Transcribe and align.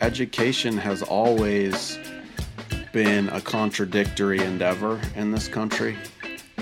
Education 0.00 0.76
has 0.76 1.02
always 1.02 1.98
been 2.92 3.28
a 3.30 3.40
contradictory 3.40 4.38
endeavor 4.38 5.00
in 5.16 5.30
this 5.32 5.48
country, 5.48 5.96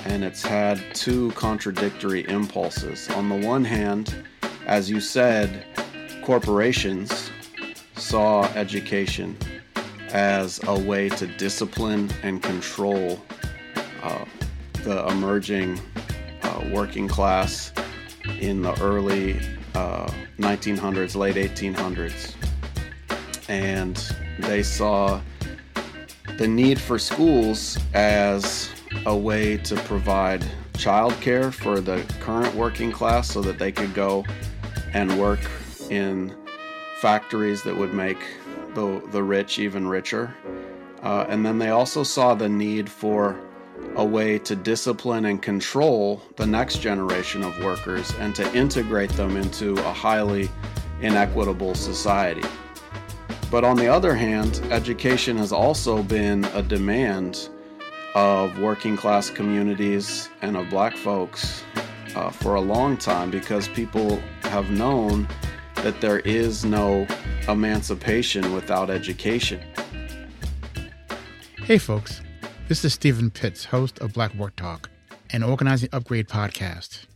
and 0.04 0.24
it's 0.24 0.42
had 0.42 0.80
two 0.94 1.32
contradictory 1.32 2.26
impulses. 2.28 3.10
On 3.10 3.28
the 3.28 3.46
one 3.46 3.64
hand, 3.64 4.24
as 4.66 4.88
you 4.88 5.00
said, 5.00 5.66
corporations 6.22 7.30
saw 7.96 8.44
education 8.54 9.36
as 10.12 10.60
a 10.68 10.78
way 10.78 11.08
to 11.08 11.26
discipline 11.26 12.10
and 12.22 12.42
control 12.42 13.20
uh, 14.02 14.24
the 14.84 15.06
emerging 15.08 15.80
uh, 16.42 16.64
working 16.72 17.08
class 17.08 17.72
in 18.40 18.62
the 18.62 18.78
early 18.82 19.40
uh, 19.74 20.10
1900s, 20.38 21.16
late 21.16 21.36
1800s. 21.36 22.34
And 23.48 23.96
they 24.38 24.62
saw 24.62 25.20
the 26.38 26.48
need 26.48 26.80
for 26.80 26.98
schools 26.98 27.78
as 27.94 28.70
a 29.06 29.16
way 29.16 29.56
to 29.58 29.76
provide 29.76 30.44
childcare 30.74 31.52
for 31.52 31.80
the 31.80 32.04
current 32.20 32.54
working 32.54 32.90
class 32.90 33.30
so 33.30 33.40
that 33.42 33.58
they 33.58 33.70
could 33.70 33.94
go 33.94 34.24
and 34.94 35.18
work 35.18 35.40
in 35.90 36.34
factories 37.00 37.62
that 37.62 37.76
would 37.76 37.94
make 37.94 38.18
the, 38.74 39.02
the 39.10 39.22
rich 39.22 39.58
even 39.58 39.86
richer. 39.86 40.34
Uh, 41.02 41.26
and 41.28 41.44
then 41.44 41.58
they 41.58 41.70
also 41.70 42.02
saw 42.02 42.34
the 42.34 42.48
need 42.48 42.88
for 42.88 43.38
a 43.96 44.04
way 44.04 44.38
to 44.38 44.56
discipline 44.56 45.26
and 45.26 45.42
control 45.42 46.22
the 46.36 46.46
next 46.46 46.78
generation 46.78 47.42
of 47.42 47.58
workers 47.62 48.12
and 48.18 48.34
to 48.34 48.56
integrate 48.56 49.10
them 49.10 49.36
into 49.36 49.74
a 49.74 49.92
highly 49.92 50.48
inequitable 51.00 51.74
society. 51.74 52.46
But 53.50 53.64
on 53.64 53.76
the 53.76 53.88
other 53.88 54.14
hand, 54.14 54.62
education 54.70 55.36
has 55.36 55.52
also 55.52 56.02
been 56.02 56.44
a 56.46 56.62
demand 56.62 57.50
of 58.14 58.58
working 58.58 58.96
class 58.96 59.28
communities 59.28 60.28
and 60.40 60.56
of 60.56 60.70
black 60.70 60.96
folks 60.96 61.62
uh, 62.14 62.30
for 62.30 62.54
a 62.54 62.60
long 62.60 62.96
time 62.96 63.30
because 63.30 63.68
people 63.68 64.22
have 64.42 64.70
known 64.70 65.28
that 65.76 66.00
there 66.00 66.20
is 66.20 66.64
no 66.64 67.06
emancipation 67.48 68.54
without 68.54 68.90
education. 68.90 69.60
Hey, 71.64 71.78
folks. 71.78 72.20
This 72.68 72.84
is 72.84 72.94
Stephen 72.94 73.30
Pitts, 73.30 73.64
host 73.66 73.98
of 73.98 74.14
Black 74.14 74.32
Work 74.34 74.54
Talk, 74.56 74.88
an 75.30 75.42
organizing 75.42 75.88
upgrade 75.92 76.28
podcast. 76.28 77.06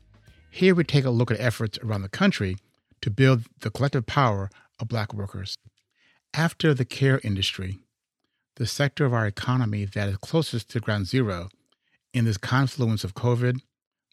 Here 0.50 0.74
we 0.74 0.82
take 0.82 1.04
a 1.04 1.10
look 1.10 1.30
at 1.30 1.40
efforts 1.40 1.78
around 1.78 2.02
the 2.02 2.08
country 2.08 2.56
to 3.00 3.10
build 3.10 3.44
the 3.60 3.70
collective 3.70 4.06
power 4.06 4.50
of 4.80 4.88
black 4.88 5.14
workers. 5.14 5.56
After 6.34 6.74
the 6.74 6.84
care 6.84 7.20
industry, 7.22 7.78
the 8.56 8.66
sector 8.66 9.06
of 9.06 9.14
our 9.14 9.26
economy 9.26 9.84
that 9.84 10.08
is 10.08 10.16
closest 10.16 10.68
to 10.70 10.80
ground 10.80 11.06
zero 11.06 11.48
in 12.12 12.24
this 12.24 12.38
confluence 12.38 13.04
of 13.04 13.14
COVID, 13.14 13.60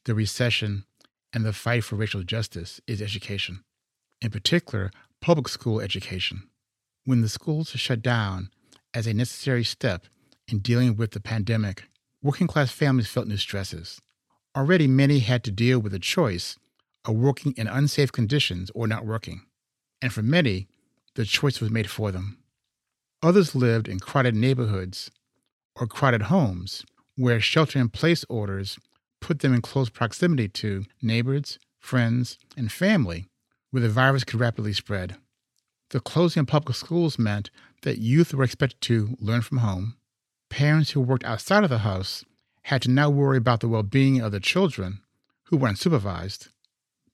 the 0.05 0.13
recession, 0.13 0.85
and 1.33 1.43
the 1.43 1.51
fight 1.51 1.83
for 1.83 1.95
racial 1.95 2.23
justice 2.23 2.79
is 2.87 3.01
education, 3.01 3.63
in 4.21 4.29
particular, 4.29 4.91
public 5.19 5.49
school 5.49 5.81
education. 5.81 6.47
When 7.05 7.21
the 7.21 7.27
schools 7.27 7.69
shut 7.69 8.01
down 8.01 8.51
as 8.93 9.07
a 9.07 9.13
necessary 9.13 9.63
step 9.63 10.05
in 10.47 10.59
dealing 10.59 10.95
with 10.95 11.11
the 11.11 11.19
pandemic, 11.19 11.83
working 12.21 12.47
class 12.47 12.71
families 12.71 13.07
felt 13.07 13.27
new 13.27 13.37
stresses. 13.37 14.01
Already, 14.55 14.87
many 14.87 15.19
had 15.19 15.43
to 15.45 15.51
deal 15.51 15.79
with 15.79 15.91
the 15.91 15.99
choice 15.99 16.57
of 17.05 17.15
working 17.15 17.53
in 17.57 17.67
unsafe 17.67 18.11
conditions 18.11 18.71
or 18.75 18.87
not 18.87 19.05
working. 19.05 19.41
And 20.01 20.13
for 20.13 20.21
many, 20.21 20.67
the 21.15 21.25
choice 21.25 21.59
was 21.59 21.69
made 21.71 21.89
for 21.89 22.11
them. 22.11 22.37
Others 23.21 23.55
lived 23.55 23.87
in 23.87 23.99
crowded 23.99 24.35
neighborhoods 24.35 25.11
or 25.75 25.87
crowded 25.87 26.23
homes 26.23 26.85
where 27.15 27.39
shelter 27.39 27.79
in 27.79 27.89
place 27.89 28.25
orders 28.29 28.79
put 29.21 29.39
them 29.39 29.53
in 29.53 29.61
close 29.61 29.89
proximity 29.89 30.49
to 30.49 30.85
neighbors, 31.01 31.57
friends, 31.79 32.37
and 32.57 32.71
family 32.71 33.27
where 33.71 33.81
the 33.81 33.89
virus 33.89 34.23
could 34.23 34.39
rapidly 34.39 34.73
spread. 34.73 35.15
The 35.89 35.99
closing 35.99 36.41
of 36.41 36.47
public 36.47 36.75
schools 36.75 37.17
meant 37.17 37.49
that 37.83 37.97
youth 37.97 38.33
were 38.33 38.43
expected 38.43 38.81
to 38.81 39.15
learn 39.19 39.41
from 39.41 39.59
home. 39.59 39.95
Parents 40.53 40.91
who 40.91 41.01
worked 41.01 41.25
outside 41.25 41.63
of 41.63 41.71
the 41.71 41.79
house 41.79 42.23
had 42.65 42.83
to 42.83 42.91
now 42.91 43.09
worry 43.09 43.37
about 43.37 43.61
the 43.61 43.67
well 43.67 43.81
being 43.81 44.21
of 44.21 44.29
their 44.29 44.39
children 44.39 45.01
who 45.45 45.57
weren't 45.57 45.79
supervised. 45.79 46.49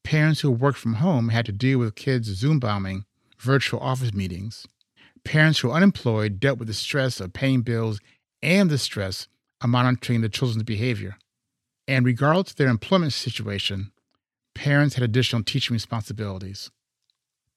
Parents 0.04 0.42
who 0.42 0.52
worked 0.52 0.78
from 0.78 0.96
home 0.96 1.30
had 1.30 1.46
to 1.46 1.54
deal 1.54 1.80
with 1.80 1.96
kids 1.96 2.28
Zoom 2.28 2.60
bombing 2.60 3.06
virtual 3.38 3.80
office 3.80 4.14
meetings. 4.14 4.68
Parents 5.24 5.60
who 5.60 5.70
were 5.70 5.74
unemployed 5.76 6.42
dealt 6.42 6.60
with 6.60 6.68
the 6.68 6.74
stress 6.74 7.22
of 7.22 7.32
paying 7.32 7.62
bills 7.62 8.02
and 8.44 8.70
the 8.70 8.78
stress 8.78 9.30
of 9.62 9.70
monitoring 9.70 10.20
the 10.20 10.28
children's 10.28 10.64
behavior. 10.64 11.16
And 11.88 12.06
regardless 12.06 12.52
of 12.52 12.58
their 12.58 12.68
employment 12.68 13.14
situation, 13.14 13.94
parents 14.54 14.96
had 14.96 15.04
additional 15.06 15.44
teaching 15.44 15.74
responsibilities. 15.74 16.72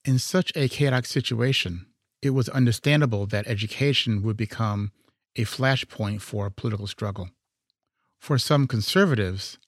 In 0.05 0.21
such 0.21 0.53
a 0.55 0.69
chaotic 0.69 1.07
situation, 1.07 1.87
it 2.23 2.31
was 2.31 2.49
understandable 2.51 3.27
that 3.27 3.49
education 3.49 4.23
would 4.23 4.37
become 4.37 4.93
a 5.37 5.45
flashpoint 5.45 6.21
for 6.21 6.51
political 6.51 6.87
struggle. 6.87 7.31
For 8.21 8.39
some 8.39 8.67
conservatives, 8.67 9.59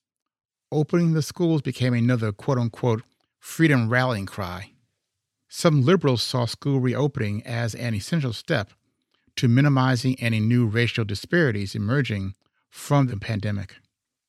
opening 0.71 1.13
the 1.13 1.23
schools 1.23 1.63
became 1.63 1.95
another 1.95 2.33
quote 2.33 2.59
unquote 2.59 3.03
freedom 3.41 3.89
rallying 3.89 4.27
cry. 4.27 4.71
Some 5.49 5.83
liberals 5.83 6.23
saw 6.23 6.47
school 6.47 6.81
reopening 6.81 7.43
as 7.45 7.75
an 7.75 7.95
essential 7.95 8.33
step 8.33 8.71
to 9.37 9.49
minimizing 9.49 10.17
any 10.21 10.41
new 10.41 10.67
racial 10.67 11.05
disparities 11.05 11.75
emerging 11.75 12.35
from 12.71 13.07
the 13.07 13.17
pandemic. 13.17 13.77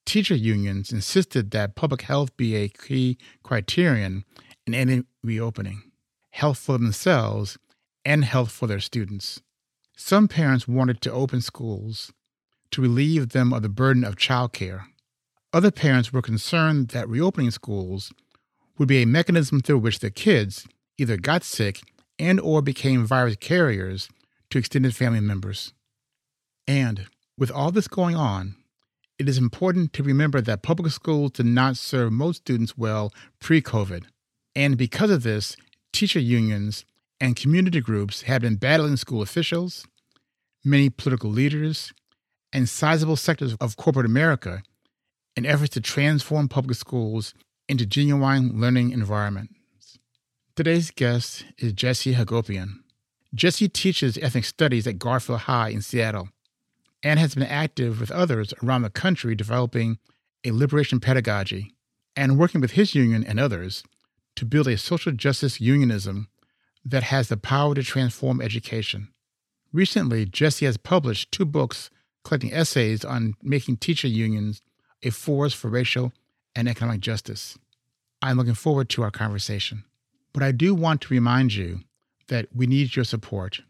Teacher 0.05 0.35
unions 0.35 0.91
insisted 0.91 1.51
that 1.51 1.75
public 1.75 2.03
health 2.03 2.35
be 2.37 2.55
a 2.55 2.69
key 2.69 3.17
criterion 3.43 4.23
in 4.67 4.73
any 4.73 5.03
reopening 5.23 5.91
health 6.31 6.57
for 6.57 6.77
themselves 6.77 7.57
and 8.03 8.25
health 8.25 8.51
for 8.51 8.67
their 8.67 8.81
students. 8.81 9.41
Some 9.95 10.27
parents 10.27 10.67
wanted 10.67 11.01
to 11.01 11.11
open 11.11 11.41
schools 11.41 12.11
to 12.71 12.81
relieve 12.81 13.29
them 13.29 13.53
of 13.53 13.61
the 13.61 13.69
burden 13.69 14.03
of 14.03 14.17
childcare. 14.17 14.85
Other 15.53 15.71
parents 15.71 16.11
were 16.11 16.21
concerned 16.21 16.89
that 16.89 17.07
reopening 17.07 17.51
schools 17.51 18.11
would 18.77 18.89
be 18.89 19.01
a 19.01 19.07
mechanism 19.07 19.61
through 19.61 19.79
which 19.79 19.99
their 19.99 20.09
kids 20.09 20.67
either 20.97 21.15
got 21.15 21.43
sick 21.43 21.81
and 22.19 22.39
or 22.41 22.61
became 22.61 23.05
virus 23.05 23.37
carriers 23.39 24.09
to 24.49 24.57
extended 24.57 24.95
family 24.95 25.21
members. 25.21 25.73
And 26.67 27.07
with 27.37 27.51
all 27.51 27.71
this 27.71 27.87
going 27.87 28.15
on, 28.15 28.55
it 29.17 29.29
is 29.29 29.37
important 29.37 29.93
to 29.93 30.03
remember 30.03 30.41
that 30.41 30.61
public 30.61 30.91
schools 30.91 31.31
did 31.31 31.45
not 31.45 31.77
serve 31.77 32.11
most 32.11 32.37
students 32.37 32.77
well 32.77 33.13
pre 33.39 33.61
COVID. 33.61 34.03
And 34.55 34.77
because 34.77 35.09
of 35.09 35.23
this, 35.23 35.55
teacher 35.93 36.19
unions 36.19 36.83
and 37.25 37.35
community 37.35 37.81
groups 37.81 38.21
have 38.21 38.43
been 38.43 38.55
battling 38.55 38.95
school 38.95 39.23
officials, 39.23 39.87
many 40.63 40.91
political 40.91 41.31
leaders, 41.31 41.91
and 42.53 42.69
sizable 42.69 43.15
sectors 43.15 43.55
of 43.55 43.77
corporate 43.77 44.05
America 44.05 44.61
in 45.35 45.43
efforts 45.43 45.73
to 45.73 45.81
transform 45.81 46.47
public 46.47 46.77
schools 46.77 47.33
into 47.67 47.83
genuine 47.83 48.61
learning 48.61 48.91
environments. 48.91 49.97
Today's 50.55 50.91
guest 50.91 51.45
is 51.57 51.73
Jesse 51.73 52.13
Hagopian. 52.13 52.75
Jesse 53.33 53.69
teaches 53.69 54.19
ethnic 54.19 54.45
studies 54.45 54.85
at 54.85 54.99
Garfield 54.99 55.39
High 55.39 55.69
in 55.69 55.81
Seattle 55.81 56.29
and 57.01 57.19
has 57.19 57.33
been 57.33 57.47
active 57.47 57.99
with 57.99 58.11
others 58.11 58.53
around 58.61 58.83
the 58.83 58.91
country 58.91 59.33
developing 59.33 59.97
a 60.43 60.51
liberation 60.51 60.99
pedagogy 60.99 61.73
and 62.15 62.37
working 62.37 62.61
with 62.61 62.73
his 62.73 62.93
union 62.93 63.23
and 63.23 63.39
others 63.39 63.81
to 64.35 64.45
build 64.45 64.67
a 64.67 64.77
social 64.77 65.11
justice 65.11 65.59
unionism 65.59 66.27
that 66.85 67.03
has 67.03 67.27
the 67.27 67.37
power 67.37 67.73
to 67.75 67.83
transform 67.83 68.39
education. 68.39 69.09
Recently, 69.73 70.25
Jesse 70.25 70.65
has 70.65 70.77
published 70.77 71.31
two 71.31 71.45
books 71.45 71.89
collecting 72.23 72.53
essays 72.53 73.03
on 73.03 73.33
making 73.41 73.77
teacher 73.77 74.07
unions 74.07 74.61
a 75.03 75.09
force 75.09 75.53
for 75.53 75.69
racial 75.69 76.13
and 76.55 76.69
economic 76.69 77.01
justice. 77.01 77.57
I'm 78.21 78.37
looking 78.37 78.53
forward 78.53 78.89
to 78.89 79.03
our 79.03 79.11
conversation. 79.11 79.83
But 80.33 80.43
I 80.43 80.51
do 80.51 80.73
want 80.73 81.01
to 81.01 81.13
remind 81.13 81.53
you 81.53 81.81
that 82.27 82.47
we 82.53 82.67
need 82.67 82.95
your 82.95 83.05
support. 83.05 83.61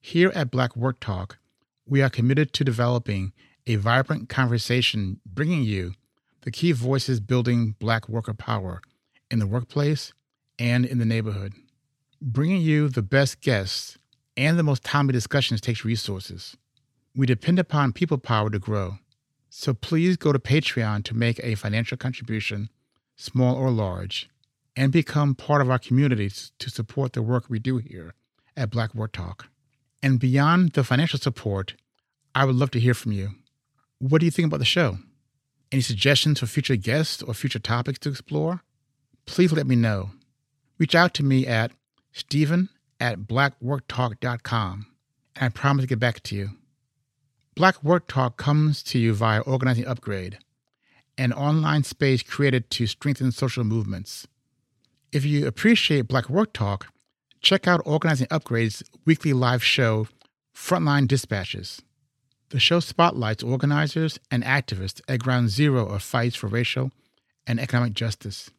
Here 0.00 0.30
at 0.34 0.50
Black 0.50 0.76
Work 0.76 1.00
Talk, 1.00 1.38
we 1.86 2.02
are 2.02 2.10
committed 2.10 2.52
to 2.52 2.64
developing 2.64 3.32
a 3.66 3.76
vibrant 3.76 4.28
conversation 4.28 5.20
bringing 5.26 5.62
you 5.62 5.94
the 6.42 6.50
key 6.50 6.72
voices 6.72 7.20
building 7.20 7.74
Black 7.78 8.08
worker 8.08 8.34
power 8.34 8.80
in 9.30 9.38
the 9.38 9.46
workplace 9.46 10.12
and 10.58 10.86
in 10.86 10.98
the 10.98 11.04
neighborhood. 11.04 11.54
Bringing 12.20 12.60
you 12.60 12.88
the 12.88 13.02
best 13.02 13.40
guests 13.40 13.96
and 14.36 14.58
the 14.58 14.64
most 14.64 14.82
timely 14.82 15.12
discussions 15.12 15.60
takes 15.60 15.84
resources. 15.84 16.56
We 17.14 17.26
depend 17.26 17.60
upon 17.60 17.92
people 17.92 18.18
power 18.18 18.50
to 18.50 18.58
grow. 18.58 18.98
So 19.50 19.72
please 19.72 20.16
go 20.16 20.32
to 20.32 20.40
Patreon 20.40 21.04
to 21.04 21.14
make 21.14 21.38
a 21.44 21.54
financial 21.54 21.96
contribution, 21.96 22.70
small 23.14 23.54
or 23.54 23.70
large, 23.70 24.28
and 24.76 24.90
become 24.90 25.36
part 25.36 25.62
of 25.62 25.70
our 25.70 25.78
communities 25.78 26.50
to 26.58 26.70
support 26.70 27.12
the 27.12 27.22
work 27.22 27.44
we 27.48 27.60
do 27.60 27.78
here 27.78 28.14
at 28.56 28.70
Black 28.70 28.96
Work 28.96 29.12
Talk. 29.12 29.48
And 30.02 30.18
beyond 30.18 30.72
the 30.72 30.82
financial 30.82 31.20
support, 31.20 31.74
I 32.34 32.44
would 32.44 32.56
love 32.56 32.72
to 32.72 32.80
hear 32.80 32.94
from 32.94 33.12
you. 33.12 33.30
What 34.00 34.18
do 34.18 34.24
you 34.24 34.32
think 34.32 34.46
about 34.46 34.58
the 34.58 34.64
show? 34.64 34.98
Any 35.70 35.82
suggestions 35.82 36.40
for 36.40 36.46
future 36.46 36.76
guests 36.76 37.22
or 37.22 37.32
future 37.32 37.60
topics 37.60 38.00
to 38.00 38.08
explore? 38.08 38.64
Please 39.24 39.52
let 39.52 39.68
me 39.68 39.76
know. 39.76 40.10
Reach 40.78 40.96
out 40.96 41.14
to 41.14 41.24
me 41.24 41.46
at 41.46 41.72
stephen 42.18 42.68
at 43.00 43.20
blackworktalk.com, 43.20 44.86
and 45.36 45.44
I 45.44 45.48
promise 45.48 45.84
to 45.84 45.88
get 45.88 45.98
back 45.98 46.22
to 46.24 46.34
you. 46.34 46.50
Black 47.54 47.82
Work 47.82 48.06
Talk 48.06 48.36
comes 48.36 48.82
to 48.84 48.98
you 48.98 49.14
via 49.14 49.40
Organizing 49.40 49.86
Upgrade, 49.86 50.38
an 51.16 51.32
online 51.32 51.82
space 51.82 52.22
created 52.22 52.70
to 52.70 52.86
strengthen 52.86 53.32
social 53.32 53.64
movements. 53.64 54.28
If 55.10 55.24
you 55.24 55.46
appreciate 55.46 56.02
Black 56.02 56.28
Work 56.28 56.52
Talk, 56.52 56.86
check 57.40 57.66
out 57.66 57.80
Organizing 57.84 58.28
Upgrade's 58.30 58.84
weekly 59.04 59.32
live 59.32 59.64
show, 59.64 60.06
Frontline 60.54 61.08
Dispatches. 61.08 61.82
The 62.50 62.60
show 62.60 62.80
spotlights 62.80 63.42
organizers 63.42 64.18
and 64.30 64.44
activists 64.44 65.00
at 65.08 65.20
ground 65.20 65.50
zero 65.50 65.86
of 65.86 66.02
fights 66.02 66.36
for 66.36 66.46
racial 66.46 66.92
and 67.46 67.58
economic 67.58 67.92
justice. 67.92 68.50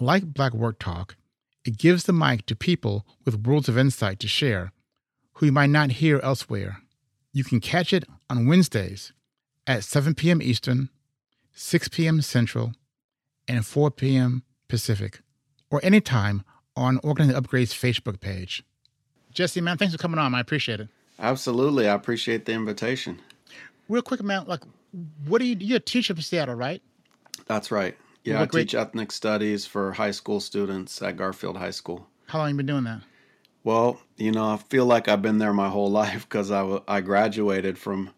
Like 0.00 0.32
Black 0.32 0.54
Work 0.54 0.78
Talk, 0.78 1.16
it 1.64 1.78
gives 1.78 2.04
the 2.04 2.12
mic 2.12 2.46
to 2.46 2.56
people 2.56 3.06
with 3.24 3.46
worlds 3.46 3.68
of 3.68 3.78
insight 3.78 4.18
to 4.20 4.28
share 4.28 4.72
who 5.34 5.46
you 5.46 5.52
might 5.52 5.70
not 5.70 5.92
hear 5.92 6.20
elsewhere. 6.22 6.78
You 7.32 7.44
can 7.44 7.60
catch 7.60 7.92
it 7.92 8.04
on 8.28 8.46
Wednesdays 8.46 9.12
at 9.66 9.84
7 9.84 10.14
p.m. 10.14 10.42
Eastern, 10.42 10.90
6 11.54 11.88
p.m. 11.88 12.20
Central, 12.20 12.72
and 13.48 13.64
4 13.64 13.90
p.m. 13.90 14.42
Pacific, 14.68 15.20
or 15.70 15.80
anytime 15.82 16.42
on 16.76 16.98
Organizing 17.02 17.36
Upgrade's 17.36 17.74
Facebook 17.74 18.20
page. 18.20 18.64
Jesse, 19.32 19.60
man, 19.60 19.78
thanks 19.78 19.94
for 19.94 19.98
coming 19.98 20.18
on. 20.18 20.34
I 20.34 20.40
appreciate 20.40 20.80
it. 20.80 20.88
Absolutely. 21.18 21.88
I 21.88 21.94
appreciate 21.94 22.44
the 22.44 22.52
invitation. 22.52 23.20
Real 23.88 24.02
quick, 24.02 24.22
man, 24.22 24.44
like, 24.46 24.62
what 25.26 25.38
do 25.38 25.46
you, 25.46 25.56
you're 25.58 25.76
a 25.76 25.80
teacher 25.80 26.14
from 26.14 26.22
Seattle, 26.22 26.54
right? 26.54 26.82
That's 27.46 27.70
right. 27.70 27.96
Yeah, 28.24 28.42
I 28.42 28.46
teach 28.46 28.74
ethnic 28.74 29.10
studies 29.10 29.66
for 29.66 29.92
high 29.92 30.12
school 30.12 30.38
students 30.40 31.02
at 31.02 31.16
Garfield 31.16 31.56
High 31.56 31.70
School. 31.70 32.06
How 32.26 32.38
long 32.38 32.50
you 32.50 32.56
been 32.56 32.66
doing 32.66 32.84
that? 32.84 33.00
Well, 33.64 34.00
you 34.16 34.32
know, 34.32 34.50
I 34.50 34.56
feel 34.56 34.86
like 34.86 35.08
I've 35.08 35.22
been 35.22 35.38
there 35.38 35.52
my 35.52 35.68
whole 35.68 35.90
life 36.02 36.28
because 36.28 36.50
I, 36.50 36.60
w- 36.60 36.82
I 36.86 37.00
graduated 37.00 37.78
from 37.78 38.10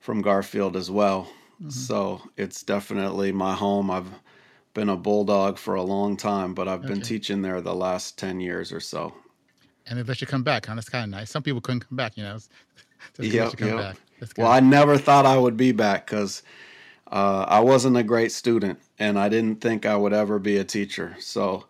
from 0.00 0.20
Garfield 0.20 0.76
as 0.76 0.90
well. 0.90 1.28
Mm-hmm. 1.60 1.70
So 1.70 2.20
it's 2.36 2.62
definitely 2.62 3.32
my 3.32 3.54
home. 3.54 3.90
I've 3.90 4.10
been 4.74 4.90
a 4.90 4.96
bulldog 4.96 5.56
for 5.56 5.76
a 5.76 5.82
long 5.82 6.16
time, 6.16 6.52
but 6.52 6.68
I've 6.68 6.82
been 6.82 7.00
teaching 7.00 7.40
there 7.42 7.60
the 7.60 7.74
last 7.74 8.18
ten 8.18 8.40
years 8.40 8.72
or 8.72 8.80
so. 8.80 9.14
And 9.86 9.98
they 9.98 10.02
let 10.02 10.20
you 10.20 10.26
come 10.26 10.42
back, 10.42 10.66
huh? 10.66 10.74
That's 10.74 10.88
kind 10.88 11.04
of 11.04 11.10
nice. 11.10 11.30
Some 11.30 11.42
people 11.42 11.60
couldn't 11.60 11.88
come 11.88 11.96
back, 11.96 12.16
you 12.16 12.24
know. 12.24 12.38
It's 13.18 13.32
Yep, 13.32 13.44
that 13.44 13.52
you 13.52 13.58
come 13.58 13.78
yep. 13.78 13.78
back. 13.78 13.96
Good. 14.18 14.38
Well, 14.38 14.50
I 14.50 14.60
never 14.60 14.96
thought 14.96 15.26
I 15.26 15.36
would 15.36 15.58
be 15.58 15.72
back 15.72 16.06
because 16.06 16.42
uh, 17.10 17.44
I 17.48 17.60
wasn't 17.60 17.96
a 17.96 18.02
great 18.02 18.32
student, 18.32 18.78
and 18.98 19.18
I 19.18 19.28
didn't 19.28 19.60
think 19.60 19.86
I 19.86 19.96
would 19.96 20.12
ever 20.12 20.38
be 20.38 20.56
a 20.58 20.64
teacher. 20.64 21.16
So 21.20 21.66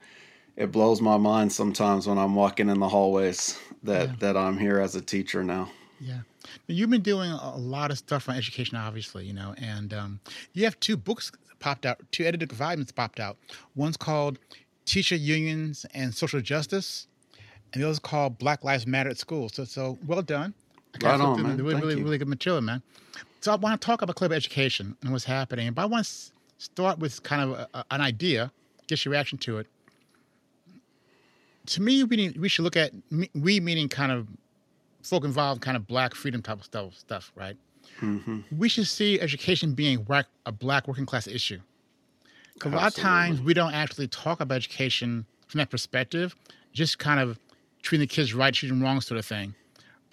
it 0.57 0.71
blows 0.73 1.01
my 1.01 1.17
mind 1.17 1.53
sometimes 1.53 2.07
when 2.07 2.19
I'm 2.19 2.35
walking 2.35 2.69
in 2.69 2.79
the 2.81 2.89
hallways 2.89 3.59
that 3.83 4.09
Yeah. 4.09 4.15
that 4.21 4.37
I'm 4.37 4.59
here 4.59 4.79
as 4.81 4.95
a 4.95 5.01
teacher 5.01 5.43
now. 5.45 5.71
Yeah. 6.01 6.15
Now, 6.17 6.23
You've 6.69 6.91
been 6.91 7.03
doing 7.03 7.31
a 7.31 7.57
lot 7.57 7.91
of 7.91 7.99
stuff 7.99 8.29
on 8.29 8.37
education, 8.37 8.77
obviously, 8.77 9.25
you 9.27 9.33
know, 9.33 9.55
and 9.59 9.93
um, 9.95 10.21
you 10.53 10.65
have 10.65 10.79
two 10.81 10.97
books 10.97 11.33
popped 11.59 11.87
out, 11.87 11.99
two 12.13 12.25
edited 12.25 12.53
volumes 12.53 12.93
popped 12.93 13.19
out. 13.21 13.37
One's 13.75 13.97
called 13.97 14.39
Teacher 14.85 15.17
Unions 15.17 15.87
and 15.95 16.15
Social 16.15 16.41
Justice, 16.41 17.07
and 17.73 17.83
the 17.83 17.87
other's 17.87 17.99
called 17.99 18.39
Black 18.39 18.63
Lives 18.63 18.87
Matter 18.87 19.11
at 19.11 19.19
School. 19.19 19.49
So, 19.49 19.65
so 19.65 19.99
well 20.07 20.23
done. 20.23 20.53
Right 21.03 21.19
on, 21.21 21.43
man. 21.43 21.57
Really, 21.57 21.73
Thank 21.73 21.85
really, 21.85 21.99
you. 21.99 22.05
really 22.05 22.19
good 22.19 22.29
material, 22.29 22.61
man. 22.61 22.83
So 23.45 23.53
I 23.53 23.57
want 23.57 23.79
to 23.79 23.85
talk 23.85 24.01
about 24.01 24.17
club 24.17 24.33
education 24.33 24.97
and 25.03 25.13
what's 25.13 25.27
happening, 25.27 25.71
but 25.75 25.83
I 25.83 25.85
want 25.85 26.07
to 26.07 26.11
start 26.57 26.99
with 26.99 27.23
kind 27.25 27.43
of 27.43 27.51
a, 27.51 27.69
a- 27.75 27.85
an 27.91 28.01
idea, 28.01 28.51
get 28.87 29.05
your 29.05 29.13
reaction 29.13 29.37
to 29.37 29.59
it. 29.59 29.67
To 31.67 31.83
me, 31.83 32.05
we 32.05 32.17
need, 32.17 32.39
we 32.41 32.49
should 32.49 32.63
look 32.63 32.75
at 32.79 32.93
me- 33.11 33.29
we 33.35 33.61
meaning 33.61 33.91
kind 33.91 34.11
of 34.13 34.29
folk 35.03 35.25
involved, 35.27 35.61
kind 35.61 35.77
of 35.77 35.87
black 35.87 36.15
freedom 36.15 36.41
type 36.41 36.57
of 36.61 36.65
stuff, 36.65 36.95
stuff, 36.97 37.33
right? 37.37 37.55
hmm 37.99 38.41
we 38.57 38.67
should 38.71 38.87
see 38.87 39.21
education 39.21 39.75
being 39.75 40.07
a 40.47 40.53
black 40.53 40.89
working 40.89 41.05
class 41.05 41.27
issue. 41.27 41.61
'Cause 42.59 42.73
a 42.73 42.77
lot 42.77 42.87
of 42.87 42.95
times 43.03 43.43
we 43.43 43.53
don't 43.53 43.75
actually 43.75 44.09
talk 44.09 44.41
about 44.41 44.55
education 44.55 45.27
from 45.49 45.59
that 45.59 45.69
perspective, 45.69 46.35
just 46.73 46.99
kind 46.99 47.21
of 47.21 47.39
treating 47.83 48.01
the 48.09 48.15
kids 48.15 48.33
right, 48.33 48.55
treating 48.55 48.79
them 48.79 48.83
wrong, 48.83 49.03
sort 49.03 49.19
of 49.19 49.27
thing. 49.27 49.55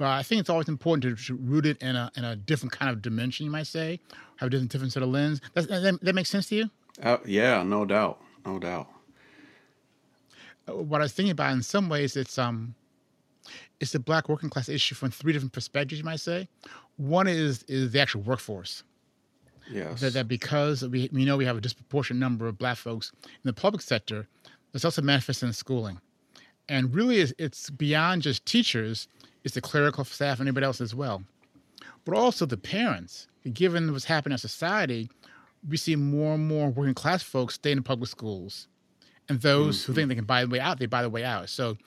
But 0.01 0.07
I 0.07 0.23
think 0.23 0.39
it's 0.39 0.49
always 0.49 0.67
important 0.67 1.19
to, 1.19 1.25
to 1.27 1.35
root 1.35 1.67
it 1.67 1.79
in 1.79 1.95
a 1.95 2.11
in 2.17 2.23
a 2.23 2.35
different 2.35 2.71
kind 2.71 2.89
of 2.89 3.03
dimension, 3.03 3.45
you 3.45 3.51
might 3.51 3.67
say, 3.67 3.99
have 4.37 4.47
a 4.47 4.49
different 4.49 4.71
different 4.71 4.91
sort 4.93 5.03
of 5.03 5.09
lens. 5.09 5.41
That's, 5.53 5.67
that, 5.67 5.99
that 6.01 6.15
makes 6.15 6.27
sense 6.27 6.49
to 6.49 6.55
you? 6.55 6.71
Uh, 7.03 7.17
yeah, 7.23 7.61
no 7.61 7.85
doubt, 7.85 8.19
no 8.43 8.57
doubt. 8.57 8.87
Uh, 10.67 10.77
What 10.77 11.01
I 11.01 11.03
was 11.03 11.13
thinking 11.13 11.33
about 11.33 11.53
in 11.53 11.61
some 11.61 11.87
ways, 11.87 12.17
it's 12.17 12.39
um, 12.39 12.73
it's 13.79 13.91
the 13.91 13.99
black 13.99 14.27
working 14.27 14.49
class 14.49 14.69
issue 14.69 14.95
from 14.95 15.11
three 15.11 15.33
different 15.33 15.53
perspectives, 15.53 15.99
you 15.99 16.05
might 16.05 16.19
say. 16.19 16.47
One 16.97 17.27
is 17.27 17.61
is 17.67 17.91
the 17.91 17.99
actual 17.99 18.21
workforce. 18.21 18.83
Yes. 19.69 20.01
that, 20.01 20.13
that 20.13 20.27
because 20.27 20.83
we, 20.83 21.11
we 21.13 21.25
know 21.25 21.37
we 21.37 21.45
have 21.45 21.57
a 21.57 21.61
disproportionate 21.61 22.19
number 22.19 22.47
of 22.47 22.57
black 22.57 22.77
folks 22.77 23.11
in 23.23 23.43
the 23.43 23.53
public 23.53 23.83
sector, 23.83 24.27
it's 24.73 24.83
also 24.83 25.03
manifested 25.03 25.45
in 25.45 25.53
schooling. 25.53 26.01
And 26.71 26.95
really, 26.95 27.19
it's, 27.19 27.69
beyond 27.69 28.21
just 28.21 28.45
teachers, 28.45 29.09
it's 29.43 29.55
the 29.55 29.61
clerical 29.61 30.05
staff 30.05 30.39
and 30.39 30.47
anybody 30.47 30.65
else 30.65 30.79
as 30.79 30.95
well. 30.95 31.21
But 32.05 32.15
also 32.15 32.45
the 32.45 32.55
parents. 32.55 33.27
Given 33.51 33.91
what's 33.91 34.05
happening 34.05 34.35
in 34.35 34.37
society, 34.37 35.09
we 35.67 35.75
see 35.75 35.97
more 35.97 36.35
and 36.35 36.47
more 36.47 36.69
working 36.69 36.93
class 36.93 37.23
folks 37.23 37.55
stay 37.55 37.73
in 37.73 37.83
public 37.83 38.09
schools. 38.09 38.69
And 39.27 39.41
those 39.41 39.83
who 39.83 39.91
think 39.91 40.07
they 40.07 40.15
can 40.15 40.23
buy 40.23 40.45
the 40.45 40.49
way 40.49 40.61
out, 40.61 40.79
they 40.79 40.85
buy 40.85 41.01
the 41.01 41.09
way 41.09 41.25
out. 41.25 41.49
So 41.49 41.77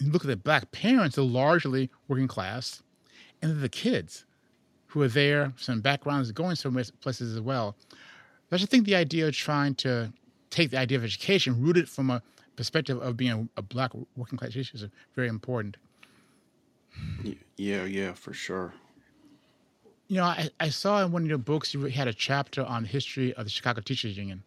look 0.00 0.24
at 0.24 0.28
the 0.28 0.36
black 0.36 0.72
parents, 0.72 1.14
they're 1.14 1.24
largely 1.24 1.88
working 2.08 2.26
class. 2.26 2.82
And 3.42 3.60
the 3.60 3.68
kids 3.68 4.24
who 4.88 5.02
are 5.02 5.08
there, 5.08 5.52
some 5.56 5.80
backgrounds 5.80 6.32
going 6.32 6.56
some 6.56 6.74
places 7.00 7.36
as 7.36 7.40
well. 7.40 7.76
I 8.50 8.56
just 8.56 8.72
think 8.72 8.86
the 8.86 8.96
idea 8.96 9.28
of 9.28 9.34
trying 9.34 9.76
to 9.76 10.12
take 10.50 10.70
the 10.70 10.78
idea 10.78 10.98
of 10.98 11.04
education, 11.04 11.62
root 11.62 11.76
it 11.76 11.88
from 11.88 12.10
a 12.10 12.22
perspective 12.56 13.00
of 13.00 13.16
being 13.16 13.48
a, 13.56 13.62
black 13.62 13.92
working 14.16 14.38
class 14.38 14.56
issue 14.56 14.76
is 14.76 14.86
very 15.14 15.28
important. 15.28 15.76
Yeah, 17.56 17.84
yeah, 17.84 18.12
for 18.12 18.32
sure. 18.32 18.74
You 20.08 20.16
know, 20.18 20.24
I, 20.24 20.50
I 20.60 20.68
saw 20.68 21.04
in 21.04 21.12
one 21.12 21.22
of 21.22 21.28
your 21.28 21.38
books 21.38 21.74
you 21.74 21.80
had 21.84 22.08
a 22.08 22.12
chapter 22.12 22.64
on 22.64 22.82
the 22.82 22.88
history 22.88 23.34
of 23.34 23.44
the 23.44 23.50
Chicago 23.50 23.80
Teachers 23.80 24.16
Union. 24.16 24.42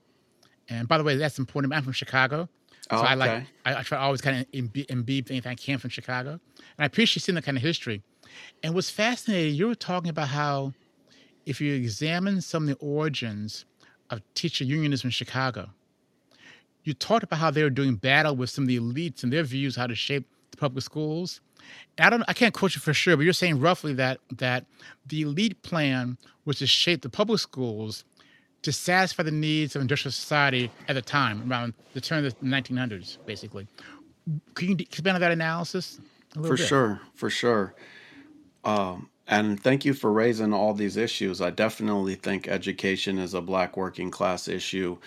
And 0.70 0.88
by 0.88 0.98
the 0.98 1.04
way, 1.04 1.18
that's 1.18 1.38
important. 1.38 1.74
I'm 1.74 1.84
from 1.84 1.94
Chicago. 1.94 2.48
So 2.84 2.98
Oh, 2.98 3.02
I 3.02 3.14
like. 3.16 3.44
I, 3.66 3.76
I 3.76 3.84
try 3.84 3.98
to 3.98 4.04
always 4.04 4.22
kind 4.22 4.40
of 4.40 4.52
imbe- 4.52 4.90
imbibe 4.90 5.28
things 5.28 5.46
I 5.46 5.56
can 5.56 5.78
from 5.78 5.90
Chicago. 5.90 6.32
And 6.32 6.40
I 6.80 6.86
appreciate 6.86 7.24
seeing 7.24 7.36
that 7.36 7.44
kind 7.44 7.58
of 7.58 7.64
history. 7.64 8.02
And 8.64 8.74
what's 8.74 8.90
fascinating, 8.90 9.56
you 9.56 9.68
were 9.68 9.76
talking 9.76 10.10
about 10.10 10.30
how 10.30 10.74
if 11.46 11.60
you 11.60 11.74
examine 11.74 12.42
some 12.42 12.64
of 12.64 12.70
the 12.70 12.86
origins 12.86 13.66
of 14.10 14.22
teacher 14.34 14.64
unionism 14.64 15.08
in 15.08 15.12
Chicago, 15.12 15.70
you 16.84 16.94
talked 16.94 17.24
about 17.24 17.40
how 17.40 17.52
they 17.52 17.64
were 17.64 17.70
doing 17.70 17.96
battle 17.96 18.36
with 18.36 18.50
some 18.50 18.64
of 18.64 18.68
the 18.68 18.80
elites 18.80 19.24
and 19.24 19.32
their 19.32 19.44
views 19.44 19.76
how 19.76 19.88
to 19.88 19.96
shape 19.96 20.28
the 20.52 20.58
public 20.58 20.84
schools. 20.84 21.42
And 21.98 22.06
I 22.06 22.10
don't 22.10 22.24
I 22.28 22.34
can't 22.34 22.54
quote 22.54 22.76
you 22.76 22.82
for 22.82 22.94
sure, 22.94 23.16
but 23.16 23.24
you're 23.24 23.34
saying 23.34 23.60
roughly 23.60 23.94
that 23.94 24.20
that 24.38 24.66
the 25.08 25.22
elite 25.22 25.62
plan 25.62 26.18
was 26.46 26.60
to 26.60 26.68
shape 26.68 27.02
the 27.02 27.10
public 27.10 27.40
schools 27.40 28.04
to 28.62 28.72
satisfy 28.72 29.24
the 29.24 29.32
needs 29.32 29.76
of 29.76 29.82
industrial 29.82 30.12
society 30.12 30.70
at 30.88 30.94
the 30.94 31.02
time, 31.02 31.50
around 31.50 31.74
the 31.94 32.02
turn 32.02 32.26
of 32.26 32.38
the 32.40 32.46
1900s, 32.46 33.18
basically. 33.26 33.68
Can 34.56 34.70
you 34.70 34.76
expand 34.80 35.16
on 35.16 35.22
that 35.22 35.32
analysis 35.32 36.00
a 36.36 36.40
little 36.40 36.56
For 36.56 36.62
bit? 36.62 36.68
sure, 36.68 37.02
for 37.16 37.30
sure. 37.30 37.74
Um, 38.66 39.10
and 39.28 39.62
thank 39.62 39.86
you 39.86 39.94
for 39.94 40.12
raising 40.12 40.54
all 40.54 40.74
these 40.74 40.98
issues. 40.98 41.40
I 41.40 41.52
definitely 41.52 42.16
think 42.16 42.48
education 42.48 43.18
is 43.18 43.34
a 43.34 43.42
black 43.42 43.78
working 43.78 44.12
class 44.12 44.48
issue. 44.48 44.98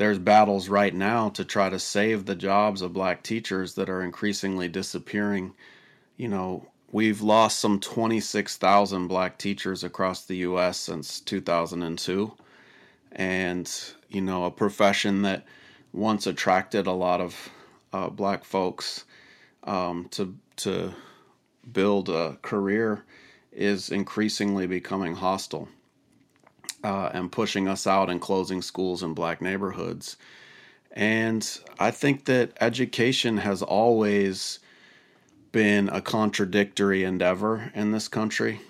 There's 0.00 0.18
battles 0.18 0.70
right 0.70 0.94
now 0.94 1.28
to 1.28 1.44
try 1.44 1.68
to 1.68 1.78
save 1.78 2.24
the 2.24 2.34
jobs 2.34 2.80
of 2.80 2.94
black 2.94 3.22
teachers 3.22 3.74
that 3.74 3.90
are 3.90 4.00
increasingly 4.00 4.66
disappearing. 4.66 5.52
You 6.16 6.28
know, 6.28 6.66
we've 6.90 7.20
lost 7.20 7.58
some 7.58 7.78
26,000 7.78 9.08
black 9.08 9.36
teachers 9.36 9.84
across 9.84 10.24
the 10.24 10.36
U.S. 10.36 10.80
since 10.80 11.20
2002. 11.20 12.32
And, 13.12 13.70
you 14.08 14.22
know, 14.22 14.46
a 14.46 14.50
profession 14.50 15.20
that 15.20 15.44
once 15.92 16.26
attracted 16.26 16.86
a 16.86 16.92
lot 16.92 17.20
of 17.20 17.50
uh, 17.92 18.08
black 18.08 18.42
folks 18.42 19.04
um, 19.64 20.08
to, 20.12 20.34
to 20.56 20.94
build 21.70 22.08
a 22.08 22.38
career 22.40 23.04
is 23.52 23.90
increasingly 23.90 24.66
becoming 24.66 25.16
hostile 25.16 25.68
uh, 26.82 27.10
and 27.12 27.30
pushing 27.32 27.68
us 27.68 27.86
out 27.86 28.10
and 28.10 28.20
closing 28.20 28.62
schools 28.62 29.02
in 29.02 29.14
black 29.14 29.40
neighborhoods. 29.40 30.16
And 30.92 31.46
I 31.78 31.90
think 31.90 32.24
that 32.24 32.52
education 32.60 33.38
has 33.38 33.62
always 33.62 34.58
been 35.52 35.88
a 35.88 36.00
contradictory 36.00 37.04
endeavor 37.04 37.70
in 37.74 37.92
this 37.92 38.08
country. 38.08 38.60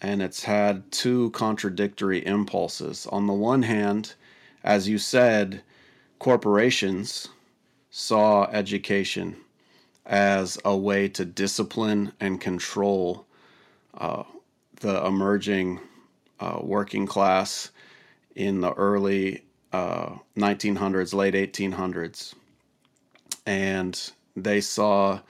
And 0.00 0.20
it's 0.20 0.44
had 0.44 0.90
two 0.92 1.30
contradictory 1.30 2.24
impulses. 2.24 3.06
On 3.06 3.26
the 3.26 3.32
one 3.32 3.62
hand, 3.62 4.14
as 4.62 4.88
you 4.88 4.98
said, 4.98 5.62
corporations 6.18 7.28
saw 7.90 8.44
education 8.46 9.36
as 10.04 10.58
a 10.64 10.76
way 10.76 11.08
to 11.08 11.24
discipline 11.24 12.12
and 12.20 12.40
control 12.40 13.26
uh, 13.96 14.22
the 14.80 15.04
emerging 15.04 15.80
uh, 16.40 16.58
working 16.62 17.06
class 17.06 17.70
in 18.34 18.60
the 18.60 18.72
early 18.72 19.42
uh, 19.72 20.16
1900s, 20.36 21.14
late 21.14 21.34
1800s. 21.34 22.34
And 23.46 24.10
they 24.34 24.60
saw 24.60 25.20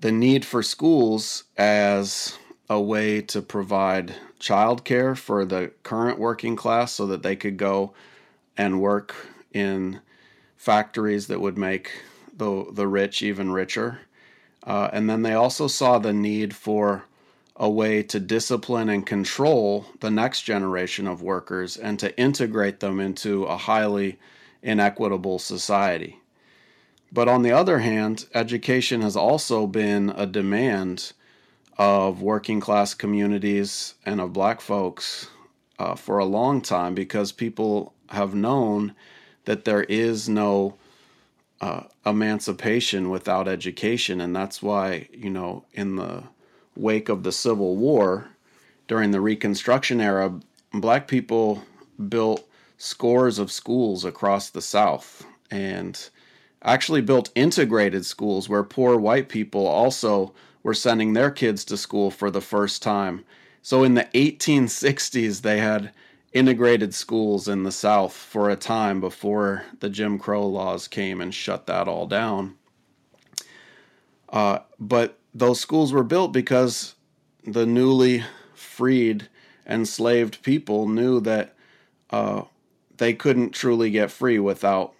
the 0.00 0.12
need 0.12 0.44
for 0.44 0.62
schools 0.62 1.44
as 1.56 2.36
a 2.68 2.80
way 2.80 3.20
to 3.20 3.40
provide 3.40 4.14
childcare 4.40 5.16
for 5.16 5.44
the 5.44 5.70
current 5.82 6.18
working 6.18 6.56
class 6.56 6.92
so 6.92 7.06
that 7.06 7.22
they 7.22 7.36
could 7.36 7.56
go 7.56 7.92
and 8.56 8.80
work 8.80 9.14
in 9.52 10.00
factories 10.56 11.26
that 11.28 11.40
would 11.40 11.58
make 11.58 11.92
the, 12.36 12.66
the 12.72 12.88
rich 12.88 13.22
even 13.22 13.52
richer. 13.52 14.00
Uh, 14.64 14.88
and 14.92 15.08
then 15.08 15.22
they 15.22 15.34
also 15.34 15.66
saw 15.66 15.98
the 15.98 16.12
need 16.12 16.54
for 16.54 17.04
a 17.56 17.68
way 17.68 18.02
to 18.02 18.18
discipline 18.18 18.88
and 18.88 19.06
control 19.06 19.86
the 20.00 20.10
next 20.10 20.42
generation 20.42 21.06
of 21.06 21.22
workers 21.22 21.76
and 21.76 21.98
to 21.98 22.16
integrate 22.18 22.80
them 22.80 22.98
into 22.98 23.44
a 23.44 23.56
highly 23.56 24.18
inequitable 24.62 25.38
society. 25.38 26.18
But 27.12 27.28
on 27.28 27.42
the 27.42 27.52
other 27.52 27.80
hand, 27.80 28.26
education 28.34 29.02
has 29.02 29.16
also 29.16 29.66
been 29.66 30.10
a 30.10 30.26
demand 30.26 31.12
of 31.76 32.22
working 32.22 32.60
class 32.60 32.94
communities 32.94 33.94
and 34.06 34.20
of 34.20 34.32
black 34.32 34.60
folks 34.60 35.28
uh, 35.78 35.94
for 35.94 36.18
a 36.18 36.24
long 36.24 36.62
time 36.62 36.94
because 36.94 37.32
people 37.32 37.92
have 38.08 38.34
known 38.34 38.94
that 39.44 39.64
there 39.64 39.82
is 39.84 40.28
no 40.28 40.76
uh, 41.60 41.82
emancipation 42.06 43.10
without 43.10 43.46
education. 43.46 44.20
And 44.20 44.34
that's 44.34 44.62
why, 44.62 45.08
you 45.12 45.30
know, 45.30 45.64
in 45.72 45.96
the 45.96 46.24
wake 46.76 47.08
of 47.08 47.22
the 47.22 47.32
Civil 47.32 47.76
War, 47.76 48.28
during 48.88 49.10
the 49.10 49.20
Reconstruction 49.20 50.00
era, 50.00 50.32
black 50.74 51.08
people 51.08 51.62
built 52.08 52.48
scores 52.78 53.38
of 53.38 53.52
schools 53.52 54.04
across 54.04 54.50
the 54.50 54.62
South 54.62 55.24
and 55.50 56.08
actually 56.62 57.00
built 57.00 57.30
integrated 57.34 58.04
schools 58.04 58.48
where 58.48 58.62
poor 58.62 58.96
white 58.96 59.28
people 59.28 59.66
also 59.66 60.32
were 60.62 60.74
sending 60.74 61.12
their 61.12 61.30
kids 61.30 61.64
to 61.64 61.76
school 61.76 62.10
for 62.10 62.30
the 62.30 62.40
first 62.40 62.82
time. 62.82 63.24
So 63.62 63.84
in 63.84 63.94
the 63.94 64.08
1860s, 64.14 65.42
they 65.42 65.58
had 65.58 65.92
integrated 66.32 66.94
schools 66.94 67.48
in 67.48 67.62
the 67.62 67.72
South 67.72 68.12
for 68.12 68.50
a 68.50 68.56
time 68.56 69.00
before 69.00 69.64
the 69.80 69.90
Jim 69.90 70.18
Crow 70.18 70.46
laws 70.46 70.88
came 70.88 71.20
and 71.20 71.34
shut 71.34 71.66
that 71.66 71.88
all 71.88 72.06
down. 72.06 72.54
Uh, 74.28 74.60
but 74.80 75.18
those 75.34 75.60
schools 75.60 75.92
were 75.92 76.04
built 76.04 76.32
because 76.32 76.94
the 77.44 77.66
newly 77.66 78.24
freed, 78.54 79.28
enslaved 79.66 80.42
people 80.42 80.88
knew 80.88 81.20
that 81.20 81.54
uh, 82.10 82.42
they 82.98 83.14
couldn't 83.14 83.50
truly 83.50 83.90
get 83.90 84.10
free 84.10 84.38
without 84.38 84.92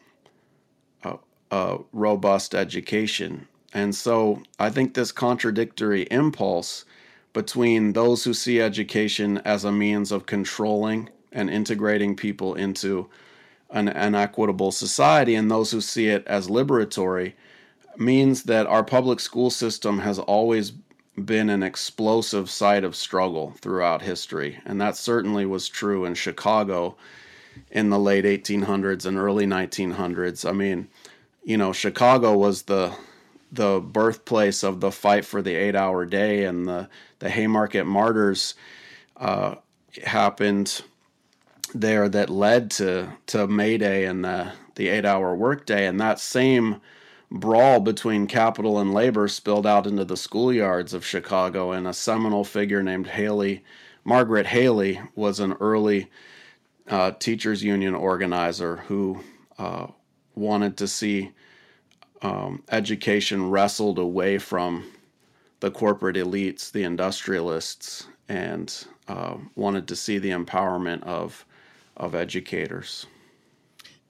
a, 1.05 1.17
a 1.51 1.79
robust 1.93 2.55
education. 2.55 3.47
And 3.75 3.95
so 3.95 4.43
I 4.59 4.71
think 4.71 4.95
this 4.95 5.13
contradictory 5.13 6.03
impulse 6.11 6.85
between 7.33 7.93
those 7.93 8.25
who 8.25 8.35
see 8.35 8.61
education 8.61 9.39
as 9.39 9.65
a 9.65 9.73
means 9.73 10.13
of 10.13 10.27
controlling 10.27 11.09
and 11.33 11.49
integrating 11.49 12.15
people 12.15 12.55
into 12.55 13.09
an, 13.71 13.89
an 13.89 14.15
equitable 14.15 14.71
society 14.71 15.35
and 15.35 15.51
those 15.51 15.71
who 15.71 15.81
see 15.81 16.09
it 16.09 16.27
as 16.27 16.49
liberatory 16.49 17.33
means 17.99 18.45
that 18.45 18.67
our 18.67 18.85
public 18.85 19.21
school 19.21 19.51
system 19.51 19.99
has 20.01 20.19
always 20.19 20.73
been 21.25 21.51
an 21.51 21.63
explosive 21.63 22.49
site 22.49 22.85
of 22.85 22.97
struggle 22.97 23.53
throughout 23.61 24.03
history. 24.03 24.59
And 24.65 24.81
that 24.81 24.97
certainly 24.97 25.45
was 25.45 25.69
true 25.69 26.05
in 26.05 26.15
Chicago 26.15 26.97
in 27.71 27.91
the 27.91 27.99
late 27.99 28.25
1800s 28.25 29.05
and 29.05 29.19
early 29.19 29.47
1900s. 29.47 30.49
I 30.49 30.53
mean, 30.53 30.89
you 31.45 31.57
know, 31.57 31.73
Chicago 31.73 32.37
was 32.37 32.63
the 32.63 32.93
the 33.53 33.81
birthplace 33.81 34.63
of 34.63 34.81
the 34.81 34.91
fight 34.91 35.27
for 35.27 35.43
the 35.43 35.55
eight 35.55 35.77
hour 35.77 36.07
day 36.07 36.45
and 36.45 36.67
the, 36.67 36.89
the 37.19 37.29
Haymarket 37.29 37.87
Martyrs 37.87 38.55
uh, 39.19 39.57
happened 40.03 40.81
there 41.75 42.09
that 42.09 42.31
led 42.31 42.71
to, 42.71 43.13
to 43.27 43.47
May 43.47 43.77
Day 43.77 44.07
and 44.07 44.25
the, 44.25 44.53
the 44.77 44.89
eight 44.89 45.05
hour 45.05 45.35
workday. 45.35 45.87
And 45.87 46.01
that 46.01 46.19
same 46.19 46.81
brawl 47.33 47.81
between 47.81 48.27
capital 48.27 48.79
and 48.79 48.93
labor 48.93 49.27
spilled 49.27 49.67
out 49.67 49.87
into 49.87 50.05
the 50.05 50.15
schoolyards 50.15 50.93
of 50.93 51.05
Chicago, 51.05 51.73
and 51.73 51.89
a 51.89 51.95
seminal 51.95 52.45
figure 52.45 52.83
named 52.83 53.07
Haley, 53.07 53.65
Margaret 54.05 54.47
Haley, 54.47 55.01
was 55.15 55.41
an 55.41 55.55
early 55.55 56.11
uh, 56.89 57.13
teachers 57.13 57.65
union 57.65 57.95
organizer 57.95 58.77
who 58.77 59.21
uh, 59.59 59.87
wanted 60.35 60.77
to 60.77 60.87
see 60.87 61.33
um, 62.21 62.63
education 62.71 63.51
wrestled 63.51 63.99
away 63.99 64.39
from 64.39 64.85
the 65.61 65.71
corporate 65.71 66.17
elites, 66.17 66.71
the 66.71 66.83
industrialists, 66.83 68.09
and 68.29 68.87
uh, 69.09 69.37
wanted 69.55 69.89
to 69.89 69.97
see 69.97 70.19
the 70.19 70.31
empowerment 70.31 71.03
of 71.05 71.45
of 71.97 72.15
educators. 72.15 73.07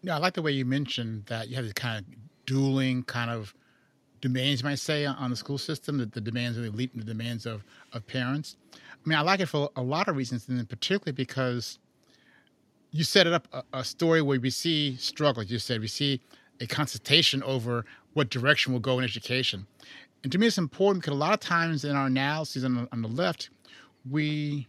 Yeah, 0.03 0.17
I 0.17 0.19
like 0.19 0.35
the 0.35 0.43
way 0.43 0.53
you 0.53 0.65
mentioned 0.65 1.27
that 1.27 1.49
you 1.49 1.57
have 1.57 1.65
this 1.65 1.73
kind 1.75 2.05
of 2.05 2.22
dueling 2.47 3.03
kind 3.05 3.31
of 3.31 3.55
demands, 4.21 4.63
you 4.63 4.69
might 4.69 4.79
say, 4.79 5.05
on 5.05 5.31
the 5.31 5.37
school 5.37 5.59
system, 5.59 5.99
the, 5.99 6.07
the 6.07 6.21
demands 6.21 6.57
of 6.57 6.63
the 6.63 6.71
elite 6.71 6.93
and 6.93 7.03
the 7.03 7.07
demands 7.07 7.45
of, 7.45 7.65
of 7.93 8.07
parents. 8.07 8.57
I 8.73 9.09
mean, 9.09 9.19
I 9.19 9.23
like 9.23 9.41
it 9.41 9.47
for 9.47 9.71
a 9.77 9.83
lot 9.83 10.09
of 10.09 10.17
reasons, 10.17 10.49
and 10.49 10.69
particularly 10.69 11.13
because 11.13 11.79
you 12.93 13.05
set 13.05 13.27
it 13.27 13.33
up 13.33 13.49
a, 13.53 13.65
a 13.73 13.85
story 13.85 14.23
where 14.23 14.39
we 14.39 14.51
see 14.51 14.97
struggle. 14.97 15.43
You 15.43 15.59
said 15.59 15.81
we 15.81 15.89
see 15.89 16.21
a 16.61 16.67
consultation 16.67 17.43
over 17.43 17.85
what 18.13 18.31
direction 18.31 18.73
we'll 18.73 18.81
go 18.81 18.99
in 18.99 19.05
education. 19.05 19.67
And 20.23 20.31
to 20.31 20.39
me, 20.39 20.47
it's 20.47 20.59
important 20.59 21.03
because 21.03 21.17
a 21.17 21.19
lot 21.19 21.35
of 21.35 21.41
times 21.41 21.85
in 21.85 21.97
our 21.97 22.07
analyses 22.07 22.65
on 22.65 22.75
the, 22.75 22.89
on 22.93 23.03
the 23.03 23.09
left, 23.09 23.51
we 24.09 24.69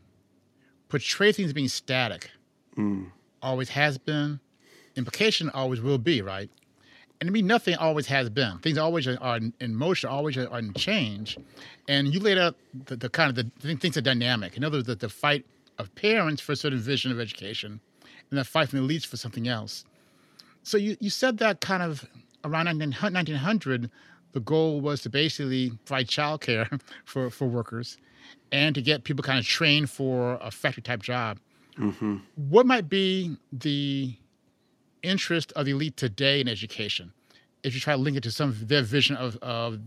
portray 0.89 1.31
things 1.31 1.47
as 1.47 1.53
being 1.53 1.67
static. 1.67 2.31
Mm. 2.75 3.11
Always 3.41 3.69
has 3.69 3.97
been. 3.97 4.39
Implication 4.95 5.49
always 5.51 5.81
will 5.81 5.97
be, 5.97 6.21
right? 6.21 6.49
And 7.23 7.29
I 7.29 7.31
mean, 7.31 7.47
nothing 7.47 7.75
always 7.75 8.05
has 8.07 8.29
been. 8.29 8.57
Things 8.57 8.77
always 8.77 9.07
are 9.07 9.37
in 9.37 9.75
motion, 9.75 10.09
always 10.09 10.37
are 10.37 10.59
in 10.59 10.73
change. 10.73 11.37
And 11.87 12.13
you 12.13 12.19
laid 12.19 12.37
out 12.37 12.57
the, 12.73 12.97
the 12.97 13.09
kind 13.09 13.29
of 13.29 13.49
the 13.61 13.75
things 13.77 13.95
are 13.95 14.01
dynamic. 14.01 14.57
In 14.57 14.63
other 14.65 14.79
words, 14.79 14.87
the, 14.87 14.95
the 14.95 15.07
fight 15.07 15.45
of 15.79 15.95
parents 15.95 16.41
for 16.41 16.51
a 16.51 16.57
certain 16.57 16.79
vision 16.79 17.13
of 17.13 17.21
education, 17.21 17.79
and 18.29 18.37
the 18.37 18.43
fight 18.43 18.67
from 18.67 18.85
the 18.85 18.93
elites 18.93 19.05
for 19.05 19.15
something 19.15 19.47
else. 19.47 19.85
So 20.63 20.75
you, 20.75 20.97
you 20.99 21.09
said 21.09 21.37
that 21.37 21.61
kind 21.61 21.81
of 21.81 22.05
around 22.43 22.65
1900, 22.65 23.89
the 24.33 24.39
goal 24.41 24.81
was 24.81 25.01
to 25.03 25.09
basically 25.09 25.71
provide 25.85 26.09
childcare 26.09 26.81
for, 27.05 27.29
for 27.29 27.47
workers 27.47 27.95
and 28.51 28.75
to 28.75 28.81
get 28.81 29.05
people 29.05 29.23
kind 29.23 29.39
of 29.39 29.45
trained 29.45 29.89
for 29.89 30.37
a 30.41 30.51
factory 30.51 30.83
type 30.83 31.01
job. 31.01 31.39
Mm-hmm. 31.79 32.17
What 32.35 32.65
might 32.65 32.89
be 32.89 33.37
the 33.53 34.13
interest 35.03 35.51
of 35.53 35.65
the 35.65 35.71
elite 35.71 35.97
today 35.97 36.41
in 36.41 36.47
education, 36.47 37.13
if 37.61 37.73
you 37.73 37.79
try 37.79 37.93
to 37.93 38.01
link 38.01 38.17
it 38.17 38.23
to 38.23 38.31
some 38.31 38.49
of 38.49 38.67
their 38.67 38.81
vision 38.81 39.15
of, 39.15 39.37
of 39.41 39.79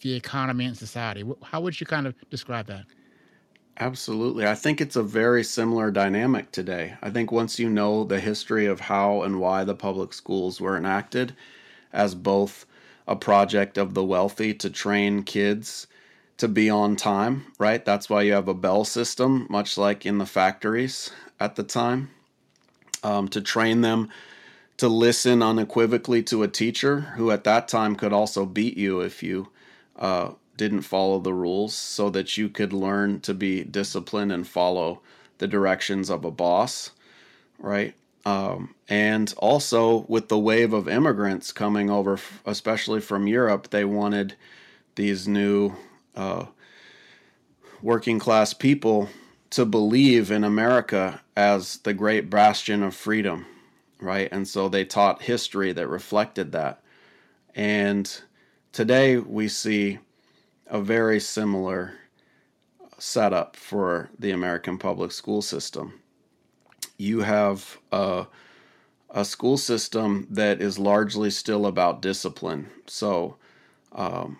the 0.00 0.14
economy 0.14 0.66
and 0.66 0.76
society, 0.76 1.24
how 1.42 1.60
would 1.60 1.80
you 1.80 1.86
kind 1.86 2.06
of 2.06 2.14
describe 2.28 2.66
that? 2.66 2.84
Absolutely. 3.78 4.46
I 4.46 4.54
think 4.54 4.80
it's 4.80 4.96
a 4.96 5.02
very 5.02 5.44
similar 5.44 5.90
dynamic 5.90 6.50
today. 6.50 6.94
I 7.02 7.10
think 7.10 7.30
once 7.30 7.58
you 7.58 7.68
know 7.68 8.04
the 8.04 8.20
history 8.20 8.66
of 8.66 8.80
how 8.80 9.22
and 9.22 9.38
why 9.38 9.64
the 9.64 9.74
public 9.74 10.14
schools 10.14 10.60
were 10.60 10.76
enacted 10.76 11.36
as 11.92 12.14
both 12.14 12.66
a 13.06 13.16
project 13.16 13.76
of 13.76 13.94
the 13.94 14.04
wealthy 14.04 14.54
to 14.54 14.70
train 14.70 15.22
kids 15.22 15.86
to 16.38 16.48
be 16.48 16.70
on 16.70 16.96
time, 16.96 17.46
right? 17.58 17.84
That's 17.84 18.08
why 18.08 18.22
you 18.22 18.32
have 18.32 18.48
a 18.48 18.54
bell 18.54 18.84
system, 18.84 19.46
much 19.50 19.76
like 19.78 20.06
in 20.06 20.18
the 20.18 20.26
factories 20.26 21.10
at 21.38 21.56
the 21.56 21.62
time 21.62 22.10
um, 23.06 23.28
to 23.28 23.40
train 23.40 23.82
them 23.82 24.08
to 24.78 24.88
listen 24.88 25.40
unequivocally 25.40 26.22
to 26.24 26.42
a 26.42 26.48
teacher 26.48 27.00
who 27.00 27.30
at 27.30 27.44
that 27.44 27.68
time 27.68 27.94
could 27.94 28.12
also 28.12 28.44
beat 28.44 28.76
you 28.76 29.00
if 29.00 29.22
you 29.22 29.48
uh, 29.96 30.32
didn't 30.56 30.82
follow 30.82 31.20
the 31.20 31.32
rules 31.32 31.72
so 31.72 32.10
that 32.10 32.36
you 32.36 32.48
could 32.48 32.72
learn 32.72 33.20
to 33.20 33.32
be 33.32 33.62
disciplined 33.62 34.32
and 34.32 34.46
follow 34.48 35.00
the 35.38 35.46
directions 35.46 36.10
of 36.10 36.24
a 36.24 36.30
boss, 36.30 36.90
right? 37.60 37.94
Um, 38.24 38.74
and 38.88 39.32
also 39.36 40.04
with 40.08 40.28
the 40.28 40.38
wave 40.38 40.72
of 40.72 40.88
immigrants 40.88 41.52
coming 41.52 41.88
over, 41.88 42.18
especially 42.44 43.00
from 43.00 43.28
Europe, 43.28 43.70
they 43.70 43.84
wanted 43.84 44.34
these 44.96 45.28
new 45.28 45.76
uh, 46.16 46.46
working 47.80 48.18
class 48.18 48.52
people 48.52 49.08
to 49.56 49.64
believe 49.64 50.30
in 50.30 50.44
America 50.44 51.20
as 51.36 51.78
the 51.78 51.94
great 51.94 52.30
bastion 52.30 52.82
of 52.82 52.94
freedom, 52.94 53.46
right? 54.00 54.28
And 54.30 54.46
so 54.46 54.68
they 54.68 54.84
taught 54.84 55.22
history 55.22 55.72
that 55.72 55.88
reflected 55.88 56.52
that. 56.52 56.82
And 57.54 58.22
today 58.72 59.16
we 59.18 59.48
see 59.48 59.98
a 60.66 60.80
very 60.80 61.20
similar 61.20 61.94
setup 62.98 63.56
for 63.56 64.10
the 64.18 64.30
American 64.30 64.78
public 64.78 65.12
school 65.12 65.42
system 65.42 66.00
you 66.98 67.20
have 67.20 67.78
a, 67.92 68.26
a 69.10 69.24
school 69.24 69.56
system 69.56 70.26
that 70.30 70.60
is 70.60 70.78
largely 70.78 71.30
still 71.30 71.66
about 71.66 72.02
discipline. 72.02 72.68
So, 72.86 73.36
um, 73.92 74.38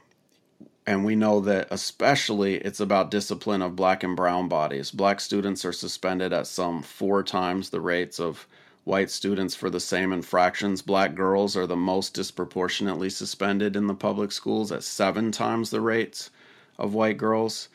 and 0.87 1.05
we 1.05 1.16
know 1.16 1.40
that 1.40 1.69
especially 1.71 2.57
it's 2.57 2.81
about 2.81 3.11
discipline 3.11 3.61
of 3.61 3.75
black 3.75 4.05
and 4.05 4.14
brown 4.14 4.49
bodies. 4.49 4.90
Black 4.90 5.21
students 5.21 5.64
are 5.64 5.73
suspended 5.73 6.33
at 6.33 6.47
some 6.47 6.83
four 6.83 7.23
times 7.23 7.71
the 7.71 7.81
rates 7.81 8.21
of 8.21 8.47
white 8.85 9.11
students 9.11 9.57
for 9.57 9.69
the 9.69 9.81
same 9.81 10.12
infractions. 10.12 10.83
Black 10.83 11.16
girls 11.16 11.57
are 11.57 11.66
the 11.66 11.75
most 11.75 12.14
disproportionately 12.14 13.11
suspended 13.11 13.75
in 13.75 13.88
the 13.88 13.95
public 13.95 14.31
schools 14.31 14.71
at 14.71 14.85
seven 14.85 15.33
times 15.33 15.71
the 15.71 15.81
rates 15.81 16.31
of 16.78 16.95
white 16.95 17.19
girls. 17.19 17.69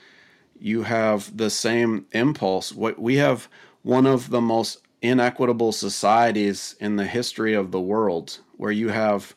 You 0.58 0.84
have 0.84 1.36
the 1.36 1.50
same 1.50 2.06
impulse. 2.14 2.74
We 2.74 3.18
have 3.18 3.50
one 3.82 4.06
of 4.06 4.30
the 4.30 4.40
most 4.40 4.80
inequitable 5.02 5.74
societies 5.74 6.76
in 6.80 6.96
the 6.96 7.08
history 7.08 7.54
of 7.56 7.72
the 7.72 7.82
world 7.82 8.40
where 8.56 8.72
you 8.72 8.90
have 8.90 9.36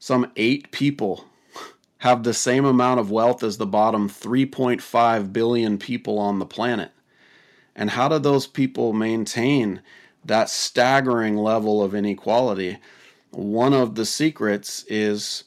some 0.00 0.32
eight 0.34 0.72
people 0.72 1.26
have 2.02 2.24
the 2.24 2.34
same 2.34 2.64
amount 2.64 2.98
of 2.98 3.12
wealth 3.12 3.44
as 3.44 3.58
the 3.58 3.66
bottom 3.66 4.08
3.5 4.08 5.32
billion 5.32 5.78
people 5.78 6.18
on 6.18 6.40
the 6.40 6.44
planet. 6.44 6.90
And 7.76 7.90
how 7.90 8.08
do 8.08 8.18
those 8.18 8.44
people 8.44 8.92
maintain 8.92 9.80
that 10.24 10.50
staggering 10.50 11.36
level 11.36 11.80
of 11.80 11.94
inequality? 11.94 12.78
One 13.30 13.72
of 13.72 13.94
the 13.94 14.04
secrets 14.04 14.84
is 14.88 15.44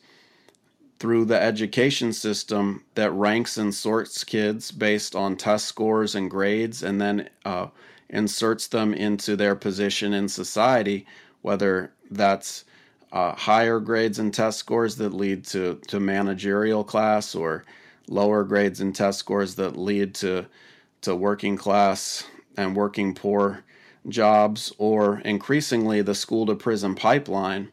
through 0.98 1.26
the 1.26 1.42
education 1.42 2.14
system 2.14 2.86
that 2.94 3.12
ranks 3.12 3.58
and 3.58 3.76
sorts 3.76 4.24
kids 4.24 4.72
based 4.72 5.14
on 5.14 5.36
test 5.36 5.66
scores 5.66 6.16
and 6.16 6.32
grades 6.32 6.84
and 6.84 7.02
then 7.02 7.30
uh, 7.44 7.68
inserts 8.10 8.68
them 8.68 8.94
into 8.94 9.36
their 9.36 9.56
position 9.56 10.14
in 10.14 10.30
society, 10.30 11.06
whether 11.42 11.92
that's 12.10 12.64
uh, 13.12 13.36
higher 13.36 13.80
grades 13.80 14.20
and 14.20 14.34
test 14.34 14.60
scores 14.60 14.98
that 14.98 15.14
lead 15.14 15.46
to, 15.46 15.80
to 15.88 16.00
managerial 16.00 16.84
class 16.84 17.36
or 17.36 17.64
lower 18.08 18.44
grades 18.44 18.82
and 18.82 18.96
test 18.96 19.20
scores 19.20 19.56
that 19.56 19.78
lead 19.78 20.14
to, 20.16 20.46
to 21.02 21.16
working 21.16 21.58
class 21.58 22.28
and 22.58 22.76
working 22.76 23.14
poor 23.14 23.64
jobs, 24.08 24.72
or 24.78 25.20
increasingly 25.22 26.02
the 26.02 26.16
school 26.16 26.46
to 26.46 26.56
prison 26.56 26.96
pipeline, 26.96 27.72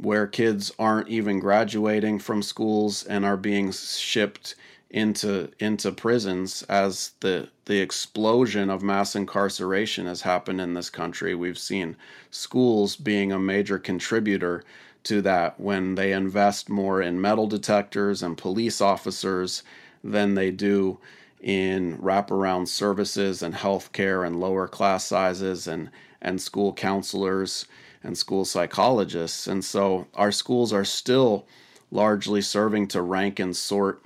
where 0.00 0.26
kids 0.26 0.72
aren't 0.78 1.08
even 1.08 1.40
graduating 1.40 2.18
from 2.18 2.42
schools 2.42 3.04
and 3.04 3.24
are 3.24 3.36
being 3.36 3.72
shipped 3.72 4.54
into 4.90 5.50
into 5.58 5.90
prisons 5.90 6.62
as 6.68 7.12
the 7.20 7.48
the 7.64 7.80
explosion 7.80 8.70
of 8.70 8.82
mass 8.82 9.16
incarceration 9.16 10.06
has 10.06 10.22
happened 10.22 10.60
in 10.60 10.74
this 10.74 10.90
country. 10.90 11.34
We've 11.34 11.58
seen 11.58 11.96
schools 12.30 12.94
being 12.94 13.32
a 13.32 13.38
major 13.38 13.78
contributor 13.78 14.62
to 15.04 15.20
that 15.22 15.58
when 15.58 15.96
they 15.96 16.12
invest 16.12 16.68
more 16.68 17.02
in 17.02 17.20
metal 17.20 17.46
detectors 17.46 18.22
and 18.22 18.38
police 18.38 18.80
officers 18.80 19.62
than 20.04 20.34
they 20.34 20.50
do 20.50 20.98
in 21.40 21.98
wraparound 21.98 22.68
services 22.68 23.42
and 23.42 23.54
healthcare 23.54 24.26
and 24.26 24.38
lower 24.40 24.68
class 24.68 25.04
sizes 25.06 25.66
and 25.66 25.90
and 26.22 26.40
school 26.40 26.72
counselors 26.72 27.66
and 28.04 28.16
school 28.16 28.44
psychologists. 28.44 29.48
And 29.48 29.64
so 29.64 30.06
our 30.14 30.30
schools 30.32 30.72
are 30.72 30.84
still 30.84 31.46
largely 31.90 32.40
serving 32.40 32.88
to 32.88 33.02
rank 33.02 33.38
and 33.40 33.54
sort 33.56 34.02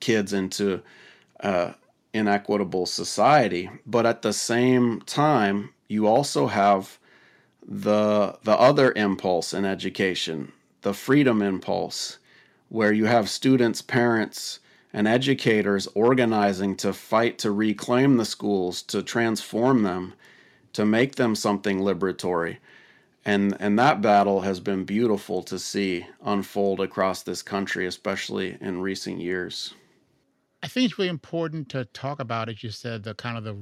kids 0.00 0.32
into 0.32 0.82
uh, 1.40 1.72
inequitable 2.12 2.86
society. 2.86 3.70
But 3.86 4.06
at 4.06 4.22
the 4.22 4.32
same 4.32 5.00
time, 5.02 5.70
you 5.88 6.06
also 6.06 6.46
have 6.48 6.98
the 7.66 8.38
the 8.42 8.58
other 8.58 8.92
impulse 8.92 9.54
in 9.54 9.64
education, 9.64 10.52
the 10.82 10.94
freedom 10.94 11.42
impulse, 11.42 12.18
where 12.68 12.92
you 12.92 13.04
have 13.06 13.28
students, 13.28 13.82
parents, 13.82 14.60
and 14.92 15.06
educators 15.06 15.86
organizing 15.94 16.76
to 16.76 16.92
fight 16.92 17.38
to 17.38 17.50
reclaim 17.50 18.16
the 18.16 18.24
schools, 18.24 18.82
to 18.82 19.02
transform 19.02 19.82
them, 19.82 20.14
to 20.72 20.84
make 20.84 21.16
them 21.16 21.34
something 21.34 21.80
liberatory. 21.80 22.56
And 23.24 23.56
and 23.60 23.78
that 23.78 24.00
battle 24.00 24.40
has 24.40 24.60
been 24.60 24.84
beautiful 24.84 25.42
to 25.44 25.58
see 25.58 26.06
unfold 26.24 26.80
across 26.80 27.22
this 27.22 27.42
country, 27.42 27.86
especially 27.86 28.56
in 28.60 28.80
recent 28.80 29.20
years. 29.20 29.74
I 30.62 30.68
think 30.68 30.84
it's 30.90 30.98
really 30.98 31.08
important 31.08 31.68
to 31.70 31.86
talk 31.86 32.20
about, 32.20 32.48
as 32.48 32.62
you 32.62 32.70
said, 32.70 33.02
the 33.02 33.14
kind 33.14 33.38
of 33.38 33.44
the 33.44 33.56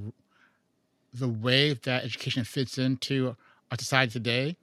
the 1.15 1.29
way 1.29 1.73
that 1.73 2.05
education 2.05 2.45
fits 2.45 2.77
into 2.77 3.35
our 3.71 3.79
society 3.79 4.13
today. 4.13 4.57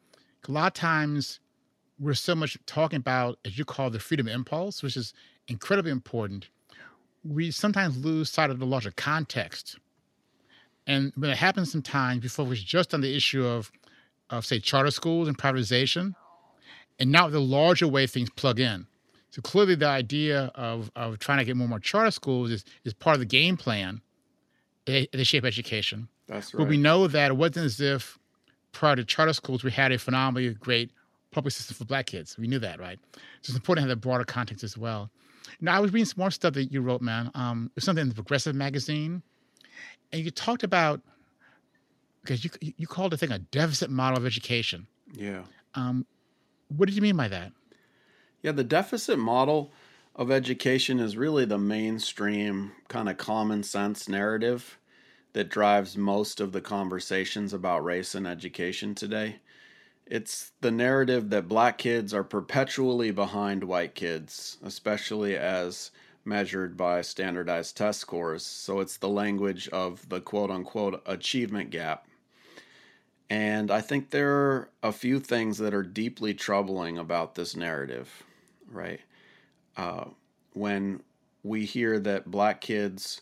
A 0.47 0.51
lot 0.51 0.67
of 0.67 0.73
times, 0.73 1.39
we're 1.99 2.13
so 2.13 2.35
much 2.35 2.55
talking 2.67 2.97
about, 2.97 3.39
as 3.45 3.57
you 3.57 3.65
call, 3.65 3.89
the 3.89 3.99
freedom 3.99 4.27
impulse, 4.27 4.83
which 4.83 4.95
is 4.95 5.13
incredibly 5.47 5.91
important. 5.91 6.49
We 7.23 7.49
sometimes 7.49 7.97
lose 7.97 8.29
sight 8.29 8.51
of 8.51 8.59
the 8.59 8.65
larger 8.65 8.91
context, 8.91 9.79
and 10.85 11.11
when 11.15 11.31
it 11.31 11.37
happens, 11.37 11.71
sometimes 11.71 12.21
before 12.21 12.45
it 12.45 12.49
was 12.49 12.63
just 12.63 12.93
on 12.93 13.01
the 13.01 13.15
issue 13.15 13.45
of, 13.45 13.71
of 14.29 14.45
say, 14.45 14.59
charter 14.59 14.91
schools 14.91 15.27
and 15.27 15.37
privatization, 15.37 16.13
and 16.99 17.11
now 17.11 17.27
the 17.27 17.39
larger 17.41 17.87
way 17.87 18.05
things 18.05 18.29
plug 18.29 18.59
in. 18.59 18.85
So 19.31 19.41
clearly, 19.41 19.75
the 19.75 19.87
idea 19.87 20.51
of, 20.55 20.91
of 20.95 21.19
trying 21.19 21.39
to 21.39 21.45
get 21.45 21.57
more 21.57 21.65
and 21.65 21.69
more 21.69 21.79
charter 21.79 22.11
schools 22.11 22.51
is, 22.51 22.65
is 22.85 22.93
part 22.93 23.15
of 23.15 23.19
the 23.19 23.25
game 23.25 23.57
plan 23.57 24.01
to 24.85 25.23
shape 25.23 25.43
education. 25.43 26.07
That's 26.27 26.53
right. 26.53 26.59
But 26.59 26.69
we 26.69 26.77
know 26.77 27.07
that 27.07 27.31
it 27.31 27.37
wasn't 27.37 27.65
as 27.65 27.81
if 27.81 28.17
prior 28.71 28.95
to 28.95 29.03
charter 29.03 29.33
schools 29.33 29.63
we 29.63 29.71
had 29.71 29.91
a 29.91 29.97
phenomenally 29.97 30.53
great 30.53 30.91
public 31.31 31.53
system 31.53 31.75
for 31.75 31.85
black 31.85 32.05
kids. 32.05 32.37
We 32.37 32.47
knew 32.47 32.59
that, 32.59 32.79
right? 32.79 32.99
So 33.41 33.51
it's 33.51 33.55
important 33.55 33.85
to 33.85 33.89
have 33.89 33.97
the 33.97 34.01
broader 34.01 34.23
context 34.23 34.63
as 34.63 34.77
well. 34.77 35.11
Now, 35.61 35.75
I 35.75 35.79
was 35.79 35.91
reading 35.93 36.05
some 36.05 36.19
more 36.19 36.31
stuff 36.31 36.53
that 36.53 36.71
you 36.71 36.81
wrote, 36.81 37.01
man. 37.01 37.29
Um, 37.35 37.69
it 37.71 37.75
was 37.75 37.83
something 37.83 38.01
in 38.01 38.09
the 38.09 38.15
Progressive 38.15 38.55
magazine, 38.55 39.21
and 40.11 40.23
you 40.23 40.31
talked 40.31 40.63
about 40.63 41.01
because 42.21 42.43
you 42.43 42.49
you 42.77 42.87
called 42.87 43.11
the 43.11 43.17
thing 43.17 43.31
a 43.31 43.39
deficit 43.39 43.89
model 43.89 44.17
of 44.17 44.25
education. 44.25 44.87
Yeah. 45.13 45.43
Um, 45.75 46.05
what 46.69 46.87
did 46.87 46.95
you 46.95 47.01
mean 47.01 47.15
by 47.15 47.27
that? 47.27 47.51
Yeah, 48.45 48.51
the 48.51 48.63
deficit 48.63 49.17
model 49.17 49.71
of 50.15 50.29
education 50.29 50.99
is 50.99 51.17
really 51.17 51.45
the 51.45 51.57
mainstream 51.57 52.73
kind 52.87 53.09
of 53.09 53.17
common 53.17 53.63
sense 53.63 54.07
narrative 54.07 54.77
that 55.33 55.49
drives 55.49 55.97
most 55.97 56.39
of 56.39 56.51
the 56.51 56.61
conversations 56.61 57.53
about 57.53 57.83
race 57.83 58.13
and 58.13 58.27
education 58.27 58.93
today. 58.93 59.37
It's 60.05 60.51
the 60.61 60.69
narrative 60.69 61.31
that 61.31 61.47
black 61.47 61.79
kids 61.79 62.13
are 62.13 62.23
perpetually 62.23 63.09
behind 63.09 63.63
white 63.63 63.95
kids, 63.95 64.59
especially 64.63 65.35
as 65.35 65.89
measured 66.23 66.77
by 66.77 67.01
standardized 67.01 67.75
test 67.75 67.99
scores. 67.99 68.45
So 68.45 68.79
it's 68.79 68.97
the 68.97 69.09
language 69.09 69.69
of 69.69 70.07
the 70.07 70.21
quote 70.21 70.51
unquote 70.51 71.01
achievement 71.07 71.71
gap. 71.71 72.05
And 73.27 73.71
I 73.71 73.81
think 73.81 74.11
there 74.11 74.29
are 74.29 74.69
a 74.83 74.91
few 74.91 75.19
things 75.19 75.57
that 75.57 75.73
are 75.73 75.81
deeply 75.81 76.35
troubling 76.35 76.99
about 76.99 77.33
this 77.33 77.55
narrative 77.55 78.23
right? 78.69 78.99
Uh, 79.77 80.05
when 80.53 81.01
we 81.43 81.65
hear 81.65 81.99
that 81.99 82.29
black 82.31 82.61
kids 82.61 83.21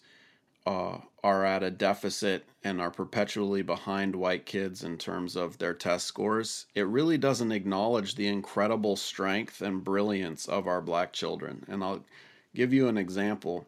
uh, 0.66 0.98
are 1.24 1.46
at 1.46 1.64
a 1.64 1.72
deficit 1.72 2.46
and 2.64 2.80
are 2.80 2.92
perpetually 2.92 3.62
behind 3.62 4.16
white 4.16 4.46
kids 4.46 4.84
in 4.84 4.98
terms 4.98 5.36
of 5.36 5.58
their 5.58 5.74
test 5.74 6.06
scores, 6.06 6.68
it 6.76 6.88
really 6.88 7.18
doesn't 7.18 7.52
acknowledge 7.52 8.16
the 8.16 8.28
incredible 8.28 8.96
strength 8.96 9.62
and 9.62 9.84
brilliance 9.84 10.48
of 10.48 10.68
our 10.68 10.82
black 10.82 11.12
children. 11.12 11.66
And 11.68 11.84
I'll 11.84 12.04
give 12.56 12.74
you 12.74 12.88
an 12.88 12.98
example. 12.98 13.68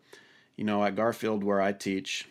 You 0.55 0.63
know, 0.63 0.83
at 0.85 0.95
Garfield, 0.95 1.43
where 1.43 1.61
I 1.61 1.73
teach, 1.73 2.27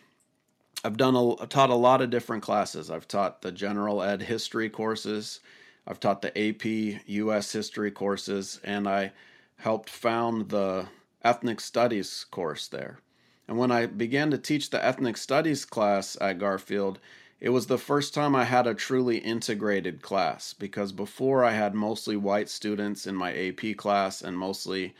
I've 0.83 0.97
done 0.97 1.15
a, 1.15 1.47
taught 1.47 1.69
a 1.69 1.75
lot 1.75 2.01
of 2.01 2.09
different 2.09 2.41
classes. 2.41 2.89
I've 2.89 3.07
taught 3.07 3.41
the 3.41 3.51
general 3.51 4.01
ed 4.01 4.23
history 4.23 4.69
courses, 4.69 5.41
I've 5.87 5.99
taught 5.99 6.23
the 6.23 6.35
AP 6.35 7.01
US 7.05 7.51
history 7.51 7.91
courses, 7.91 8.59
and 8.63 8.87
I 8.87 9.11
helped 9.57 9.89
found 9.89 10.49
the 10.49 10.87
ethnic 11.23 11.59
studies 11.59 12.25
course 12.31 12.67
there. 12.67 12.99
And 13.47 13.57
when 13.57 13.71
I 13.71 13.85
began 13.85 14.31
to 14.31 14.37
teach 14.37 14.69
the 14.69 14.83
ethnic 14.83 15.17
studies 15.17 15.65
class 15.65 16.17
at 16.19 16.39
Garfield, 16.39 16.99
it 17.39 17.49
was 17.49 17.67
the 17.67 17.77
first 17.77 18.13
time 18.13 18.35
I 18.35 18.45
had 18.45 18.65
a 18.65 18.73
truly 18.73 19.17
integrated 19.17 20.01
class 20.01 20.53
because 20.53 20.91
before 20.91 21.43
I 21.43 21.51
had 21.51 21.75
mostly 21.75 22.15
white 22.15 22.49
students 22.49 23.05
in 23.05 23.15
my 23.15 23.33
AP 23.35 23.77
class 23.77 24.21
and 24.21 24.37
mostly 24.37 24.95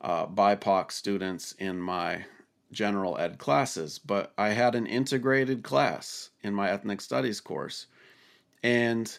uh, 0.00 0.26
BIPOC 0.26 0.90
students 0.90 1.52
in 1.52 1.80
my 1.80 2.24
general 2.72 3.16
ed 3.18 3.38
classes, 3.38 3.98
but 3.98 4.32
I 4.36 4.50
had 4.50 4.74
an 4.74 4.86
integrated 4.86 5.62
class 5.62 6.30
in 6.42 6.54
my 6.54 6.70
ethnic 6.70 7.00
studies 7.00 7.40
course. 7.40 7.86
And 8.62 9.16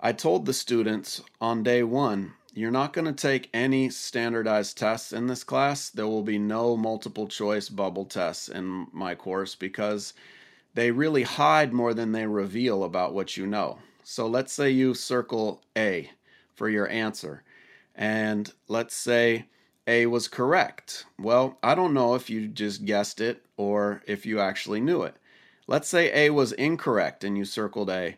I 0.00 0.12
told 0.12 0.46
the 0.46 0.52
students 0.52 1.22
on 1.40 1.62
day 1.62 1.82
one, 1.82 2.34
you're 2.54 2.70
not 2.70 2.92
going 2.92 3.06
to 3.06 3.12
take 3.12 3.50
any 3.52 3.90
standardized 3.90 4.78
tests 4.78 5.12
in 5.12 5.26
this 5.26 5.44
class. 5.44 5.90
There 5.90 6.06
will 6.06 6.22
be 6.22 6.38
no 6.38 6.76
multiple 6.76 7.28
choice 7.28 7.68
bubble 7.68 8.04
tests 8.04 8.48
in 8.48 8.86
my 8.92 9.14
course 9.14 9.54
because 9.54 10.14
they 10.74 10.90
really 10.90 11.22
hide 11.22 11.72
more 11.72 11.94
than 11.94 12.12
they 12.12 12.26
reveal 12.26 12.84
about 12.84 13.14
what 13.14 13.36
you 13.36 13.46
know. 13.46 13.78
So 14.02 14.26
let's 14.26 14.52
say 14.52 14.70
you 14.70 14.94
circle 14.94 15.62
A 15.76 16.10
for 16.54 16.68
your 16.68 16.88
answer, 16.88 17.42
and 17.94 18.52
let's 18.66 18.94
say 18.94 19.46
A 19.86 20.06
was 20.06 20.28
correct. 20.28 21.04
Well, 21.18 21.58
I 21.62 21.74
don't 21.74 21.94
know 21.94 22.14
if 22.14 22.30
you 22.30 22.48
just 22.48 22.84
guessed 22.84 23.20
it 23.20 23.44
or 23.56 24.02
if 24.06 24.24
you 24.24 24.40
actually 24.40 24.80
knew 24.80 25.02
it. 25.02 25.16
Let's 25.66 25.88
say 25.88 26.10
A 26.26 26.30
was 26.30 26.52
incorrect 26.52 27.22
and 27.22 27.36
you 27.36 27.44
circled 27.44 27.90
A. 27.90 28.16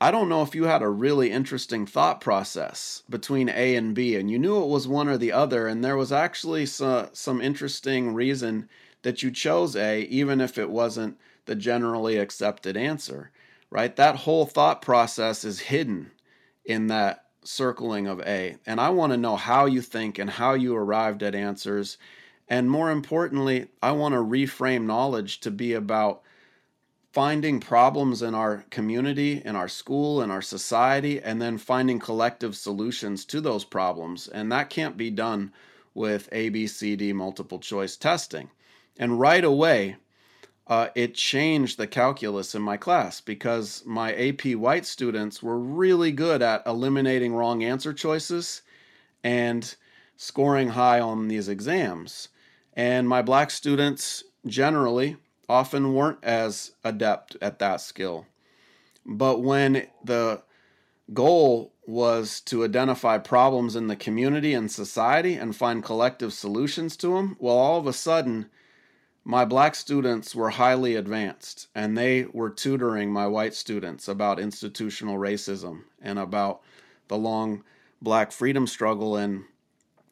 I 0.00 0.10
don't 0.10 0.28
know 0.28 0.42
if 0.42 0.54
you 0.54 0.64
had 0.64 0.82
a 0.82 0.88
really 0.88 1.30
interesting 1.30 1.86
thought 1.86 2.20
process 2.20 3.02
between 3.08 3.48
A 3.48 3.76
and 3.76 3.94
B 3.94 4.16
and 4.16 4.30
you 4.30 4.38
knew 4.38 4.62
it 4.62 4.68
was 4.68 4.88
one 4.88 5.08
or 5.08 5.16
the 5.16 5.32
other, 5.32 5.66
and 5.66 5.84
there 5.84 5.96
was 5.96 6.12
actually 6.12 6.66
some, 6.66 6.88
uh, 6.88 7.06
some 7.12 7.40
interesting 7.40 8.12
reason 8.12 8.68
that 9.02 9.22
you 9.22 9.30
chose 9.30 9.76
A, 9.76 10.02
even 10.02 10.40
if 10.40 10.58
it 10.58 10.70
wasn't 10.70 11.18
the 11.46 11.54
generally 11.54 12.16
accepted 12.16 12.76
answer, 12.76 13.30
right? 13.70 13.94
That 13.96 14.16
whole 14.16 14.46
thought 14.46 14.82
process 14.82 15.44
is 15.44 15.60
hidden 15.60 16.10
in 16.64 16.88
that 16.88 17.26
circling 17.44 18.06
of 18.06 18.20
A. 18.20 18.56
And 18.66 18.80
I 18.80 18.90
want 18.90 19.12
to 19.12 19.18
know 19.18 19.36
how 19.36 19.66
you 19.66 19.82
think 19.82 20.18
and 20.18 20.30
how 20.30 20.54
you 20.54 20.74
arrived 20.74 21.22
at 21.22 21.34
answers. 21.34 21.98
And 22.48 22.70
more 22.70 22.90
importantly, 22.90 23.68
I 23.82 23.92
want 23.92 24.14
to 24.14 24.18
reframe 24.18 24.86
knowledge 24.86 25.40
to 25.40 25.50
be 25.50 25.74
about 25.74 26.22
finding 27.14 27.60
problems 27.60 28.22
in 28.22 28.34
our 28.34 28.64
community, 28.70 29.40
in 29.44 29.54
our 29.54 29.68
school, 29.68 30.20
in 30.20 30.32
our 30.32 30.42
society, 30.42 31.20
and 31.20 31.40
then 31.40 31.56
finding 31.56 32.00
collective 32.00 32.56
solutions 32.56 33.24
to 33.24 33.40
those 33.40 33.64
problems. 33.64 34.26
And 34.26 34.50
that 34.50 34.68
can't 34.68 34.96
be 34.96 35.10
done 35.10 35.52
with 35.94 36.28
ABCD 36.30 37.14
multiple 37.14 37.60
choice 37.60 37.96
testing. 37.96 38.50
And 38.98 39.20
right 39.20 39.44
away, 39.44 39.94
uh, 40.66 40.88
it 40.96 41.14
changed 41.14 41.78
the 41.78 41.86
calculus 41.86 42.52
in 42.56 42.62
my 42.62 42.76
class 42.76 43.20
because 43.20 43.84
my 43.86 44.12
AP 44.12 44.56
White 44.56 44.84
students 44.84 45.40
were 45.40 45.58
really 45.58 46.10
good 46.10 46.42
at 46.42 46.66
eliminating 46.66 47.32
wrong 47.32 47.62
answer 47.62 47.92
choices 47.92 48.62
and 49.22 49.76
scoring 50.16 50.70
high 50.70 50.98
on 50.98 51.28
these 51.28 51.48
exams. 51.48 52.30
And 52.72 53.08
my 53.08 53.22
black 53.22 53.52
students 53.52 54.24
generally 54.48 55.16
often 55.48 55.94
weren't 55.94 56.22
as 56.22 56.72
adept 56.82 57.36
at 57.40 57.58
that 57.58 57.80
skill. 57.80 58.26
But 59.04 59.42
when 59.42 59.86
the 60.02 60.42
goal 61.12 61.72
was 61.86 62.40
to 62.40 62.64
identify 62.64 63.18
problems 63.18 63.76
in 63.76 63.88
the 63.88 63.96
community 63.96 64.54
and 64.54 64.70
society 64.70 65.34
and 65.34 65.54
find 65.54 65.84
collective 65.84 66.32
solutions 66.32 66.96
to 66.96 67.08
them, 67.08 67.36
well, 67.38 67.56
all 67.56 67.78
of 67.78 67.86
a 67.86 67.92
sudden, 67.92 68.46
my 69.24 69.44
black 69.44 69.74
students 69.74 70.34
were 70.34 70.50
highly 70.50 70.94
advanced 70.94 71.68
and 71.74 71.96
they 71.96 72.24
were 72.32 72.50
tutoring 72.50 73.12
my 73.12 73.26
white 73.26 73.54
students 73.54 74.08
about 74.08 74.40
institutional 74.40 75.16
racism 75.16 75.84
and 76.00 76.18
about 76.18 76.62
the 77.08 77.16
long 77.16 77.64
black 78.00 78.32
freedom 78.32 78.66
struggle 78.66 79.16
and 79.16 79.44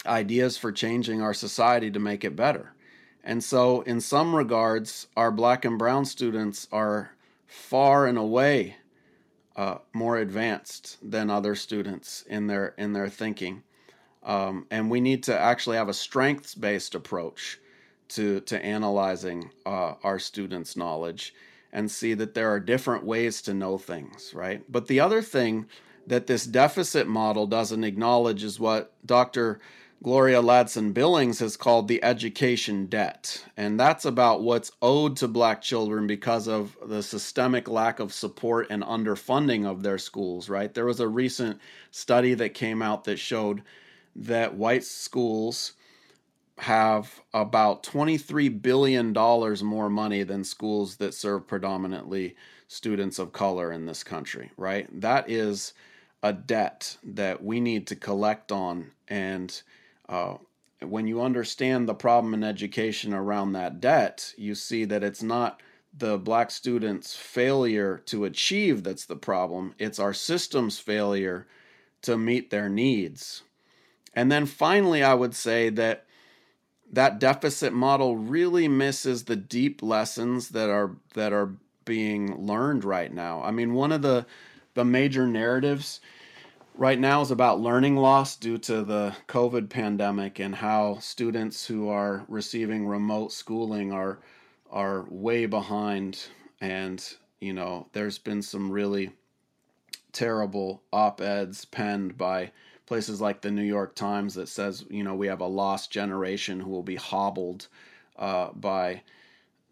ideas 0.07 0.57
for 0.57 0.73
changing 0.73 1.21
our 1.21 1.35
society 1.35 1.90
to 1.90 1.99
make 1.99 2.25
it 2.25 2.35
better. 2.35 2.75
And 3.25 3.43
so, 3.43 3.83
in 3.83 4.01
some 4.01 4.35
regards, 4.35 5.07
our 5.17 5.31
black 5.31 5.65
and 5.65 5.79
brown 5.79 6.05
students 6.05 6.67
are 6.73 7.13
far 7.47 8.07
and 8.07 8.19
away 8.19 8.77
uh, 9.57 9.79
more 9.93 10.19
advanced 10.19 10.99
than 11.03 11.31
other 11.31 11.55
students 11.55 12.25
in 12.29 12.47
their 12.47 12.75
in 12.79 12.93
their 12.93 13.09
thinking. 13.09 13.63
Um, 14.23 14.67
and 14.71 14.91
we 14.91 15.01
need 15.01 15.23
to 15.25 15.39
actually 15.39 15.77
have 15.77 15.89
a 15.89 15.95
strengths 15.95 16.55
based 16.55 16.95
approach 16.95 17.59
to 18.09 18.41
to 18.41 18.65
analyzing 18.65 19.51
uh, 19.67 19.95
our 20.03 20.19
students' 20.19 20.77
knowledge 20.77 21.35
and 21.73 21.91
see 21.91 22.15
that 22.15 22.35
there 22.35 22.51
are 22.51 22.61
different 22.61 23.05
ways 23.05 23.41
to 23.43 23.55
know 23.55 23.79
things, 23.79 24.33
right? 24.35 24.63
But 24.71 24.87
the 24.87 25.01
other 25.01 25.23
thing 25.23 25.67
that 26.07 26.27
this 26.27 26.45
deficit 26.45 27.07
model 27.07 27.47
doesn't 27.47 27.85
acknowledge 27.85 28.45
is 28.45 28.61
what 28.61 28.93
Dr. 29.07 29.61
Gloria 30.03 30.43
Ladson 30.43 30.93
Billings 30.93 31.38
has 31.38 31.57
called 31.57 31.87
the 31.87 32.03
education 32.03 32.87
debt. 32.87 33.45
And 33.57 33.79
that's 33.79 34.05
about 34.05 34.43
what's 34.43 34.73
owed 34.83 35.17
to 35.19 35.29
black 35.29 35.62
children 35.62 36.09
because 36.09 36.49
of 36.49 36.77
the 36.85 37.05
systemic 37.05 37.69
lack 37.69 38.01
of 38.01 38.12
support 38.12 38.67
and 38.69 38.83
underfunding 38.83 39.65
of 39.65 39.85
their 39.85 39.99
schools, 39.99 40.49
right? 40.49 40.75
There 40.75 40.87
was 40.87 40.99
a 40.99 41.07
recent 41.07 41.61
study 41.93 42.35
that 42.35 42.53
came 42.53 42.83
out 42.83 43.05
that 43.05 43.19
showed 43.19 43.62
that 44.17 44.57
white 44.57 44.83
schools 44.83 45.75
have 46.59 47.21
about 47.33 47.85
$23 47.85 48.61
billion 48.61 49.12
more 49.12 49.88
money 49.88 50.25
than 50.25 50.43
schools 50.43 50.97
that 50.97 51.15
serve 51.15 51.47
predominantly 51.47 52.35
students 52.67 53.21
of 53.21 53.33
color 53.33 53.71
in 53.71 53.87
this 53.87 54.03
country, 54.03 54.51
right? 54.57 54.88
That 55.01 55.31
is 55.31 55.75
a 56.25 56.33
debt 56.33 56.97
that 57.05 57.45
we 57.45 57.61
need 57.61 57.87
to 57.87 57.97
collect 57.97 58.51
on. 58.51 58.91
And 59.07 59.62
uh, 60.09 60.37
when 60.81 61.07
you 61.07 61.23
understand 61.23 61.88
the 61.88 61.95
problem 61.95 62.35
in 62.35 62.43
education 62.43 63.15
around 63.15 63.53
that 63.53 63.81
debt, 63.81 64.35
you 64.37 64.55
see 64.55 64.85
that 64.85 65.05
it's 65.05 65.23
not 65.23 65.61
the 65.97 66.19
black 66.19 66.51
students' 66.51 67.15
failure 67.15 68.03
to 68.07 68.25
achieve 68.25 68.83
that's 68.83 69.05
the 69.05 69.17
problem, 69.17 69.75
it's 69.79 69.99
our 69.99 70.15
system's 70.15 70.79
failure 70.79 71.47
to 72.01 72.17
meet 72.17 72.51
their 72.51 72.69
needs. 72.69 73.43
And 74.15 74.31
then 74.31 74.47
finally, 74.47 75.03
I 75.03 75.15
would 75.15 75.35
say 75.35 75.69
that 75.71 76.07
that 76.91 77.19
deficit 77.19 77.73
model 77.73 78.17
really 78.17 78.69
misses 78.69 79.25
the 79.25 79.37
deep 79.37 79.83
lessons 79.83 80.51
that 80.51 80.69
are 80.69 80.97
that 81.15 81.33
are 81.33 81.55
being 81.85 82.47
learned 82.47 82.85
right 82.85 83.12
now. 83.12 83.43
I 83.43 83.51
mean, 83.51 83.73
one 83.73 83.93
of 83.93 84.03
the 84.03 84.27
the 84.75 84.85
major 84.85 85.27
narratives 85.27 86.01
right 86.75 86.99
now 86.99 87.21
is 87.21 87.31
about 87.31 87.61
learning 87.61 87.97
loss 87.97 88.37
due 88.37 88.59
to 88.59 88.83
the 88.83 89.15
COVID 89.29 89.69
pandemic 89.69 90.39
and 90.39 90.55
how 90.55 90.99
students 90.99 91.67
who 91.67 91.89
are 91.89 92.25
receiving 92.29 92.87
remote 92.87 93.33
schooling 93.33 93.93
are 93.93 94.19
are 94.71 95.05
way 95.11 95.45
behind 95.47 96.27
and 96.61 97.15
you 97.41 97.53
know 97.53 97.87
there's 97.93 98.19
been 98.19 98.41
some 98.41 98.71
really 98.71 99.11
terrible 100.13 100.83
op-eds 100.93 101.65
penned 101.65 102.17
by 102.17 102.51
places 102.87 103.21
like 103.21 103.41
the 103.41 103.51
New 103.51 103.63
York 103.63 103.95
Times 103.95 104.35
that 104.35 104.49
says, 104.49 104.85
you 104.91 105.03
know, 105.03 105.15
we 105.15 105.27
have 105.27 105.41
a 105.41 105.47
lost 105.47 105.91
generation 105.91 106.61
who 106.61 106.69
will 106.69 106.83
be 106.83 106.97
hobbled 106.97 107.69
uh, 108.19 108.51
by 108.53 109.03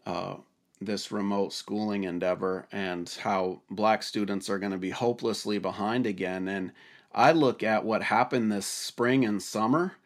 uh, 0.07 0.37
this 0.81 1.13
remote 1.13 1.53
schooling 1.53 2.05
endeavor 2.05 2.67
and 2.73 3.15
how 3.23 3.61
black 3.71 4.03
students 4.03 4.49
are 4.49 4.59
going 4.59 4.73
to 4.73 4.79
be 4.79 4.91
hopelessly 4.91 5.59
behind 5.59 6.07
again. 6.07 6.49
And 6.49 6.73
I 7.12 7.33
look 7.33 7.62
at 7.62 7.85
what 7.85 8.05
happened 8.05 8.53
this 8.53 8.66
spring 8.66 9.25
and 9.25 9.42
summer 9.42 9.96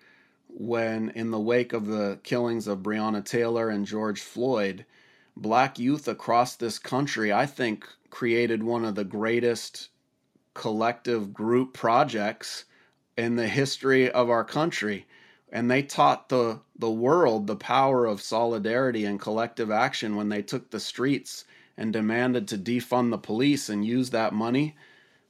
when, 0.48 1.10
in 1.10 1.30
the 1.30 1.40
wake 1.40 1.72
of 1.72 1.86
the 1.86 2.18
killings 2.22 2.66
of 2.66 2.78
Breonna 2.78 3.22
Taylor 3.22 3.68
and 3.68 3.84
George 3.84 4.22
Floyd, 4.22 4.86
black 5.36 5.78
youth 5.78 6.08
across 6.08 6.56
this 6.56 6.78
country, 6.78 7.32
I 7.32 7.44
think, 7.44 7.86
created 8.08 8.62
one 8.62 8.84
of 8.84 8.94
the 8.94 9.04
greatest 9.04 9.90
collective 10.54 11.34
group 11.34 11.74
projects 11.74 12.64
in 13.18 13.36
the 13.36 13.48
history 13.48 14.10
of 14.10 14.30
our 14.30 14.44
country. 14.44 15.06
And 15.52 15.70
they 15.70 15.82
taught 15.82 16.30
the, 16.30 16.60
the 16.78 16.90
world 16.90 17.46
the 17.46 17.56
power 17.56 18.06
of 18.06 18.22
solidarity 18.22 19.04
and 19.04 19.20
collective 19.20 19.70
action 19.70 20.16
when 20.16 20.30
they 20.30 20.42
took 20.42 20.70
the 20.70 20.80
streets 20.80 21.44
and 21.76 21.92
demanded 21.92 22.48
to 22.48 22.56
defund 22.56 23.10
the 23.10 23.18
police 23.18 23.68
and 23.68 23.84
use 23.84 24.10
that 24.10 24.32
money 24.32 24.74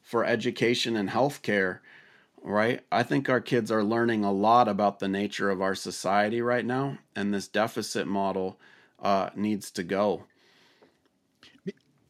for 0.05 0.25
education 0.25 0.95
and 0.95 1.11
healthcare. 1.11 1.81
Right? 2.43 2.83
I 2.93 3.03
think 3.03 3.29
our 3.29 3.41
kids 3.41 3.73
are 3.73 3.83
learning 3.83 4.23
a 4.23 4.31
lot 4.31 4.69
about 4.69 4.99
the 4.99 5.09
nature 5.09 5.49
of 5.49 5.63
our 5.63 5.75
society 5.75 6.43
right 6.43 6.65
now, 6.65 6.99
and 7.17 7.33
this 7.33 7.49
deficit 7.49 8.07
model 8.07 8.61
uh, 9.03 9.31
needs 9.35 9.71
to 9.73 9.83
go. 9.83 10.25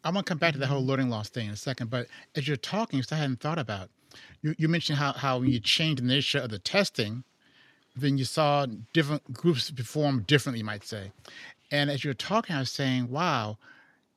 I'm 0.03 0.13
gonna 0.13 0.25
come 0.25 0.39
back 0.39 0.53
to 0.53 0.59
the 0.59 0.67
whole 0.67 0.85
learning 0.85 1.09
loss 1.09 1.31
thing 1.31 1.47
in 1.47 1.53
a 1.53 1.57
second, 1.57 1.89
but 1.89 2.09
as 2.35 2.47
you're 2.47 2.57
talking, 2.57 3.03
I 3.11 3.15
hadn't 3.15 3.41
thought 3.41 3.59
about 3.59 3.91
you, 4.43 4.55
you 4.59 4.69
mentioned 4.69 4.99
how, 4.99 5.13
how 5.13 5.39
when 5.39 5.51
you 5.51 5.61
changed 5.61 6.03
the 6.03 6.07
nature 6.07 6.41
of 6.41 6.51
the 6.51 6.59
testing 6.59 7.25
then 7.97 8.19
you 8.19 8.25
saw 8.25 8.67
different 8.93 9.33
groups 9.33 9.71
perform 9.71 10.25
differently, 10.27 10.59
you 10.59 10.65
might 10.65 10.85
say. 10.85 11.13
And 11.71 11.91
as 11.91 12.05
you're 12.05 12.15
talking, 12.15 12.57
I 12.57 12.61
was 12.61 12.71
saying, 12.71 13.09
wow, 13.11 13.59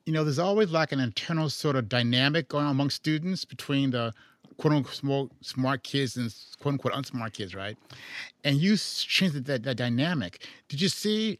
you 0.07 0.13
know, 0.13 0.23
there's 0.23 0.39
always 0.39 0.71
like 0.71 0.93
an 0.93 1.01
internal 1.01 1.49
sort 1.49 1.75
of 1.75 1.89
dynamic 1.89 2.47
going 2.47 2.63
on 2.63 2.71
among 2.71 2.89
students 2.89 3.43
between 3.43 3.91
the 3.91 4.13
quote 4.55 4.73
unquote 4.73 5.31
smart 5.41 5.83
kids 5.83 6.15
and 6.15 6.33
quote 6.61 6.75
unquote 6.75 6.93
unsmart 6.93 7.33
kids, 7.33 7.53
right? 7.53 7.77
And 8.45 8.55
you 8.55 8.77
changed 8.77 9.43
that, 9.45 9.63
that 9.63 9.75
dynamic. 9.75 10.47
Did 10.69 10.79
you 10.79 10.87
see 10.87 11.39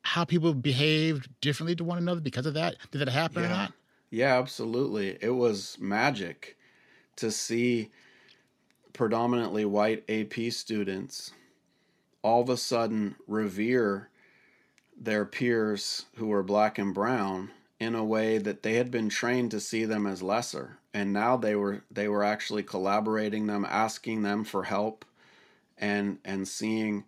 how 0.00 0.24
people 0.24 0.54
behaved 0.54 1.28
differently 1.42 1.76
to 1.76 1.84
one 1.84 1.98
another 1.98 2.22
because 2.22 2.46
of 2.46 2.54
that? 2.54 2.76
Did 2.90 3.02
that 3.02 3.10
happen 3.10 3.42
yeah. 3.42 3.48
or 3.48 3.52
not? 3.52 3.72
Yeah, 4.08 4.38
absolutely. 4.38 5.18
It 5.20 5.34
was 5.34 5.76
magic 5.78 6.56
to 7.16 7.30
see 7.30 7.90
predominantly 8.94 9.66
white 9.66 10.04
AP 10.08 10.50
students 10.52 11.32
all 12.22 12.40
of 12.40 12.48
a 12.48 12.56
sudden 12.56 13.16
revere 13.26 14.08
their 14.98 15.26
peers 15.26 16.06
who 16.16 16.28
were 16.28 16.42
black 16.42 16.78
and 16.78 16.94
brown 16.94 17.50
in 17.80 17.94
a 17.96 18.04
way 18.04 18.38
that 18.38 18.62
they 18.62 18.74
had 18.74 18.90
been 18.92 19.08
trained 19.10 19.50
to 19.52 19.60
see 19.60 19.84
them 19.86 20.06
as 20.06 20.22
lesser. 20.22 20.78
And 20.94 21.12
now 21.12 21.36
they 21.38 21.56
were 21.56 21.84
they 21.90 22.08
were 22.08 22.24
actually 22.24 22.62
collaborating 22.64 23.46
them 23.48 23.66
asking 23.68 24.22
them 24.22 24.44
for 24.44 24.64
help 24.64 25.04
and 25.78 26.18
and 26.24 26.46
seeing 26.48 27.04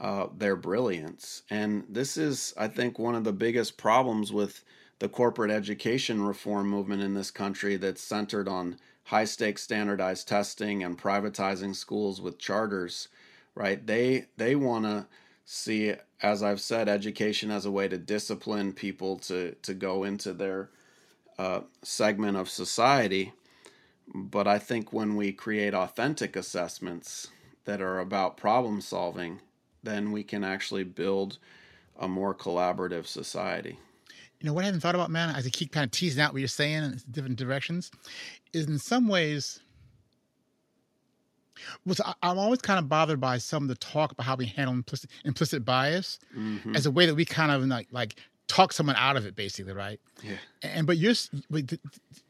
uh, 0.00 0.28
their 0.36 0.56
brilliance. 0.56 1.42
And 1.50 1.84
this 1.88 2.16
is 2.16 2.54
i 2.56 2.68
think 2.68 2.98
one 2.98 3.14
of 3.14 3.24
the 3.24 3.32
biggest 3.32 3.76
problems 3.78 4.32
with 4.32 4.64
the 4.98 5.08
corporate 5.08 5.50
education 5.50 6.22
reform 6.22 6.68
movement 6.68 7.02
in 7.02 7.14
this 7.14 7.30
country 7.30 7.76
that's 7.76 8.02
centered 8.02 8.48
on 8.48 8.76
high 9.04 9.24
stakes 9.24 9.62
standardized 9.62 10.28
testing 10.28 10.82
and 10.84 10.98
privatizing 10.98 11.74
schools 11.76 12.20
with 12.20 12.38
charters 12.38 13.08
right? 13.54 13.86
They 13.86 14.26
they 14.36 14.54
want 14.56 14.84
to 14.84 15.06
see 15.52 15.92
as 16.22 16.44
i've 16.44 16.60
said 16.60 16.88
education 16.88 17.50
as 17.50 17.66
a 17.66 17.70
way 17.72 17.88
to 17.88 17.98
discipline 17.98 18.72
people 18.72 19.18
to 19.18 19.52
to 19.62 19.74
go 19.74 20.04
into 20.04 20.32
their 20.32 20.70
uh, 21.38 21.60
segment 21.82 22.36
of 22.36 22.48
society. 22.48 23.32
But 24.14 24.46
i 24.46 24.58
think 24.58 24.92
when 24.92 25.16
we 25.16 25.32
create 25.32 25.74
authentic 25.74 26.36
assessments 26.36 27.28
that 27.64 27.80
are 27.80 27.98
about 27.98 28.36
problem 28.36 28.80
solving 28.80 29.40
then 29.82 30.12
we 30.12 30.22
can 30.22 30.44
actually 30.44 30.84
build 30.84 31.38
a 31.98 32.06
more 32.06 32.34
collaborative 32.34 33.06
society. 33.06 33.78
You 34.40 34.46
know 34.46 34.52
what 34.52 34.62
I 34.62 34.66
hadn't 34.66 34.80
thought 34.80 34.94
about, 34.94 35.10
man, 35.10 35.34
as 35.34 35.46
I 35.46 35.50
keep 35.50 35.72
kind 35.72 35.84
of 35.84 35.90
teasing 35.90 36.22
out 36.22 36.32
what 36.32 36.38
you're 36.38 36.48
saying 36.48 36.82
in 36.82 37.00
different 37.10 37.36
directions, 37.36 37.90
is 38.52 38.66
in 38.66 38.78
some 38.78 39.08
ways, 39.08 39.60
was 41.86 42.00
I'm 42.22 42.38
always 42.38 42.60
kind 42.60 42.78
of 42.78 42.88
bothered 42.88 43.20
by 43.20 43.38
some 43.38 43.64
of 43.64 43.68
the 43.68 43.74
talk 43.76 44.12
about 44.12 44.24
how 44.24 44.36
we 44.36 44.46
handle 44.46 44.74
implicit 44.74 45.10
implicit 45.24 45.64
bias 45.64 46.18
mm-hmm. 46.36 46.74
as 46.74 46.86
a 46.86 46.90
way 46.90 47.06
that 47.06 47.14
we 47.14 47.24
kind 47.24 47.52
of 47.52 47.62
like 47.66 47.88
like 47.90 48.16
talk 48.50 48.72
someone 48.72 48.96
out 48.96 49.16
of 49.16 49.24
it, 49.26 49.36
basically, 49.36 49.72
right? 49.72 50.00
Yeah. 50.22 50.36
And 50.62 50.86
but 50.86 50.98
you're 50.98 51.14
the, 51.50 51.78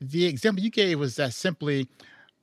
the 0.00 0.26
example 0.26 0.62
you 0.62 0.70
gave 0.70 0.98
was 0.98 1.16
that 1.16 1.32
simply 1.32 1.88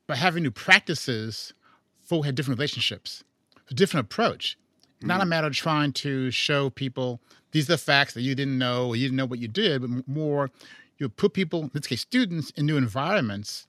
by 0.07 0.15
having 0.15 0.43
new 0.43 0.51
practices, 0.51 1.53
folk 2.01 2.25
had 2.25 2.35
different 2.35 2.57
relationships, 2.57 3.23
a 3.69 3.73
different 3.73 4.05
approach. 4.05 4.57
Mm-hmm. 4.97 5.07
Not 5.07 5.15
a 5.15 5.21
mm-hmm. 5.21 5.29
matter 5.29 5.47
of 5.47 5.53
trying 5.53 5.93
to 5.93 6.31
show 6.31 6.69
people 6.71 7.19
these 7.51 7.69
are 7.69 7.73
the 7.73 7.77
facts 7.77 8.13
that 8.15 8.21
you 8.21 8.35
didn't 8.35 8.57
know 8.57 8.87
or 8.87 8.95
you 8.95 9.05
didn't 9.05 9.17
know 9.17 9.25
what 9.25 9.39
you 9.39 9.47
did, 9.47 9.81
but 9.81 10.07
more 10.07 10.49
you 10.97 11.07
put 11.09 11.33
people, 11.33 11.63
in 11.63 11.71
this 11.73 11.87
case 11.87 12.01
students, 12.01 12.49
in 12.51 12.65
new 12.65 12.77
environments 12.77 13.67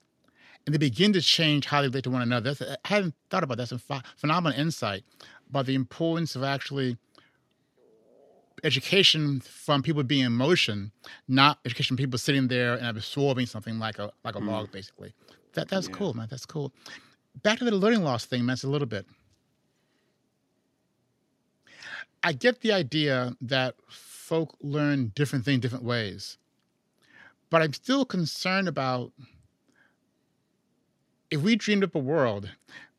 and 0.65 0.73
they 0.73 0.77
begin 0.77 1.13
to 1.13 1.21
change 1.21 1.65
how 1.65 1.81
they 1.81 1.87
relate 1.87 2.03
to 2.03 2.09
one 2.09 2.21
another. 2.21 2.53
That's, 2.53 2.77
I 2.83 2.87
hadn't 2.87 3.15
thought 3.29 3.43
about 3.43 3.57
that. 3.57 3.69
That's 3.69 3.83
a 3.89 4.03
phenomenal 4.17 4.59
insight 4.59 5.03
about 5.49 5.65
the 5.65 5.75
importance 5.75 6.35
of 6.35 6.43
actually 6.43 6.97
education 8.63 9.39
from 9.39 9.81
people 9.81 10.03
being 10.03 10.25
in 10.25 10.33
motion, 10.33 10.91
not 11.27 11.59
education 11.65 11.95
from 11.95 12.03
people 12.03 12.19
sitting 12.19 12.47
there 12.47 12.75
and 12.75 12.87
absorbing 12.87 13.45
something 13.45 13.79
like 13.79 13.99
a 13.99 14.11
like 14.23 14.35
a 14.35 14.39
mm. 14.39 14.47
log, 14.47 14.71
basically. 14.71 15.13
That 15.53 15.69
that's 15.69 15.87
yeah. 15.87 15.95
cool, 15.95 16.13
man. 16.13 16.27
That's 16.29 16.45
cool. 16.45 16.71
Back 17.41 17.59
to 17.59 17.65
the 17.65 17.71
learning 17.71 18.03
loss 18.03 18.25
thing, 18.25 18.45
man. 18.45 18.53
It's 18.53 18.63
a 18.63 18.69
little 18.69 18.87
bit. 18.87 19.05
I 22.21 22.33
get 22.33 22.61
the 22.61 22.73
idea 22.73 23.33
that 23.41 23.75
folk 23.87 24.55
learn 24.61 25.13
different 25.15 25.45
things 25.45 25.61
different 25.61 25.85
ways, 25.85 26.37
but 27.49 27.61
I'm 27.61 27.73
still 27.73 28.05
concerned 28.05 28.67
about 28.67 29.13
if 31.31 31.41
we 31.41 31.55
dreamed 31.55 31.83
up 31.83 31.95
a 31.95 31.99
world, 31.99 32.49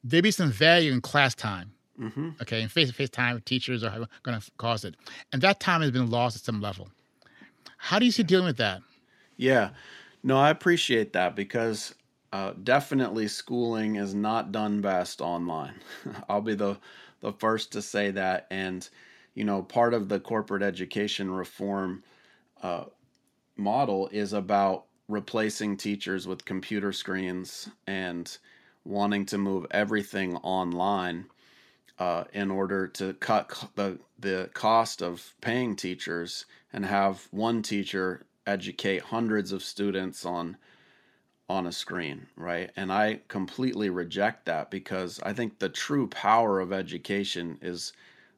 there'd 0.04 0.24
be 0.24 0.30
some 0.30 0.50
value 0.50 0.92
in 0.92 1.00
class 1.00 1.34
time. 1.34 1.72
Mm-hmm. 2.00 2.30
Okay, 2.40 2.62
and 2.62 2.70
face 2.72 2.88
to 2.88 2.94
face 2.94 3.10
time, 3.10 3.42
teachers 3.44 3.84
are 3.84 4.06
going 4.22 4.40
to 4.40 4.50
cause 4.56 4.84
it, 4.84 4.94
and 5.32 5.42
that 5.42 5.60
time 5.60 5.82
has 5.82 5.90
been 5.90 6.10
lost 6.10 6.36
at 6.36 6.42
some 6.42 6.60
level. 6.60 6.88
How 7.76 7.98
do 7.98 8.06
you 8.06 8.12
see 8.12 8.22
dealing 8.22 8.46
with 8.46 8.56
that? 8.56 8.80
Yeah, 9.36 9.70
no, 10.22 10.38
I 10.38 10.50
appreciate 10.50 11.12
that 11.12 11.36
because 11.36 11.94
uh, 12.32 12.52
definitely 12.62 13.28
schooling 13.28 13.96
is 13.96 14.14
not 14.14 14.52
done 14.52 14.80
best 14.80 15.20
online. 15.20 15.74
I'll 16.28 16.40
be 16.40 16.54
the 16.54 16.78
the 17.20 17.32
first 17.32 17.72
to 17.72 17.82
say 17.82 18.10
that, 18.12 18.46
and 18.50 18.88
you 19.34 19.44
know, 19.44 19.62
part 19.62 19.92
of 19.92 20.08
the 20.08 20.20
corporate 20.20 20.62
education 20.62 21.30
reform 21.30 22.02
uh, 22.62 22.84
model 23.56 24.08
is 24.08 24.32
about 24.32 24.86
replacing 25.10 25.76
teachers 25.76 26.26
with 26.26 26.44
computer 26.44 26.92
screens 26.92 27.68
and 27.86 28.38
wanting 28.84 29.26
to 29.26 29.38
move 29.38 29.66
everything 29.70 30.36
online 30.36 31.26
uh, 31.98 32.24
in 32.32 32.50
order 32.50 32.86
to 32.86 33.12
cut 33.14 33.68
the 33.74 33.98
the 34.18 34.48
cost 34.54 35.02
of 35.02 35.34
paying 35.40 35.76
teachers 35.76 36.46
and 36.72 36.86
have 36.86 37.28
one 37.30 37.62
teacher 37.62 38.24
educate 38.46 39.02
hundreds 39.02 39.52
of 39.52 39.62
students 39.62 40.24
on 40.24 40.56
on 41.48 41.66
a 41.66 41.72
screen, 41.72 42.28
right? 42.36 42.70
And 42.76 42.92
I 42.92 43.20
completely 43.26 43.90
reject 43.90 44.46
that 44.46 44.70
because 44.70 45.20
I 45.24 45.32
think 45.32 45.58
the 45.58 45.68
true 45.68 46.06
power 46.06 46.60
of 46.60 46.72
education 46.72 47.58
is 47.60 47.92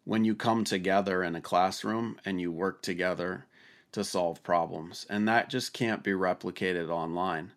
when 0.04 0.24
you 0.24 0.34
come 0.34 0.64
together 0.64 1.22
in 1.22 1.36
a 1.36 1.40
classroom 1.40 2.18
and 2.24 2.40
you 2.40 2.50
work 2.50 2.80
together 2.80 3.46
to 3.92 4.04
solve 4.04 4.42
problems. 4.42 5.06
And 5.08 5.28
that 5.28 5.50
just 5.50 5.72
can't 5.72 6.02
be 6.02 6.12
replicated 6.12 6.88
online. 6.88 7.52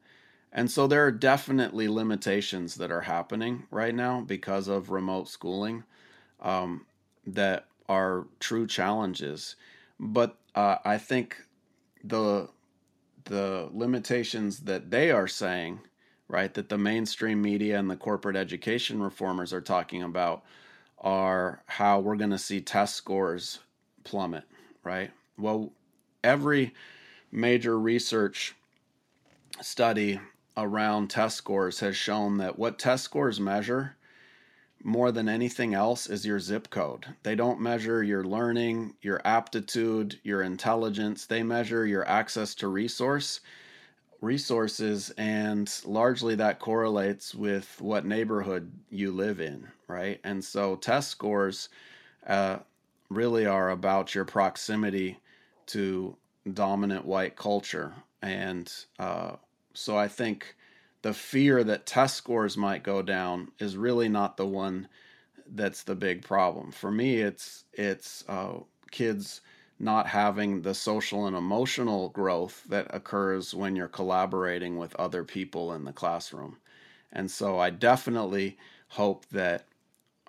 And 0.51 0.71
so 0.71 0.87
there 0.87 1.05
are 1.05 1.11
definitely 1.11 1.87
limitations 1.87 2.75
that 2.75 2.91
are 2.91 3.01
happening 3.01 3.63
right 3.71 3.93
now 3.93 4.21
because 4.21 4.67
of 4.67 4.89
remote 4.89 5.27
schooling 5.27 5.83
um, 6.41 6.85
that 7.27 7.65
are 7.89 8.25
true 8.39 8.67
challenges. 8.67 9.55
But 9.99 10.37
uh, 10.55 10.77
I 10.85 10.97
think 10.97 11.37
the 12.03 12.49
the 13.25 13.69
limitations 13.73 14.59
that 14.59 14.91
they 14.91 15.09
are 15.09 15.27
saying, 15.27 15.79
right, 16.27 16.53
that 16.53 16.69
the 16.69 16.77
mainstream 16.77 17.41
media 17.41 17.79
and 17.79 17.89
the 17.89 17.95
corporate 17.95 18.35
education 18.35 19.01
reformers 19.01 19.51
are 19.51 19.61
talking 19.61 20.03
about, 20.03 20.43
are 20.99 21.63
how 21.65 21.99
we're 21.99 22.15
going 22.15 22.29
to 22.29 22.37
see 22.37 22.61
test 22.61 22.95
scores 22.95 23.59
plummet, 24.03 24.43
right? 24.83 25.09
Well, 25.39 25.73
every 26.25 26.73
major 27.31 27.79
research 27.79 28.55
study 29.61 30.19
around 30.57 31.09
test 31.09 31.37
scores 31.37 31.79
has 31.79 31.95
shown 31.95 32.37
that 32.37 32.57
what 32.57 32.79
test 32.79 33.03
scores 33.03 33.39
measure 33.39 33.95
more 34.83 35.11
than 35.11 35.27
anything 35.27 35.73
else 35.73 36.07
is 36.07 36.25
your 36.25 36.39
zip 36.39 36.69
code. 36.69 37.05
They 37.23 37.35
don't 37.35 37.59
measure 37.59 38.03
your 38.03 38.23
learning, 38.23 38.95
your 39.01 39.21
aptitude, 39.25 40.19
your 40.23 40.41
intelligence. 40.41 41.25
They 41.25 41.43
measure 41.43 41.85
your 41.85 42.07
access 42.07 42.53
to 42.55 42.67
resource 42.67 43.39
resources 44.21 45.11
and 45.17 45.71
largely 45.85 46.35
that 46.35 46.59
correlates 46.59 47.35
with 47.35 47.79
what 47.79 48.05
neighborhood 48.05 48.71
you 48.89 49.11
live 49.11 49.39
in, 49.39 49.67
right? 49.87 50.19
And 50.23 50.43
so 50.43 50.75
test 50.77 51.09
scores 51.09 51.69
uh, 52.25 52.59
really 53.09 53.45
are 53.45 53.69
about 53.69 54.15
your 54.15 54.25
proximity 54.25 55.19
to 55.67 56.15
dominant 56.53 57.05
white 57.05 57.35
culture. 57.35 57.93
And 58.21 58.71
uh, 58.99 59.35
so 59.73 59.97
I 59.97 60.07
think 60.07 60.55
the 61.01 61.13
fear 61.13 61.63
that 61.63 61.85
test 61.85 62.15
scores 62.15 62.57
might 62.57 62.83
go 62.83 63.01
down 63.01 63.51
is 63.59 63.77
really 63.77 64.09
not 64.09 64.37
the 64.37 64.45
one 64.47 64.87
that's 65.47 65.83
the 65.83 65.95
big 65.95 66.23
problem. 66.23 66.71
For 66.71 66.91
me, 66.91 67.17
it's 67.21 67.65
it's 67.73 68.23
uh, 68.27 68.59
kids 68.91 69.41
not 69.79 70.07
having 70.07 70.61
the 70.61 70.73
social 70.73 71.27
and 71.27 71.35
emotional 71.35 72.09
growth 72.09 72.63
that 72.69 72.87
occurs 72.93 73.53
when 73.53 73.75
you're 73.75 73.87
collaborating 73.87 74.77
with 74.77 74.95
other 74.95 75.23
people 75.23 75.73
in 75.73 75.83
the 75.83 75.91
classroom. 75.93 76.57
And 77.11 77.29
so 77.29 77.59
I 77.59 77.69
definitely 77.69 78.57
hope 78.89 79.25
that 79.29 79.65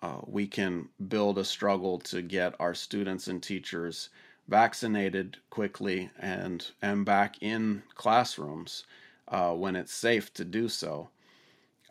uh, 0.02 0.20
we 0.26 0.46
can 0.46 0.88
build 1.08 1.38
a 1.38 1.44
struggle 1.44 1.98
to 2.00 2.22
get 2.22 2.54
our 2.60 2.74
students 2.74 3.28
and 3.28 3.42
teachers 3.42 4.10
vaccinated 4.48 5.38
quickly 5.50 6.10
and 6.18 6.70
and 6.82 7.04
back 7.04 7.36
in 7.40 7.82
classrooms 7.94 8.84
uh, 9.28 9.52
when 9.52 9.76
it's 9.76 9.92
safe 9.92 10.32
to 10.34 10.44
do 10.44 10.68
so. 10.68 11.08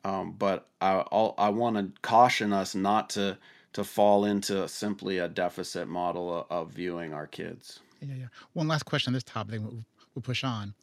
Um, 0.03 0.33
but 0.33 0.67
I 0.81 1.03
I'll, 1.11 1.33
I 1.37 1.49
want 1.49 1.77
to 1.77 2.01
caution 2.01 2.53
us 2.53 2.75
not 2.75 3.09
to 3.11 3.37
to 3.73 3.83
fall 3.83 4.23
into 4.25 4.67
simply 4.67 5.17
a 5.17 5.27
deficit 5.27 5.87
model 5.87 6.39
of, 6.39 6.45
of 6.49 6.71
viewing 6.71 7.13
our 7.13 7.27
kids. 7.27 7.79
Yeah, 8.01 8.15
yeah. 8.15 8.27
One 8.53 8.67
last 8.67 8.83
question 8.83 9.11
on 9.11 9.13
this 9.15 9.23
topic, 9.23 9.51
then 9.51 9.63
we'll, 9.63 9.83
we'll 10.13 10.21
push 10.21 10.43
on. 10.43 10.73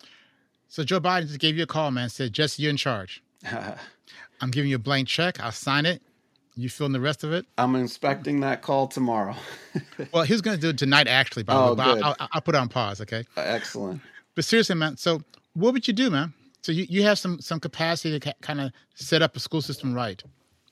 So 0.69 0.85
Joe 0.85 1.01
Biden 1.01 1.27
just 1.27 1.39
gave 1.39 1.57
you 1.57 1.63
a 1.63 1.67
call, 1.67 1.91
man. 1.91 2.09
Said, 2.09 2.33
"Jesse, 2.33 2.63
you're 2.63 2.71
in 2.71 2.77
charge. 2.77 3.23
I'm 4.41 4.51
giving 4.51 4.71
you 4.71 4.77
a 4.77 4.81
blank 4.81 5.09
check. 5.09 5.41
I'll 5.41 5.53
sign 5.53 5.87
it. 5.87 6.03
You 6.55 6.69
filling 6.69 6.93
the 6.93 7.01
rest 7.01 7.25
of 7.25 7.33
it? 7.33 7.47
I'm 7.57 7.75
inspecting 7.77 8.41
that 8.41 8.61
call 8.61 8.87
tomorrow. 8.87 9.35
well, 10.13 10.25
he's 10.25 10.43
going 10.43 10.57
to 10.57 10.61
do 10.61 10.69
it 10.69 10.79
tonight, 10.79 11.09
actually, 11.09 11.45
by 11.45 11.55
the 11.55 11.61
Oh, 11.61 11.71
way, 11.71 11.77
but. 11.77 12.03
I'll, 12.03 12.17
I'll, 12.21 12.29
I'll 12.33 12.41
put 12.43 12.55
it 12.55 12.59
on 12.59 12.69
pause, 12.69 13.01
okay? 13.01 13.25
Excellent. 13.37 14.03
But 14.35 14.45
seriously, 14.45 14.75
man, 14.77 14.97
so 14.97 15.23
what 15.55 15.73
would 15.73 15.87
you 15.89 15.95
do, 15.95 16.11
man? 16.11 16.35
So 16.63 16.71
you, 16.73 16.87
you 16.89 17.03
have 17.03 17.19
some 17.19 17.41
some 17.41 17.59
capacity 17.59 18.19
to 18.19 18.35
kind 18.41 18.61
of 18.61 18.71
set 18.95 19.21
up 19.21 19.35
a 19.35 19.41
school 19.41 19.61
system 19.63 19.93
right, 19.95 20.23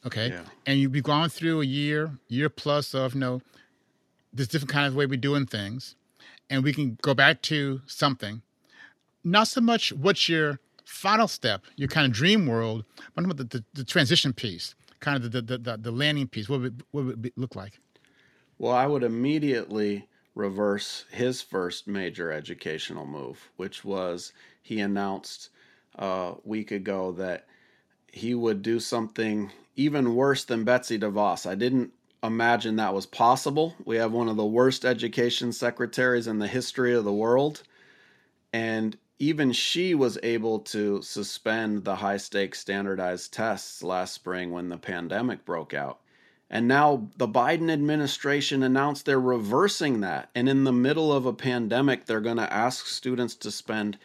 okay? 0.07 0.29
Yeah. 0.29 0.43
And 0.67 0.79
you've 0.79 0.93
been 0.93 1.03
going 1.03 1.31
through 1.31 1.63
a 1.63 1.65
year, 1.65 2.11
year 2.29 2.49
plus 2.49 2.95
of, 2.95 3.15
you 3.15 3.21
know, 3.21 3.43
this 4.33 4.47
different 4.49 4.71
kind 4.71 4.87
of 4.87 4.95
way 4.95 5.07
we're 5.07 5.17
doing 5.17 5.47
things. 5.47 5.97
And 6.49 6.63
we 6.63 6.73
can 6.73 6.97
go 7.03 7.15
back 7.15 7.43
to 7.43 7.81
something. 7.87 8.43
Not 9.25 9.49
so 9.49 9.61
much 9.61 9.93
what's 9.93 10.29
your 10.29 10.61
final 10.85 11.29
step, 11.29 11.63
your 11.77 11.89
kind 11.89 12.07
of 12.07 12.13
dream 12.13 12.47
world, 12.47 12.85
but 13.15 13.25
about 13.25 13.37
the, 13.37 13.45
the, 13.45 13.65
the 13.75 13.85
transition 13.85 14.33
piece, 14.33 14.75
kind 15.01 15.23
of 15.25 15.33
the, 15.33 15.43
the, 15.43 15.59
the, 15.59 15.77
the 15.77 15.91
landing 15.91 16.29
piece. 16.29 16.49
What 16.49 16.61
would, 16.61 16.81
it, 16.81 16.87
what 16.91 17.05
would 17.05 17.27
it 17.27 17.33
look 17.37 17.57
like? 17.57 17.81
Well, 18.59 18.73
I 18.73 18.87
would 18.87 19.03
immediately 19.03 20.07
reverse 20.35 21.05
his 21.11 21.43
first 21.43 21.87
major 21.87 22.31
educational 22.31 23.07
move, 23.07 23.51
which 23.57 23.85
was 23.85 24.33
he 24.63 24.81
announced 24.81 25.51
a 25.97 26.35
week 26.45 26.71
ago 26.71 27.13
that 27.13 27.47
he 28.13 28.35
would 28.35 28.63
do 28.63 28.81
something 28.81 29.51
even 29.77 30.15
worse 30.15 30.45
than 30.45 30.65
Betsy 30.65 30.99
DeVos. 30.99 31.47
I 31.47 31.55
didn't 31.55 31.93
imagine 32.23 32.77
that 32.77 32.95
was 32.95 33.07
possible. 33.07 33.75
We 33.85 33.97
have 33.97 34.13
one 34.13 34.29
of 34.29 34.37
the 34.37 34.45
worst 34.45 34.85
education 34.85 35.53
secretaries 35.53 36.27
in 36.27 36.39
the 36.39 36.49
history 36.49 36.95
of 36.95 37.05
the 37.05 37.13
world. 37.13 37.63
And 38.53 38.97
even 39.21 39.53
she 39.53 39.95
was 39.95 40.19
able 40.23 40.59
to 40.59 41.03
suspend 41.03 41.85
the 41.85 41.97
high 41.97 42.17
stakes 42.17 42.59
standardized 42.59 43.33
tests 43.33 43.83
last 43.83 44.15
spring 44.15 44.51
when 44.51 44.71
the 44.71 44.79
pandemic 44.79 45.45
broke 45.45 45.75
out. 45.75 46.01
And 46.49 46.67
now 46.67 47.09
the 47.19 47.29
Biden 47.29 47.71
administration 47.71 48.63
announced 48.63 49.05
they're 49.05 49.21
reversing 49.21 50.01
that. 50.01 50.31
And 50.35 50.49
in 50.49 50.65
the 50.65 50.73
middle 50.73 51.13
of 51.13 51.27
a 51.27 51.35
pandemic, 51.35 52.07
they're 52.07 52.23
going 52.23 52.39
to 52.39 52.53
ask 52.53 52.87
students 52.87 53.35
to 53.37 53.51
spend 53.51 53.99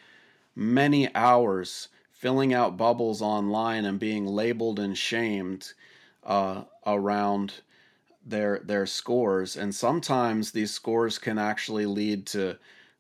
many 0.53 1.13
hours 1.15 1.87
filling 2.11 2.53
out 2.53 2.77
bubbles 2.77 3.21
online 3.21 3.85
and 3.85 3.99
being 3.99 4.27
labeled 4.27 4.79
and 4.79 4.97
shamed 4.97 5.73
uh, 6.25 6.63
around 6.85 7.53
their 8.25 8.59
their 8.59 8.85
scores. 8.85 9.55
And 9.55 9.73
sometimes 9.73 10.51
these 10.51 10.71
scores 10.71 11.17
can 11.17 11.37
actually 11.37 11.85
lead 11.85 12.25
to 12.27 12.57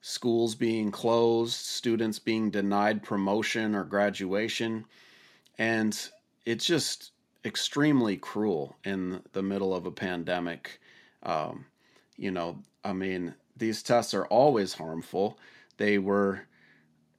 schools 0.07 0.53
being 0.53 0.91
closed, 0.91 1.55
students 1.55 2.19
being 2.19 2.51
denied 2.51 3.01
promotion 3.01 3.73
or 3.73 3.83
graduation, 3.83 4.85
and 5.57 6.09
it's 6.45 6.63
just 6.63 7.11
extremely 7.43 8.15
cruel 8.15 8.75
in 8.83 9.19
the 9.33 9.41
middle 9.41 9.73
of 9.73 9.87
a 9.87 9.91
pandemic. 9.91 10.79
Um, 11.23 11.65
you 12.17 12.29
know, 12.29 12.59
I 12.83 12.93
mean, 12.93 13.33
these 13.57 13.81
tests 13.81 14.13
are 14.13 14.27
always 14.27 14.75
harmful. 14.75 15.39
They 15.77 15.97
were 15.97 16.41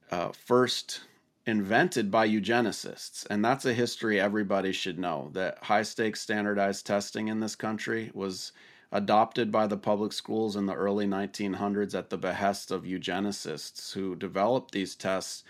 uh, 0.09 0.31
first 0.31 1.01
invented 1.45 2.09
by 2.09 2.29
eugenicists, 2.29 3.27
and 3.29 3.43
that's 3.43 3.65
a 3.65 3.73
history 3.73 4.17
everybody 4.17 4.71
should 4.71 4.97
know. 4.97 5.29
That 5.33 5.57
high 5.61 5.83
stakes 5.83 6.21
standardized 6.21 6.85
testing 6.85 7.27
in 7.27 7.41
this 7.41 7.57
country 7.57 8.11
was 8.13 8.53
adopted 8.91 9.51
by 9.51 9.67
the 9.67 9.77
public 9.77 10.13
schools 10.13 10.55
in 10.55 10.65
the 10.65 10.73
early 10.73 11.05
1900s 11.05 11.93
at 11.93 12.09
the 12.09 12.17
behest 12.17 12.71
of 12.71 12.83
eugenicists 12.83 13.93
who 13.93 14.15
developed 14.15 14.71
these 14.71 14.95
tests 14.95 15.43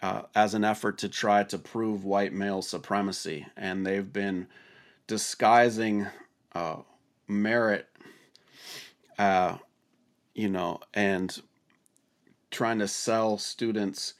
uh, 0.00 0.22
as 0.34 0.54
an 0.54 0.64
effort 0.64 0.98
to 0.98 1.08
try 1.08 1.44
to 1.44 1.58
prove 1.58 2.04
white 2.04 2.32
male 2.32 2.62
supremacy. 2.62 3.46
And 3.56 3.86
they've 3.86 4.12
been 4.12 4.48
disguising 5.06 6.06
uh, 6.54 6.78
merit, 7.28 7.88
uh, 9.18 9.58
you 10.34 10.48
know, 10.48 10.80
and 10.94 11.40
trying 12.50 12.78
to 12.78 12.88
sell 12.88 13.38
students 13.38 14.14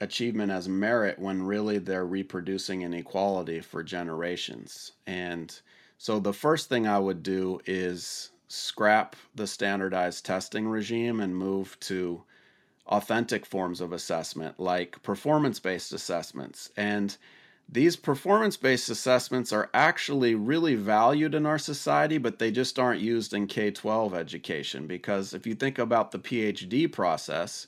achievement 0.00 0.52
as 0.52 0.68
merit 0.68 1.18
when 1.18 1.42
really 1.42 1.78
they're 1.78 2.06
reproducing 2.06 2.82
inequality 2.82 3.60
for 3.60 3.82
generations. 3.82 4.92
And 5.06 5.58
so 5.98 6.20
the 6.20 6.32
first 6.32 6.68
thing 6.68 6.86
I 6.86 6.98
would 6.98 7.22
do 7.22 7.60
is 7.66 8.30
scrap 8.48 9.16
the 9.34 9.46
standardized 9.46 10.24
testing 10.24 10.68
regime 10.68 11.20
and 11.20 11.36
move 11.36 11.78
to 11.80 12.22
authentic 12.86 13.44
forms 13.44 13.80
of 13.80 13.92
assessment 13.92 14.60
like 14.60 15.02
performance 15.02 15.58
based 15.58 15.92
assessments. 15.92 16.70
And 16.76 17.16
these 17.68 17.96
performance 17.96 18.56
based 18.56 18.88
assessments 18.90 19.52
are 19.52 19.70
actually 19.74 20.34
really 20.36 20.76
valued 20.76 21.34
in 21.34 21.46
our 21.46 21.58
society, 21.58 22.18
but 22.18 22.38
they 22.38 22.52
just 22.52 22.78
aren't 22.78 23.00
used 23.00 23.34
in 23.34 23.48
K 23.48 23.70
12 23.72 24.14
education. 24.14 24.86
Because 24.86 25.34
if 25.34 25.46
you 25.46 25.54
think 25.54 25.78
about 25.78 26.12
the 26.12 26.18
PhD 26.20 26.90
process, 26.90 27.66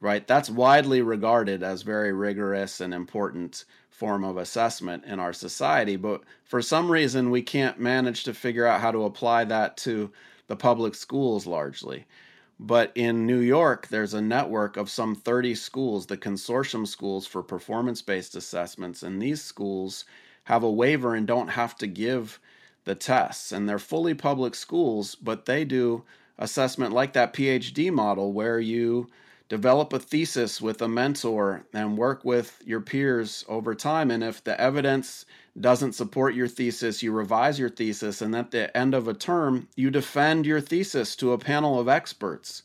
right, 0.00 0.26
that's 0.26 0.50
widely 0.50 1.02
regarded 1.02 1.62
as 1.62 1.82
very 1.82 2.12
rigorous 2.12 2.80
and 2.80 2.92
important 2.92 3.64
form 3.96 4.24
of 4.24 4.36
assessment 4.36 5.02
in 5.06 5.18
our 5.18 5.32
society. 5.32 5.96
But 5.96 6.22
for 6.44 6.60
some 6.60 6.92
reason, 6.92 7.30
we 7.30 7.40
can't 7.40 7.80
manage 7.80 8.24
to 8.24 8.34
figure 8.34 8.66
out 8.66 8.82
how 8.82 8.90
to 8.90 9.04
apply 9.04 9.44
that 9.44 9.78
to 9.78 10.12
the 10.48 10.56
public 10.56 10.94
schools 10.94 11.46
largely. 11.46 12.04
But 12.60 12.92
in 12.94 13.24
New 13.24 13.38
York, 13.38 13.88
there's 13.88 14.12
a 14.12 14.20
network 14.20 14.76
of 14.76 14.90
some 14.90 15.14
30 15.14 15.54
schools, 15.54 16.04
the 16.04 16.18
consortium 16.18 16.86
schools 16.86 17.26
for 17.26 17.42
performance 17.42 18.02
based 18.02 18.36
assessments. 18.36 19.02
And 19.02 19.20
these 19.20 19.42
schools 19.42 20.04
have 20.44 20.62
a 20.62 20.70
waiver 20.70 21.14
and 21.14 21.26
don't 21.26 21.48
have 21.48 21.74
to 21.78 21.86
give 21.86 22.38
the 22.84 22.94
tests. 22.94 23.50
And 23.50 23.66
they're 23.66 23.78
fully 23.78 24.12
public 24.12 24.54
schools, 24.54 25.14
but 25.14 25.46
they 25.46 25.64
do 25.64 26.04
assessment 26.38 26.92
like 26.92 27.14
that 27.14 27.32
PhD 27.32 27.90
model 27.90 28.34
where 28.34 28.60
you 28.60 29.08
develop 29.48 29.92
a 29.92 29.98
thesis 29.98 30.60
with 30.60 30.82
a 30.82 30.88
mentor 30.88 31.64
and 31.72 31.96
work 31.96 32.24
with 32.24 32.60
your 32.64 32.80
peers 32.80 33.44
over 33.48 33.74
time. 33.74 34.10
And 34.10 34.24
if 34.24 34.42
the 34.42 34.60
evidence 34.60 35.24
doesn't 35.58 35.94
support 35.94 36.34
your 36.34 36.48
thesis, 36.48 37.02
you 37.02 37.12
revise 37.12 37.58
your 37.58 37.70
thesis, 37.70 38.20
and 38.20 38.34
at 38.34 38.50
the 38.50 38.76
end 38.76 38.94
of 38.94 39.08
a 39.08 39.14
term, 39.14 39.68
you 39.76 39.90
defend 39.90 40.46
your 40.46 40.60
thesis 40.60 41.16
to 41.16 41.32
a 41.32 41.38
panel 41.38 41.78
of 41.78 41.88
experts, 41.88 42.62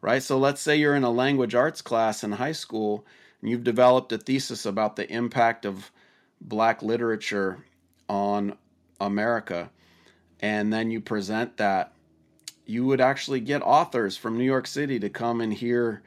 right? 0.00 0.22
So 0.22 0.38
let's 0.38 0.60
say 0.60 0.76
you're 0.76 0.94
in 0.94 1.04
a 1.04 1.10
language 1.10 1.54
arts 1.54 1.82
class 1.82 2.24
in 2.24 2.32
high 2.32 2.52
school 2.52 3.04
and 3.40 3.50
you've 3.50 3.64
developed 3.64 4.12
a 4.12 4.18
thesis 4.18 4.64
about 4.64 4.96
the 4.96 5.10
impact 5.12 5.66
of 5.66 5.90
black 6.40 6.82
literature 6.82 7.64
on 8.08 8.56
America, 9.00 9.70
and 10.40 10.72
then 10.72 10.90
you 10.90 11.00
present 11.00 11.56
that. 11.56 11.92
You 12.72 12.86
would 12.86 13.02
actually 13.02 13.40
get 13.40 13.60
authors 13.60 14.16
from 14.16 14.38
New 14.38 14.44
York 14.44 14.66
City 14.66 14.98
to 14.98 15.10
come 15.10 15.42
and 15.42 15.52
hear 15.52 16.00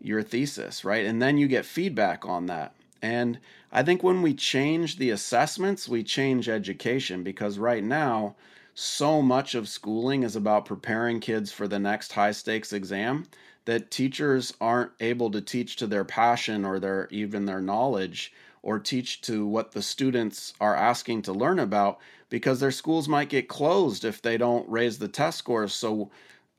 your 0.00 0.22
thesis, 0.22 0.84
right? 0.84 1.04
And 1.04 1.20
then 1.20 1.38
you 1.38 1.48
get 1.48 1.64
feedback 1.66 2.24
on 2.24 2.46
that. 2.46 2.72
And 3.02 3.40
I 3.72 3.82
think 3.82 4.04
when 4.04 4.22
we 4.22 4.32
change 4.32 4.98
the 4.98 5.10
assessments, 5.10 5.88
we 5.88 6.04
change 6.04 6.48
education 6.48 7.24
because 7.24 7.58
right 7.58 7.82
now, 7.82 8.36
so 8.74 9.22
much 9.22 9.56
of 9.56 9.68
schooling 9.68 10.22
is 10.22 10.36
about 10.36 10.66
preparing 10.66 11.18
kids 11.18 11.50
for 11.50 11.66
the 11.66 11.80
next 11.80 12.12
high 12.12 12.30
stakes 12.30 12.72
exam 12.72 13.26
that 13.64 13.90
teachers 13.90 14.54
aren't 14.60 14.92
able 15.00 15.32
to 15.32 15.40
teach 15.40 15.74
to 15.76 15.86
their 15.88 16.04
passion 16.04 16.64
or 16.64 16.78
their 16.78 17.08
even 17.10 17.44
their 17.44 17.60
knowledge 17.60 18.32
or 18.62 18.78
teach 18.78 19.20
to 19.22 19.44
what 19.48 19.72
the 19.72 19.82
students 19.82 20.54
are 20.60 20.76
asking 20.76 21.22
to 21.22 21.32
learn 21.32 21.58
about 21.58 21.98
because 22.34 22.58
their 22.58 22.72
schools 22.72 23.08
might 23.08 23.28
get 23.28 23.46
closed 23.46 24.04
if 24.04 24.20
they 24.20 24.36
don't 24.36 24.68
raise 24.68 24.98
the 24.98 25.06
test 25.06 25.38
scores 25.38 25.72
so 25.72 26.10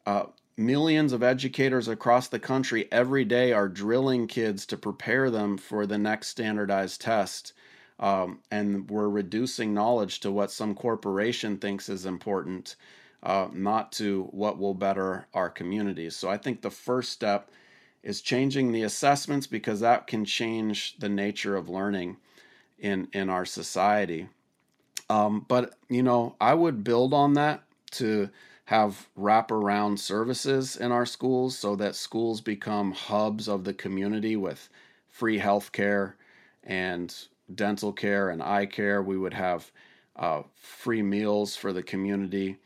uh, 0.06 0.24
millions 0.56 1.12
of 1.12 1.22
educators 1.22 1.90
across 1.90 2.30
the 2.30 2.40
country 2.40 2.88
every 2.94 3.26
day 3.26 3.52
are 3.52 3.68
drilling 3.68 4.26
kids 4.26 4.66
to 4.66 4.78
prepare 4.78 5.30
them 5.30 5.58
for 5.58 5.86
the 5.86 5.98
next 5.98 6.30
standardized 6.30 7.02
test. 7.02 7.52
Um, 8.00 8.40
and 8.52 8.90
we're 8.90 9.10
reducing 9.10 9.74
knowledge 9.74 10.22
to 10.22 10.32
what 10.32 10.50
some 10.50 10.76
corporation 10.76 11.58
thinks 11.58 11.90
is 11.90 12.06
important, 12.06 12.78
uh, 13.24 13.50
not 13.52 13.92
to 14.00 14.30
what 14.32 14.58
will 14.58 14.76
better 14.76 15.28
our 15.34 15.50
communities. 15.50 16.16
So 16.16 16.30
I 16.30 16.38
think 16.38 16.62
the 16.62 16.72
first 16.72 17.12
step 17.12 17.52
is 18.02 18.22
changing 18.22 18.72
the 18.72 18.84
assessments 18.84 19.46
because 19.46 19.82
that 19.82 20.08
can 20.08 20.24
change 20.24 20.96
the 21.00 21.10
nature 21.10 21.58
of 21.58 21.68
learning 21.68 22.16
in 22.80 23.10
in 23.12 23.30
our 23.30 23.44
society. 23.44 24.30
Um, 25.10 25.46
but 25.48 25.76
you 25.90 26.04
know, 26.04 26.36
I 26.42 26.54
would 26.54 26.84
build 26.84 27.14
on 27.14 27.34
that 27.34 27.64
to 27.92 28.30
have 28.66 29.08
wraparound 29.18 30.00
services 30.00 30.76
in 30.76 30.92
our 30.92 31.06
schools 31.06 31.58
so 31.58 31.76
that 31.76 31.96
schools 31.96 32.42
become 32.42 32.92
hubs 32.92 33.48
of 33.48 33.64
the 33.64 33.74
community 33.74 34.36
with 34.36 34.70
free 35.08 35.38
health 35.38 35.72
care 35.72 36.16
and 36.64 37.14
dental 37.54 37.94
care 37.94 38.30
and 38.32 38.42
eye 38.42 38.66
care. 38.66 39.02
We 39.04 39.18
would 39.18 39.36
have 39.36 39.72
uh, 40.16 40.42
free 40.56 41.04
meals 41.04 41.56
for 41.56 41.72
the 41.74 41.84
community, 41.84 42.58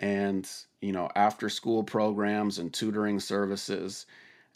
and 0.00 0.48
you 0.80 0.92
know 0.92 1.10
after 1.14 1.48
school 1.48 1.82
programs 1.84 2.58
and 2.58 2.72
tutoring 2.72 3.20
services. 3.20 4.06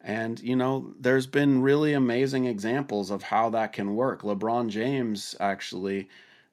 And 0.00 0.40
you 0.40 0.54
know, 0.56 0.94
there's 1.00 1.26
been 1.26 1.60
really 1.60 1.92
amazing 1.92 2.46
examples 2.46 3.10
of 3.10 3.24
how 3.24 3.50
that 3.50 3.72
can 3.72 3.96
work. 3.96 4.22
LeBron 4.22 4.68
James 4.68 5.34
actually 5.40 6.08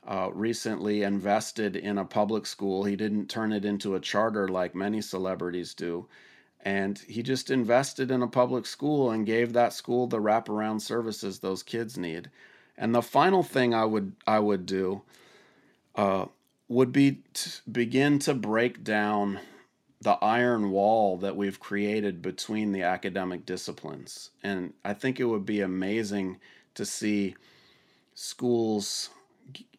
uh, 0.07 0.29
recently 0.33 1.03
invested 1.03 1.75
in 1.75 1.97
a 1.97 2.05
public 2.05 2.45
school. 2.45 2.83
He 2.83 2.95
didn't 2.95 3.27
turn 3.27 3.51
it 3.51 3.65
into 3.65 3.95
a 3.95 3.99
charter 3.99 4.47
like 4.47 4.75
many 4.75 5.01
celebrities 5.01 5.73
do. 5.73 6.07
And 6.61 6.97
he 6.97 7.21
just 7.21 7.51
invested 7.51 8.09
in 8.11 8.21
a 8.21 8.27
public 8.27 8.65
school 8.65 9.11
and 9.11 9.25
gave 9.25 9.53
that 9.53 9.73
school 9.73 10.07
the 10.07 10.19
wraparound 10.19 10.81
services 10.81 11.39
those 11.39 11.63
kids 11.63 11.97
need. 11.97 12.29
And 12.77 12.93
the 12.93 13.01
final 13.01 13.43
thing 13.43 13.73
I 13.73 13.85
would 13.85 14.13
I 14.27 14.39
would 14.39 14.65
do 14.65 15.03
uh, 15.95 16.25
would 16.67 16.91
be 16.91 17.21
to 17.33 17.49
begin 17.71 18.19
to 18.19 18.33
break 18.33 18.83
down 18.83 19.39
the 20.01 20.17
iron 20.23 20.71
wall 20.71 21.17
that 21.17 21.35
we've 21.35 21.59
created 21.59 22.21
between 22.21 22.71
the 22.71 22.83
academic 22.83 23.45
disciplines. 23.45 24.31
And 24.43 24.73
I 24.83 24.93
think 24.93 25.19
it 25.19 25.25
would 25.25 25.45
be 25.45 25.61
amazing 25.61 26.39
to 26.73 26.85
see 26.85 27.35
schools 28.13 29.09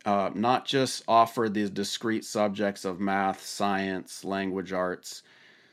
uh, 0.07 0.31
not 0.35 0.65
just 0.65 1.03
offer 1.09 1.49
these 1.49 1.69
discrete 1.69 2.25
subjects 2.25 2.85
of 2.85 3.01
math, 3.01 3.45
science, 3.45 4.25
language 4.25 4.73
arts, 4.73 5.25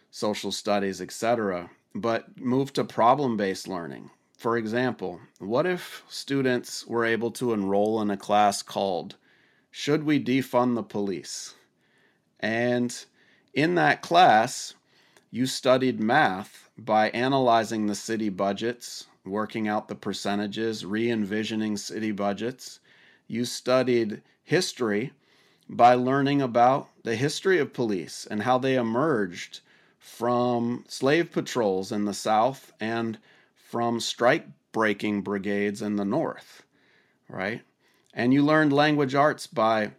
social 0.10 0.52
studies, 0.52 1.00
etc., 1.02 1.70
but 1.94 2.40
move 2.40 2.74
to 2.74 2.84
problem 2.84 3.38
based 3.38 3.68
learning. 3.68 4.10
For 4.36 4.58
example, 4.58 5.22
what 5.38 5.68
if 5.68 6.04
students 6.10 6.86
were 6.88 7.06
able 7.06 7.30
to 7.32 7.54
enroll 7.54 8.02
in 8.02 8.10
a 8.10 8.18
class 8.18 8.64
called 8.64 9.16
Should 9.70 10.04
We 10.04 10.22
Defund 10.22 10.74
the 10.74 10.84
Police? 10.84 11.54
And 12.40 13.06
in 13.54 13.76
that 13.76 14.02
class, 14.02 14.74
you 15.30 15.46
studied 15.46 16.00
math 16.00 16.72
by 16.76 17.12
analyzing 17.12 17.86
the 17.86 17.96
city 17.96 18.30
budgets, 18.30 19.06
working 19.24 19.68
out 19.68 19.88
the 19.88 19.96
percentages, 19.96 20.84
re 20.84 21.12
envisioning 21.12 21.78
city 21.78 22.12
budgets 22.12 22.80
you 23.28 23.46
studied 23.46 24.22
history 24.44 25.12
by 25.70 25.96
learning 25.96 26.42
about 26.42 26.90
the 27.04 27.16
history 27.16 27.60
of 27.60 27.74
police 27.74 28.28
and 28.30 28.44
how 28.44 28.58
they 28.58 28.76
emerged 28.76 29.62
from 29.98 30.84
slave 30.88 31.32
patrols 31.32 31.92
in 31.92 32.06
the 32.06 32.14
South 32.14 32.74
and 32.80 33.18
from 33.56 34.00
strike 34.00 34.48
breaking 34.72 35.22
brigades 35.22 35.82
in 35.82 35.96
the 35.96 36.06
North, 36.06 36.64
right? 37.30 37.62
And 38.14 38.34
you 38.34 38.44
learned 38.44 38.74
language 38.74 39.16
arts 39.16 39.48
by 39.48 39.92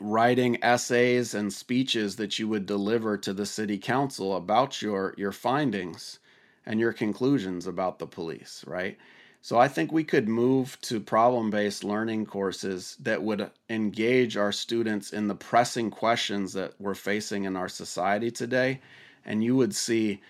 writing 0.00 0.62
essays 0.62 1.34
and 1.34 1.52
speeches 1.52 2.16
that 2.16 2.38
you 2.38 2.48
would 2.48 2.66
deliver 2.66 3.16
to 3.18 3.32
the 3.32 3.46
city 3.46 3.78
council 3.78 4.36
about 4.36 4.82
your 4.82 5.14
your 5.16 5.32
findings 5.32 6.18
and 6.66 6.80
your 6.80 6.92
conclusions 6.92 7.66
about 7.66 7.98
the 7.98 8.06
police, 8.06 8.64
right? 8.66 8.96
So 9.44 9.58
I 9.58 9.68
think 9.68 9.92
we 9.92 10.04
could 10.04 10.26
move 10.26 10.80
to 10.80 10.98
problem 10.98 11.50
based 11.50 11.84
learning 11.84 12.24
courses 12.24 12.96
that 13.00 13.22
would 13.22 13.50
engage 13.68 14.38
our 14.38 14.52
students 14.52 15.12
in 15.12 15.28
the 15.28 15.34
pressing 15.34 15.90
questions 15.90 16.54
that 16.54 16.72
we're 16.80 16.94
facing 16.94 17.44
in 17.44 17.54
our 17.54 17.68
society 17.68 18.30
today. 18.30 18.80
And 19.22 19.44
you 19.44 19.54
would 19.54 19.74
see 19.74 20.22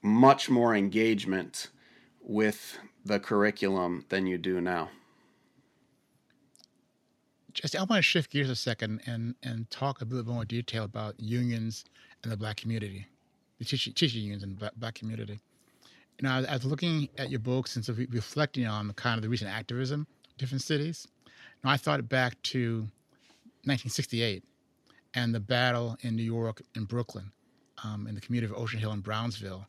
much 0.00 0.48
more 0.48 0.74
engagement 0.74 1.68
with 2.22 2.78
the 3.04 3.20
curriculum 3.20 4.06
than 4.08 4.26
you 4.26 4.38
do 4.38 4.62
now. 4.62 4.88
Jesse, 7.52 7.76
I 7.76 7.82
want 7.82 7.98
to 7.98 8.02
shift 8.02 8.30
gears 8.30 8.48
a 8.48 8.56
second 8.56 9.02
and, 9.04 9.34
and 9.42 9.68
talk 9.68 10.00
a 10.00 10.04
little 10.04 10.24
bit 10.24 10.32
more 10.32 10.46
detail 10.46 10.84
about 10.84 11.20
unions 11.20 11.84
and 12.22 12.32
the 12.32 12.36
black 12.38 12.56
community, 12.56 13.08
the 13.58 13.66
teacher, 13.66 13.90
teacher 13.90 14.16
unions 14.16 14.42
and 14.42 14.58
the 14.58 14.72
black 14.78 14.94
community 14.94 15.38
know, 16.26 16.30
I, 16.30 16.52
I 16.52 16.54
was 16.54 16.64
looking 16.64 17.08
at 17.18 17.30
your 17.30 17.40
books 17.40 17.76
and 17.76 17.84
so 17.84 17.94
reflecting 18.10 18.66
on 18.66 18.88
the 18.88 18.94
kind 18.94 19.16
of 19.16 19.22
the 19.22 19.28
recent 19.28 19.50
activism 19.50 20.06
different 20.36 20.62
cities. 20.62 21.06
Now, 21.62 21.70
I 21.70 21.76
thought 21.76 22.08
back 22.08 22.40
to 22.44 22.78
1968 23.64 24.44
and 25.14 25.34
the 25.34 25.40
battle 25.40 25.96
in 26.02 26.16
New 26.16 26.22
York 26.22 26.62
and 26.74 26.86
Brooklyn, 26.86 27.32
um, 27.84 28.06
in 28.06 28.14
the 28.14 28.20
community 28.20 28.52
of 28.52 28.58
Ocean 28.58 28.78
Hill 28.78 28.92
and 28.92 29.02
Brownsville. 29.02 29.66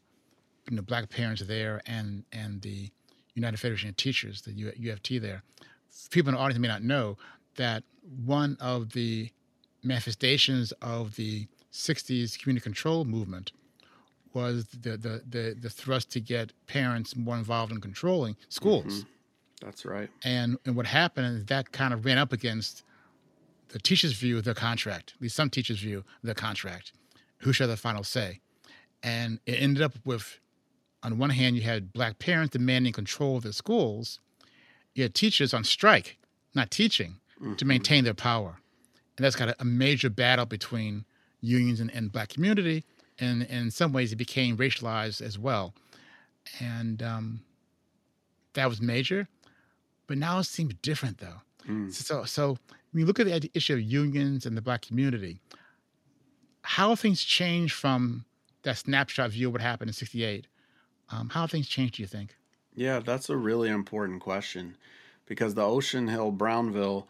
You 0.70 0.76
know, 0.76 0.84
black 0.84 1.10
parents 1.10 1.41
there 1.41 1.82
and 1.88 2.24
and 2.32 2.62
the 2.62 2.91
United 3.34 3.58
Federation 3.58 3.89
of 3.89 3.95
Teachers, 3.95 4.43
the 4.43 4.52
UFT 4.52 5.20
there. 5.20 5.41
People 6.12 6.30
in 6.30 6.36
the 6.36 6.41
audience 6.41 6.60
may 6.60 6.68
not 6.68 6.84
know 6.84 7.18
that 7.56 7.84
one 8.26 8.56
of 8.60 8.91
the 8.91 9.32
manifestations 9.84 10.72
of 10.82 11.16
the 11.16 11.47
60s 11.72 12.38
community 12.39 12.64
control 12.64 13.06
movement 13.06 13.52
was 14.34 14.67
the, 14.67 14.97
the, 14.97 15.21
the, 15.27 15.55
the 15.59 15.69
thrust 15.69 16.11
to 16.11 16.19
get 16.19 16.51
parents 16.67 17.15
more 17.15 17.36
involved 17.36 17.71
in 17.71 17.82
controlling 17.82 18.36
schools. 18.49 18.86
Mm-hmm. 18.86 19.65
That's 19.65 19.86
right. 19.86 20.09
And, 20.23 20.57
and 20.65 20.75
what 20.75 20.86
happened 20.86 21.38
is 21.38 21.45
that 21.45 21.71
kind 21.71 21.93
of 21.93 22.05
ran 22.05 22.17
up 22.17 22.32
against 22.32 22.84
the 23.69 23.80
teacher's 23.80 24.13
view 24.13 24.38
of 24.38 24.45
the 24.45 24.55
contract, 24.55 25.13
at 25.15 25.21
least 25.21 25.36
some 25.36 25.49
teachers' 25.49 25.80
view 25.80 25.99
of 25.99 26.05
the 26.23 26.36
contract. 26.36 26.93
Who 27.39 27.53
should 27.53 27.69
have 27.69 27.77
the 27.77 27.82
final 27.82 28.03
say? 28.03 28.39
And 29.03 29.39
it 29.45 29.61
ended 29.61 29.84
up 29.84 29.93
with, 30.05 30.39
on 31.03 31.17
one 31.17 31.30
hand, 31.30 31.55
you 31.55 31.61
had 31.61 31.93
black 31.93 32.19
parents 32.19 32.53
demanding 32.53 32.93
control 32.93 33.38
of 33.38 33.43
their 33.43 33.51
schools. 33.51 34.19
You 34.93 35.03
had 35.03 35.13
teachers 35.13 35.53
on 35.53 35.63
strike, 35.63 36.17
not 36.55 36.71
teaching, 36.71 37.19
mm-hmm. 37.41 37.55
to 37.55 37.65
maintain 37.65 38.03
their 38.03 38.13
power. 38.13 38.59
And 39.17 39.25
that's 39.25 39.36
got 39.36 39.49
a, 39.49 39.55
a 39.59 39.65
major 39.65 40.09
battle 40.09 40.45
between 40.45 41.05
unions 41.41 41.80
and, 41.80 41.93
and 41.93 42.11
black 42.11 42.30
community 42.30 42.86
and, 43.20 43.43
in 43.43 43.72
some 43.72 43.91
ways 43.93 44.11
it 44.11 44.17
became 44.17 44.57
racialized 44.57 45.22
as 45.22 45.38
well. 45.38 45.74
And 46.59 47.01
um, 47.03 47.41
that 48.53 48.67
was 48.67 48.82
major. 48.82 49.28
But 50.07 50.17
now 50.17 50.39
it 50.39 50.45
seems 50.45 50.74
different 50.82 51.20
though. 51.20 51.41
Mm. 51.67 51.93
So, 51.93 52.24
so 52.24 52.57
when 52.91 53.01
you 53.01 53.05
look 53.05 53.20
at 53.20 53.26
the 53.28 53.51
issue 53.53 53.74
of 53.74 53.82
unions 53.82 54.45
and 54.45 54.57
the 54.57 54.61
black 54.61 54.82
community, 54.82 55.39
how 56.61 56.89
have 56.89 56.99
things 56.99 57.24
changed 57.24 57.74
from 57.74 58.26
that 58.63 58.78
snapshot 58.78 59.32
view 59.32 59.47
of 59.47 59.53
what 59.53 59.61
happened 59.61 59.89
in 59.89 59.93
68? 59.93 60.47
Um, 61.11 61.30
how 61.30 61.41
have 61.41 61.51
things 61.51 61.67
changed, 61.67 61.95
do 61.95 62.03
you 62.03 62.07
think? 62.07 62.36
Yeah, 62.76 62.99
that's 62.99 63.30
a 63.30 63.38
really 63.38 63.70
important 63.70 64.22
question 64.22 64.78
because 65.26 65.53
the 65.53 65.65
Ocean 65.65 66.07
Hill 66.07 66.32
Brownsville 66.32 67.07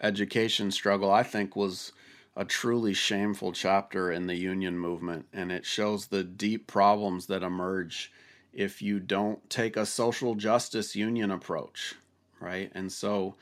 education 0.00 0.70
struggle, 0.70 1.10
I 1.10 1.22
think, 1.22 1.56
was 1.56 1.92
a 2.36 2.44
truly 2.44 2.92
shameful 2.92 3.52
chapter 3.52 4.12
in 4.12 4.26
the 4.26 4.34
union 4.34 4.78
movement, 4.78 5.26
and 5.32 5.50
it 5.50 5.64
shows 5.64 6.06
the 6.06 6.22
deep 6.22 6.66
problems 6.66 7.26
that 7.26 7.42
emerge 7.42 8.12
if 8.52 8.82
you 8.82 9.00
don't 9.00 9.48
take 9.48 9.76
a 9.76 9.86
social 9.86 10.34
justice 10.34 10.94
union 10.94 11.30
approach, 11.30 11.94
right? 12.40 12.70
And 12.74 12.92
so 12.92 13.34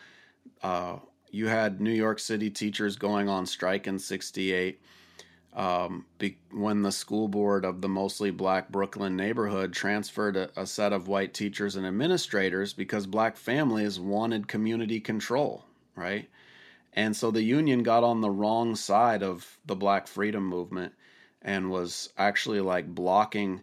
uh, 0.62 0.96
you 1.30 1.48
had 1.48 1.80
New 1.80 1.92
York 1.92 2.20
City 2.20 2.50
teachers 2.50 2.96
going 2.96 3.28
on 3.28 3.46
strike 3.46 3.86
in 3.86 3.98
68. 3.98 4.80
Um, 5.52 6.04
be, 6.18 6.38
when 6.50 6.82
the 6.82 6.90
school 6.90 7.28
board 7.28 7.64
of 7.64 7.80
the 7.80 7.88
mostly 7.88 8.32
black 8.32 8.70
Brooklyn 8.70 9.14
neighborhood 9.14 9.72
transferred 9.72 10.36
a, 10.36 10.50
a 10.56 10.66
set 10.66 10.92
of 10.92 11.06
white 11.06 11.32
teachers 11.32 11.76
and 11.76 11.86
administrators 11.86 12.72
because 12.72 13.06
black 13.06 13.36
families 13.36 14.00
wanted 14.00 14.48
community 14.48 14.98
control, 14.98 15.64
right? 15.94 16.28
And 16.94 17.16
so 17.16 17.30
the 17.30 17.42
union 17.42 17.82
got 17.82 18.04
on 18.04 18.20
the 18.20 18.30
wrong 18.30 18.76
side 18.76 19.22
of 19.22 19.58
the 19.66 19.74
black 19.74 20.06
freedom 20.06 20.46
movement 20.46 20.94
and 21.42 21.70
was 21.70 22.10
actually 22.16 22.60
like 22.60 22.86
blocking, 22.86 23.62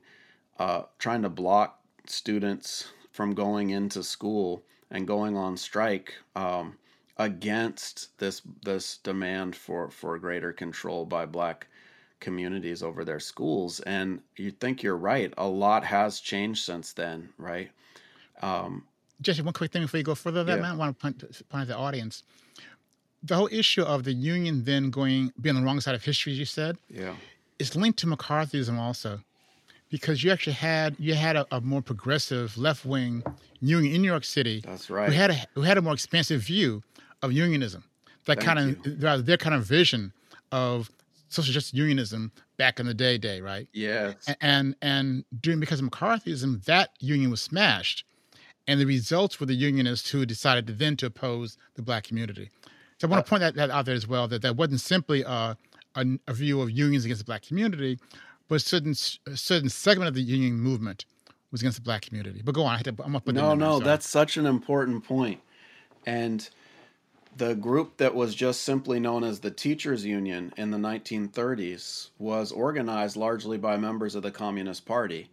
uh, 0.59 0.83
trying 0.99 1.21
to 1.23 1.29
block 1.29 1.79
students 2.05 2.91
from 3.11 3.33
going 3.33 3.69
into 3.69 4.03
school 4.03 4.63
and 4.91 5.07
going 5.07 5.37
on 5.37 5.55
strike 5.55 6.13
um, 6.35 6.77
against 7.17 8.17
this 8.19 8.41
this 8.63 8.97
demand 8.97 9.55
for 9.55 9.89
for 9.89 10.17
greater 10.19 10.51
control 10.51 11.05
by 11.05 11.25
black 11.25 11.67
communities 12.19 12.83
over 12.83 13.05
their 13.05 13.19
schools. 13.19 13.79
And 13.81 14.21
you 14.35 14.51
think 14.51 14.83
you're 14.83 14.97
right. 14.97 15.33
A 15.37 15.47
lot 15.47 15.85
has 15.85 16.19
changed 16.19 16.65
since 16.65 16.93
then, 16.93 17.29
right? 17.37 17.71
Um, 18.41 18.83
Jesse, 19.21 19.41
one 19.41 19.53
quick 19.53 19.71
thing 19.71 19.83
before 19.83 19.99
you 19.99 20.03
go 20.03 20.15
further, 20.15 20.43
that 20.43 20.55
yeah. 20.55 20.61
man, 20.61 20.71
I 20.71 20.75
want 20.75 20.97
to 20.97 21.01
point, 21.01 21.49
point 21.49 21.67
the 21.67 21.77
audience 21.77 22.23
the 23.23 23.35
whole 23.35 23.49
issue 23.51 23.83
of 23.83 24.03
the 24.03 24.13
Union 24.13 24.63
then 24.63 24.89
going 24.89 25.31
being 25.39 25.55
on 25.55 25.61
the 25.61 25.65
wrong 25.65 25.79
side 25.79 25.95
of 25.95 26.03
history, 26.03 26.33
as 26.33 26.39
you 26.39 26.45
said, 26.45 26.77
yeah, 26.89 27.13
is 27.59 27.75
linked 27.75 27.99
to 27.99 28.07
McCarthyism 28.07 28.77
also, 28.77 29.19
because 29.89 30.23
you 30.23 30.31
actually 30.31 30.53
had 30.53 30.95
you 30.99 31.13
had 31.13 31.35
a, 31.35 31.45
a 31.51 31.61
more 31.61 31.81
progressive 31.81 32.57
left 32.57 32.85
wing 32.85 33.23
Union 33.59 33.95
in 33.95 34.01
New 34.01 34.09
York 34.09 34.23
City. 34.23 34.63
That's 34.65 34.89
right. 34.89 35.09
Who 35.09 35.13
had 35.13 35.31
a 35.31 35.35
who 35.53 35.61
had 35.61 35.77
a 35.77 35.81
more 35.81 35.93
expansive 35.93 36.41
view 36.41 36.83
of 37.21 37.31
unionism, 37.31 37.83
that 38.25 38.41
Thank 38.41 38.45
kind 38.45 38.59
of 38.85 38.99
their 38.99 39.21
their 39.21 39.37
kind 39.37 39.55
of 39.55 39.63
vision 39.65 40.13
of 40.51 40.89
social 41.29 41.53
justice 41.53 41.73
unionism 41.73 42.31
back 42.57 42.79
in 42.79 42.85
the 42.85 42.93
day, 42.93 43.17
day 43.17 43.41
right? 43.41 43.67
Yes. 43.73 44.15
And 44.27 44.37
and, 44.41 44.75
and 44.81 45.25
during 45.39 45.59
because 45.59 45.79
of 45.79 45.89
McCarthyism, 45.89 46.65
that 46.65 46.89
union 46.99 47.29
was 47.31 47.41
smashed, 47.41 48.03
and 48.67 48.79
the 48.79 48.85
results 48.85 49.39
were 49.39 49.45
the 49.45 49.53
unionists 49.53 50.09
who 50.09 50.25
decided 50.25 50.67
to 50.67 50.73
then 50.73 50.97
to 50.97 51.05
oppose 51.05 51.57
the 51.75 51.81
black 51.81 52.03
community. 52.03 52.49
So 53.01 53.07
I 53.07 53.09
want 53.09 53.25
to 53.25 53.29
uh, 53.29 53.31
point 53.31 53.39
that, 53.41 53.55
that 53.55 53.71
out 53.71 53.85
there 53.85 53.95
as 53.95 54.07
well 54.07 54.27
that 54.27 54.43
that 54.43 54.55
wasn't 54.55 54.79
simply 54.79 55.23
a, 55.23 55.57
a, 55.95 56.05
a 56.27 56.33
view 56.35 56.61
of 56.61 56.69
unions 56.69 57.03
against 57.03 57.21
the 57.21 57.25
black 57.25 57.41
community, 57.41 57.97
but 58.47 58.55
a 58.55 58.59
certain 58.59 58.91
a 59.25 59.35
certain 59.35 59.69
segment 59.69 60.07
of 60.07 60.13
the 60.13 60.21
union 60.21 60.53
movement 60.53 61.05
was 61.51 61.61
against 61.61 61.79
the 61.79 61.81
black 61.81 62.03
community. 62.03 62.43
But 62.45 62.53
go 62.53 62.61
on, 62.61 62.77
I 62.77 62.81
to, 62.83 62.95
I'm 63.03 63.19
put 63.19 63.33
no, 63.33 63.49
that 63.49 63.55
no, 63.55 63.79
that's 63.79 64.07
such 64.07 64.37
an 64.37 64.45
important 64.45 65.03
point, 65.03 65.41
and 66.05 66.47
the 67.37 67.55
group 67.55 67.97
that 67.97 68.13
was 68.13 68.35
just 68.35 68.61
simply 68.61 68.99
known 68.99 69.23
as 69.23 69.39
the 69.39 69.49
Teachers 69.49 70.05
Union 70.05 70.53
in 70.55 70.69
the 70.69 70.77
1930s 70.77 72.09
was 72.19 72.51
organized 72.51 73.17
largely 73.17 73.57
by 73.57 73.77
members 73.77 74.13
of 74.13 74.21
the 74.21 74.29
Communist 74.29 74.85
Party. 74.85 75.31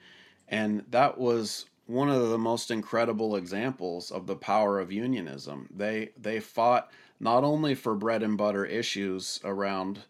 And 0.49 0.85
that 0.91 1.19
was 1.19 1.67
one 1.87 2.09
of 2.09 2.31
the 2.31 2.39
most 2.39 2.71
incredible 2.71 3.37
examples 3.37 4.11
of 4.11 4.27
the 4.27 4.37
power 4.37 4.79
of 4.79 4.93
unionism. 4.93 5.69
They, 5.75 6.11
they 6.17 6.39
fought 6.39 6.91
not 7.21 7.45
only 7.45 7.75
for 7.75 7.95
bread 7.95 8.23
and 8.23 8.39
butter 8.39 8.65
issues 8.65 9.41
around 9.45 10.01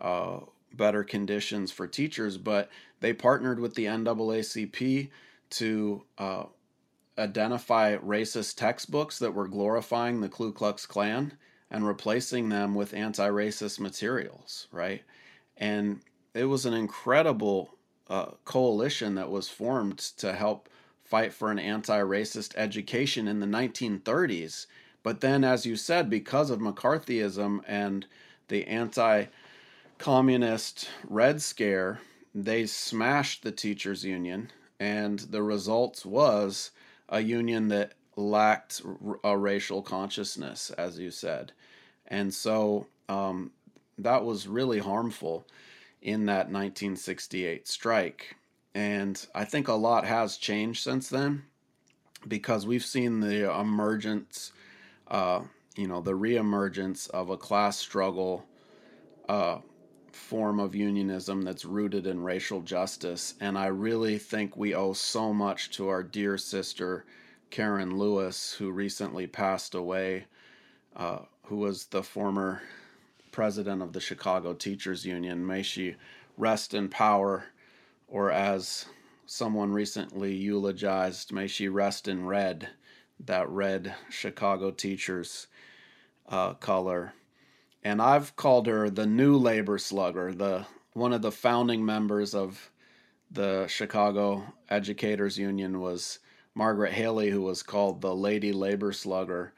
uh, 0.00 0.40
better 0.72 1.04
conditions 1.04 1.70
for 1.70 1.86
teachers, 1.86 2.38
but 2.38 2.70
they 3.00 3.12
partnered 3.12 3.60
with 3.60 3.74
the 3.74 3.84
NAACP 3.84 5.10
to 5.50 6.04
uh, 6.18 6.44
identify 7.18 7.96
racist 7.96 8.56
textbooks 8.56 9.18
that 9.18 9.34
were 9.34 9.48
glorifying 9.48 10.20
the 10.20 10.28
Ku 10.28 10.52
Klux 10.52 10.86
Klan 10.86 11.36
and 11.70 11.86
replacing 11.86 12.48
them 12.48 12.74
with 12.74 12.94
anti 12.94 13.28
racist 13.28 13.80
materials, 13.80 14.68
right? 14.72 15.02
And 15.56 16.00
it 16.34 16.44
was 16.44 16.66
an 16.66 16.74
incredible 16.74 17.74
uh, 18.08 18.32
coalition 18.44 19.14
that 19.14 19.30
was 19.30 19.48
formed 19.48 19.98
to 19.98 20.32
help 20.32 20.68
fight 21.04 21.32
for 21.32 21.50
an 21.50 21.58
anti 21.58 22.00
racist 22.00 22.54
education 22.56 23.28
in 23.28 23.40
the 23.40 23.46
1930s. 23.46 24.66
But 25.04 25.20
then, 25.20 25.44
as 25.44 25.64
you 25.64 25.76
said, 25.76 26.10
because 26.10 26.50
of 26.50 26.58
McCarthyism 26.58 27.60
and 27.68 28.06
the 28.48 28.66
anti 28.66 29.26
communist 29.98 30.88
Red 31.08 31.40
Scare, 31.40 32.00
they 32.34 32.66
smashed 32.66 33.44
the 33.44 33.52
teachers' 33.52 34.04
union, 34.04 34.50
and 34.80 35.20
the 35.20 35.42
result 35.44 36.04
was 36.04 36.72
a 37.08 37.20
union 37.20 37.68
that 37.68 37.92
lacked 38.16 38.82
a 39.22 39.38
racial 39.38 39.82
consciousness, 39.82 40.70
as 40.70 40.98
you 40.98 41.10
said. 41.12 41.52
And 42.08 42.32
so 42.32 42.86
um, 43.08 43.52
that 43.98 44.24
was 44.24 44.48
really 44.48 44.78
harmful 44.78 45.46
in 46.00 46.26
that 46.26 46.50
1968 46.50 47.68
strike. 47.68 48.36
And 48.74 49.24
I 49.34 49.44
think 49.44 49.68
a 49.68 49.74
lot 49.74 50.04
has 50.04 50.36
changed 50.36 50.82
since 50.82 51.08
then 51.08 51.44
because 52.26 52.66
we've 52.66 52.84
seen 52.84 53.20
the 53.20 53.52
emergence, 53.52 54.52
uh, 55.08 55.42
you 55.76 55.86
know, 55.86 56.00
the 56.00 56.12
reemergence 56.12 57.10
of 57.10 57.30
a 57.30 57.36
class 57.36 57.76
struggle 57.78 58.44
uh, 59.28 59.58
form 60.12 60.60
of 60.60 60.74
unionism 60.74 61.42
that's 61.42 61.64
rooted 61.64 62.06
in 62.06 62.22
racial 62.22 62.60
justice. 62.60 63.34
And 63.40 63.58
I 63.58 63.66
really 63.66 64.18
think 64.18 64.56
we 64.56 64.74
owe 64.74 64.92
so 64.92 65.32
much 65.32 65.70
to 65.72 65.88
our 65.88 66.02
dear 66.02 66.38
sister, 66.38 67.04
Karen 67.50 67.98
Lewis, 67.98 68.52
who 68.52 68.70
recently 68.70 69.26
passed 69.26 69.74
away, 69.74 70.26
uh, 70.96 71.20
who 71.44 71.56
was 71.56 71.86
the 71.86 72.02
former 72.02 72.62
president 73.32 73.82
of 73.82 73.92
the 73.92 74.00
Chicago 74.00 74.54
Teachers 74.54 75.04
Union. 75.04 75.44
May 75.44 75.62
she 75.62 75.96
rest 76.36 76.74
in 76.74 76.88
power, 76.88 77.46
or 78.06 78.30
as 78.30 78.86
someone 79.26 79.72
recently 79.72 80.34
eulogized, 80.34 81.32
may 81.32 81.46
she 81.46 81.68
rest 81.68 82.06
in 82.06 82.26
red, 82.26 82.68
that 83.20 83.48
red 83.48 83.94
Chicago 84.10 84.70
teachers 84.70 85.46
uh, 86.28 86.54
color. 86.54 87.14
And 87.82 88.00
I've 88.00 88.34
called 88.36 88.66
her 88.66 88.88
the 88.88 89.06
new 89.06 89.36
labor 89.36 89.78
slugger, 89.78 90.32
the 90.32 90.66
one 90.92 91.12
of 91.12 91.22
the 91.22 91.32
founding 91.32 91.84
members 91.84 92.34
of 92.34 92.70
the 93.30 93.66
Chicago 93.66 94.44
Educators 94.70 95.36
Union 95.36 95.80
was 95.80 96.20
Margaret 96.54 96.92
Haley, 96.92 97.30
who 97.30 97.42
was 97.42 97.62
called 97.62 98.00
the 98.00 98.14
Lady 98.14 98.52
Labor 98.52 98.92
Slugger. 98.92 99.52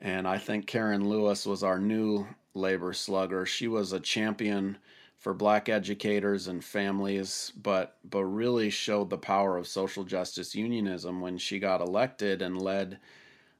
And 0.00 0.26
I 0.26 0.38
think 0.38 0.66
Karen 0.66 1.08
Lewis 1.08 1.44
was 1.44 1.64
our 1.64 1.80
new 1.80 2.28
labor 2.54 2.92
slugger. 2.92 3.44
She 3.44 3.66
was 3.66 3.92
a 3.92 3.98
champion 3.98 4.78
for 5.18 5.34
black 5.34 5.68
educators 5.68 6.46
and 6.46 6.64
families, 6.64 7.52
but 7.60 7.96
but 8.08 8.24
really 8.24 8.70
showed 8.70 9.10
the 9.10 9.18
power 9.18 9.56
of 9.56 9.66
social 9.66 10.04
justice 10.04 10.54
unionism 10.54 11.20
when 11.20 11.36
she 11.36 11.58
got 11.58 11.80
elected 11.80 12.40
and 12.40 12.62
led 12.62 12.98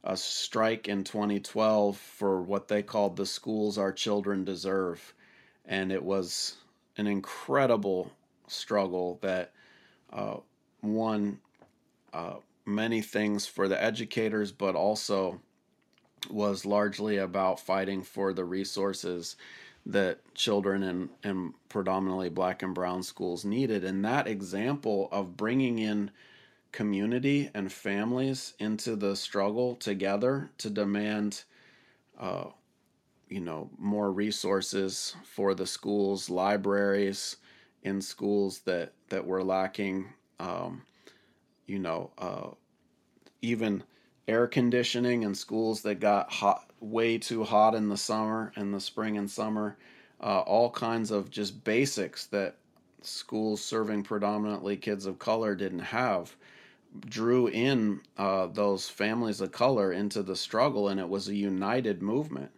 a 0.05 0.17
strike 0.17 0.87
in 0.89 1.03
2012 1.03 1.97
for 1.97 2.41
what 2.41 2.69
they 2.69 2.83
called 2.83 3.17
the 3.17 3.27
schools 3.27 3.77
our 3.77 3.93
children 3.93 4.45
deserve. 4.45 5.15
And 5.65 5.91
it 5.91 6.03
was 6.03 6.57
an 6.97 7.09
incredible 7.09 8.13
struggle 8.47 9.19
that 9.23 9.53
uh, 10.13 10.37
won 10.81 11.41
uh, 12.13 12.37
many 12.65 13.03
things 13.03 13.47
for 13.47 13.67
the 13.67 13.83
educators, 13.83 14.53
but 14.53 14.77
also 14.77 15.41
was 16.31 16.65
largely 16.65 17.17
about 17.19 17.61
fighting 17.61 18.03
for 18.03 18.33
the 18.33 18.45
resources 18.45 19.37
that 19.89 20.19
children 20.35 20.83
in, 20.83 21.09
in 21.25 21.55
predominantly 21.71 22.29
black 22.29 22.63
and 22.63 22.75
brown 22.75 23.03
schools 23.03 23.45
needed. 23.45 23.85
And 23.85 24.05
that 24.05 24.29
example 24.29 25.09
of 25.11 25.37
bringing 25.37 25.79
in 25.79 26.11
community 26.73 27.51
and 27.55 27.73
families 27.73 28.53
into 28.59 28.95
the 28.97 29.17
struggle 29.17 29.75
together 29.75 30.51
to 30.59 30.69
demand, 30.69 31.45
uh, 32.21 32.45
you 33.31 33.41
know, 33.41 33.71
more 33.79 34.13
resources 34.13 35.17
for 35.25 35.55
the 35.55 35.67
schools, 35.67 36.29
libraries 36.29 37.37
in 37.83 38.03
schools 38.03 38.61
that, 38.61 38.93
that 39.09 39.27
were 39.27 39.43
lacking, 39.43 40.13
um, 40.39 40.83
you 41.67 41.79
know, 41.79 42.11
uh, 42.19 42.49
even 43.41 43.83
air 44.29 44.47
conditioning 44.47 45.23
in 45.25 45.35
schools 45.35 45.83
that 45.83 46.01
got 46.01 46.31
hot, 46.31 46.71
way 46.81 47.19
too 47.19 47.45
hot 47.45 47.75
in 47.75 47.89
the 47.89 47.97
summer, 47.97 48.53
in 48.57 48.71
the 48.73 48.81
spring 48.81 49.19
and 49.19 49.31
summer, 49.31 49.77
uh, 50.23 50.41
all 50.41 50.71
kinds 50.71 51.11
of 51.11 51.31
just 51.31 51.65
basics 51.65 52.27
that 52.27 52.57
schools 53.03 53.65
serving 53.65 54.03
predominantly 54.05 54.77
kids 54.77 55.07
of 55.07 55.19
color 55.19 55.55
didn't 55.55 55.79
have 55.81 56.37
drew 57.07 57.49
in 57.49 58.01
uh, 58.17 58.47
those 58.47 58.89
families 58.89 59.41
of 59.41 59.53
color 59.53 59.93
into 59.93 60.23
the 60.23 60.37
struggle 60.37 60.89
and 60.89 60.99
it 61.01 61.09
was 61.09 61.29
a 61.29 61.35
united 61.35 62.03
movement. 62.03 62.51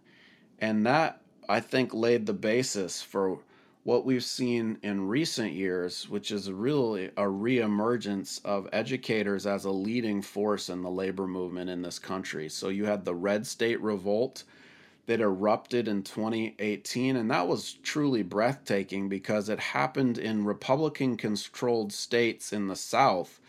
And 0.61 0.87
that 0.87 1.21
i 1.49 1.61
think 1.61 1.93
laid 1.93 2.27
the 2.27 2.33
basis 2.33 3.03
for 3.03 3.41
what 3.83 4.05
we've 4.05 4.25
seen 4.25 4.79
in 4.83 5.09
recent 5.09 5.53
years, 5.53 6.09
which 6.09 6.31
is 6.31 6.53
really 6.53 7.07
a 7.17 7.25
reemergence 7.25 8.45
of 8.45 8.69
educators 8.73 9.47
as 9.47 9.65
a 9.65 9.71
leading 9.71 10.21
force 10.21 10.69
in 10.69 10.83
the 10.83 10.91
labor 10.91 11.27
movement 11.27 11.71
in 11.71 11.81
this 11.81 11.99
country. 11.99 12.49
So 12.49 12.69
you 12.69 12.85
had 12.85 13.05
the 13.05 13.15
Red 13.15 13.47
State 13.47 13.81
Revolt 13.81 14.45
that 15.07 15.21
erupted 15.21 15.89
in 15.89 16.03
2018, 16.03 17.17
and 17.17 17.31
that 17.31 17.49
was 17.49 17.73
truly 17.83 18.23
breathtaking 18.23 19.09
because 19.09 19.49
it 19.49 19.59
happened 19.59 20.19
in 20.19 20.45
Republican 20.45 21.17
controlled 21.17 21.93
states 21.93 22.53
in 22.53 22.69
the 22.69 22.77
South. 22.77 23.41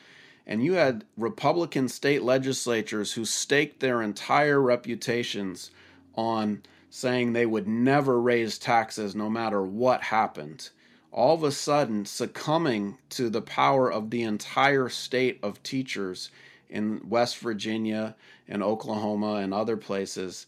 And 0.47 0.63
you 0.63 0.73
had 0.73 1.05
Republican 1.17 1.87
state 1.89 2.23
legislatures 2.23 3.13
who 3.13 3.25
staked 3.25 3.79
their 3.79 4.01
entire 4.01 4.61
reputations 4.61 5.71
on 6.15 6.63
saying 6.91 7.31
they 7.31 7.45
would 7.45 7.67
never 7.67 8.19
raise 8.21 8.59
taxes 8.59 9.15
no 9.15 9.29
matter 9.29 9.63
what 9.63 10.03
happened, 10.03 10.69
all 11.11 11.33
of 11.33 11.43
a 11.43 11.51
sudden 11.51 12.05
succumbing 12.05 12.97
to 13.09 13.29
the 13.29 13.41
power 13.41 13.89
of 13.91 14.09
the 14.09 14.21
entire 14.23 14.89
state 14.89 15.39
of 15.41 15.63
teachers 15.63 16.29
in 16.69 17.01
West 17.07 17.37
Virginia 17.39 18.13
and 18.47 18.61
Oklahoma 18.61 19.35
and 19.35 19.53
other 19.53 19.77
places, 19.77 20.47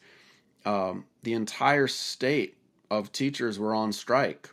um, 0.66 1.06
the 1.24 1.34
entire 1.34 1.88
state 1.88 2.58
of 2.92 3.14
teachers 3.14 3.58
were 3.58 3.74
on 3.74 3.94
strike. 3.94 4.50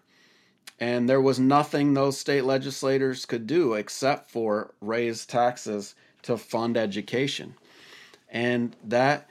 And 0.78 1.08
there 1.08 1.20
was 1.20 1.40
nothing 1.40 1.92
those 1.92 2.16
state 2.16 2.44
legislators 2.44 3.26
could 3.26 3.48
do 3.48 3.74
except 3.74 4.30
for 4.30 4.74
raise 4.80 5.26
taxes 5.26 5.96
to 6.22 6.36
fund 6.36 6.76
education. 6.76 7.54
And 8.30 8.76
that 8.84 9.28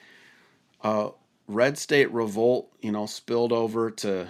uh, 0.84 1.10
Red 1.50 1.80
State 1.80 2.12
Revolt, 2.12 2.72
you 2.80 2.92
know, 2.92 3.08
spilled 3.08 3.52
over 3.52 3.90
to 3.90 4.30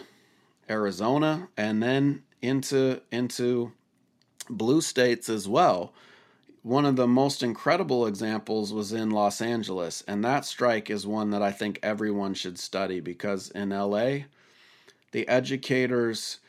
Arizona 0.70 1.50
and 1.58 1.84
then 1.84 2.24
into 2.42 3.02
into 3.12 3.74
blue 4.50 4.80
states 4.80 5.28
as 5.28 5.46
well. 5.46 5.94
One 6.64 6.86
of 6.86 6.96
the 6.96 7.08
most 7.08 7.44
incredible 7.44 8.08
examples 8.08 8.72
was 8.72 8.94
in 8.94 9.10
Los 9.10 9.42
Angeles, 9.42 10.02
and 10.08 10.24
that 10.24 10.46
strike 10.46 10.90
is 10.90 11.06
one 11.06 11.32
that 11.32 11.42
I 11.42 11.52
think 11.52 11.78
everyone 11.84 12.36
should 12.36 12.58
study 12.58 13.02
because 13.02 13.50
in 13.50 13.72
LA, 13.72 14.20
the 15.12 15.28
educators 15.28 16.40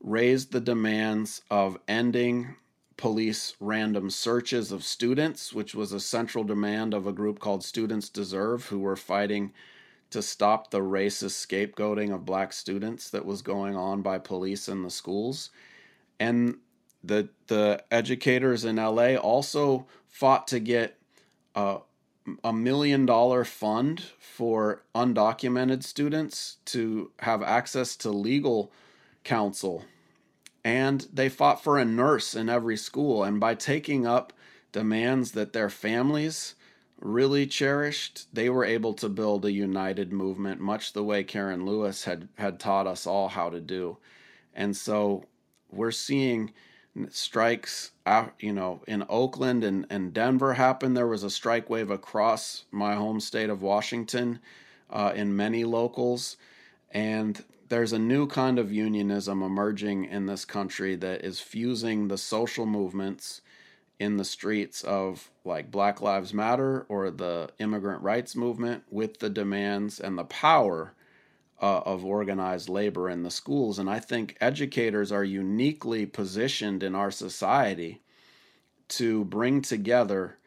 raised 0.00 0.52
the 0.52 0.60
demands 0.60 1.42
of 1.50 1.76
ending 1.88 2.54
police 2.96 3.56
random 3.58 4.10
searches 4.10 4.70
of 4.70 4.84
students, 4.84 5.52
which 5.52 5.74
was 5.74 5.92
a 5.92 5.98
central 5.98 6.44
demand 6.44 6.94
of 6.94 7.08
a 7.08 7.12
group 7.12 7.40
called 7.40 7.64
Students 7.64 8.08
Deserve, 8.08 8.66
who 8.66 8.78
were 8.78 8.96
fighting 8.96 9.52
to 10.10 10.22
stop 10.22 10.70
the 10.70 10.80
racist 10.80 11.46
scapegoating 11.46 12.12
of 12.12 12.24
black 12.24 12.52
students 12.52 13.10
that 13.10 13.24
was 13.24 13.42
going 13.42 13.76
on 13.76 14.02
by 14.02 14.18
police 14.18 14.68
in 14.68 14.82
the 14.82 14.90
schools. 14.90 15.50
And 16.18 16.56
the 17.02 17.28
the 17.46 17.82
educators 17.90 18.64
in 18.64 18.76
LA 18.76 19.14
also 19.14 19.86
fought 20.08 20.46
to 20.48 20.60
get 20.60 20.98
uh, 21.54 21.78
a 22.44 22.52
million 22.52 23.06
dollar 23.06 23.44
fund 23.44 24.02
for 24.18 24.82
undocumented 24.94 25.82
students 25.82 26.58
to 26.66 27.10
have 27.20 27.42
access 27.42 27.96
to 27.96 28.10
legal 28.10 28.70
counsel. 29.24 29.84
And 30.62 31.06
they 31.12 31.28
fought 31.28 31.64
for 31.64 31.78
a 31.78 31.84
nurse 31.84 32.34
in 32.34 32.48
every 32.48 32.76
school. 32.76 33.24
And 33.24 33.40
by 33.40 33.54
taking 33.54 34.06
up 34.06 34.32
demands 34.72 35.32
that 35.32 35.52
their 35.52 35.70
families 35.70 36.54
really 37.00 37.46
cherished, 37.46 38.28
they 38.32 38.50
were 38.50 38.64
able 38.64 38.94
to 38.94 39.08
build 39.08 39.44
a 39.44 39.52
united 39.52 40.12
movement, 40.12 40.60
much 40.60 40.92
the 40.92 41.04
way 41.04 41.24
Karen 41.24 41.64
Lewis 41.64 42.04
had, 42.04 42.28
had 42.36 42.60
taught 42.60 42.86
us 42.86 43.06
all 43.06 43.28
how 43.28 43.50
to 43.50 43.60
do. 43.60 43.96
And 44.54 44.76
so 44.76 45.24
we're 45.70 45.90
seeing 45.90 46.52
strikes 47.08 47.92
you 48.40 48.52
know 48.52 48.82
in 48.88 49.04
oakland 49.08 49.62
and, 49.62 49.86
and 49.90 50.12
denver 50.12 50.54
happened 50.54 50.96
there 50.96 51.06
was 51.06 51.22
a 51.22 51.30
strike 51.30 51.70
wave 51.70 51.90
across 51.90 52.64
my 52.72 52.94
home 52.94 53.20
state 53.20 53.48
of 53.48 53.62
washington 53.62 54.40
uh, 54.90 55.12
in 55.14 55.34
many 55.34 55.62
locals 55.62 56.36
and 56.90 57.44
there's 57.68 57.92
a 57.92 57.98
new 57.98 58.26
kind 58.26 58.58
of 58.58 58.72
unionism 58.72 59.40
emerging 59.42 60.04
in 60.04 60.26
this 60.26 60.44
country 60.44 60.96
that 60.96 61.24
is 61.24 61.38
fusing 61.38 62.08
the 62.08 62.18
social 62.18 62.66
movements 62.66 63.40
in 64.00 64.16
the 64.16 64.24
streets 64.24 64.82
of 64.82 65.30
like 65.44 65.70
black 65.70 66.00
lives 66.00 66.32
matter 66.32 66.86
or 66.88 67.10
the 67.10 67.50
immigrant 67.58 68.02
rights 68.02 68.34
movement 68.34 68.82
with 68.90 69.18
the 69.18 69.28
demands 69.28 70.00
and 70.00 70.16
the 70.16 70.24
power 70.24 70.94
uh, 71.60 71.80
of 71.84 72.02
organized 72.02 72.70
labor 72.70 73.10
in 73.10 73.22
the 73.22 73.30
schools. 73.30 73.78
And 73.78 73.90
I 73.90 74.00
think 74.00 74.38
educators 74.40 75.12
are 75.12 75.22
uniquely 75.22 76.06
positioned 76.06 76.82
in 76.82 76.94
our 76.94 77.10
society 77.10 78.00
to 78.88 79.24
bring 79.26 79.60
together 79.60 80.38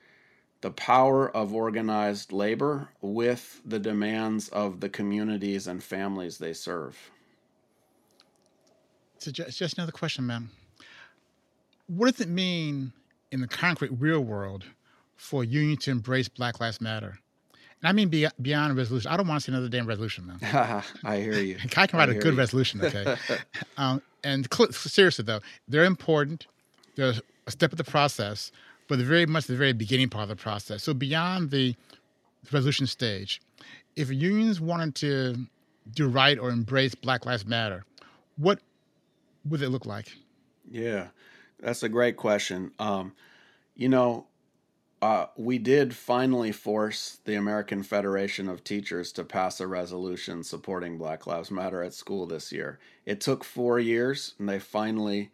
the 0.61 0.71
power 0.71 1.29
of 1.29 1.53
organized 1.53 2.31
labor 2.31 2.89
with 3.01 3.61
the 3.63 3.79
demands 3.79 4.49
of 4.49 4.79
the 4.79 4.89
communities 4.89 5.67
and 5.67 5.83
families 5.83 6.39
they 6.39 6.53
serve. 6.53 6.97
So 9.19 9.29
just, 9.29 9.59
just 9.59 9.77
another 9.77 9.91
question, 9.91 10.25
ma'am. 10.25 10.49
What 11.85 12.09
does 12.09 12.25
it 12.25 12.29
mean 12.29 12.93
in 13.33 13.41
the 13.41 13.47
concrete 13.47 13.91
real 13.99 14.21
world 14.21 14.63
for 15.17 15.43
union 15.43 15.75
to 15.77 15.91
embrace 15.91 16.29
Black 16.29 16.59
Lives 16.59 16.79
Matter? 16.79 17.17
And 17.81 17.89
I 17.89 17.91
mean 17.91 18.09
beyond 18.41 18.77
resolution. 18.77 19.11
I 19.11 19.17
don't 19.17 19.27
want 19.27 19.41
to 19.41 19.45
see 19.45 19.51
another 19.51 19.67
damn 19.67 19.87
resolution, 19.87 20.27
man. 20.27 20.37
I 21.03 21.17
hear 21.17 21.33
you. 21.33 21.57
I 21.75 21.87
can 21.87 21.99
write 21.99 22.09
I 22.09 22.13
a 22.13 22.19
good 22.19 22.33
you. 22.33 22.39
resolution, 22.39 22.81
okay? 22.85 23.17
um, 23.77 24.01
and 24.23 24.47
cl- 24.53 24.71
seriously, 24.71 25.25
though, 25.25 25.41
they're 25.67 25.83
important. 25.83 26.47
They're 26.95 27.13
a 27.47 27.51
step 27.51 27.71
of 27.73 27.77
the 27.77 27.83
process, 27.83 28.51
but 28.87 28.99
they're 28.99 29.07
very 29.07 29.25
much 29.25 29.47
the 29.47 29.55
very 29.55 29.73
beginning 29.73 30.09
part 30.09 30.23
of 30.23 30.29
the 30.29 30.41
process. 30.41 30.83
So 30.83 30.93
beyond 30.93 31.49
the 31.49 31.75
resolution 32.51 32.87
stage, 32.87 33.41
if 33.95 34.11
unions 34.11 34.61
wanted 34.61 34.95
to 34.95 35.35
do 35.93 36.07
right 36.07 36.37
or 36.37 36.51
embrace 36.51 36.95
Black 36.95 37.25
Lives 37.25 37.45
Matter, 37.45 37.83
what 38.37 38.59
would 39.45 39.61
it 39.61 39.69
look 39.69 39.85
like? 39.85 40.07
Yeah, 40.69 41.07
that's 41.63 41.83
a 41.83 41.89
great 41.89 42.17
question. 42.17 42.71
Um, 42.77 43.13
you 43.75 43.89
know, 43.89 44.27
uh, 45.01 45.27
we 45.35 45.57
did 45.57 45.95
finally 45.95 46.51
force 46.51 47.19
the 47.25 47.35
American 47.35 47.83
Federation 47.83 48.47
of 48.47 48.63
Teachers 48.63 49.11
to 49.13 49.23
pass 49.23 49.59
a 49.59 49.67
resolution 49.67 50.43
supporting 50.43 50.97
Black 50.97 51.25
Lives 51.25 51.51
Matter 51.51 51.81
at 51.81 51.93
school 51.93 52.25
this 52.25 52.51
year. 52.51 52.79
It 53.05 53.19
took 53.19 53.43
four 53.43 53.79
years, 53.79 54.35
and 54.39 54.47
they 54.47 54.59
finally 54.59 55.31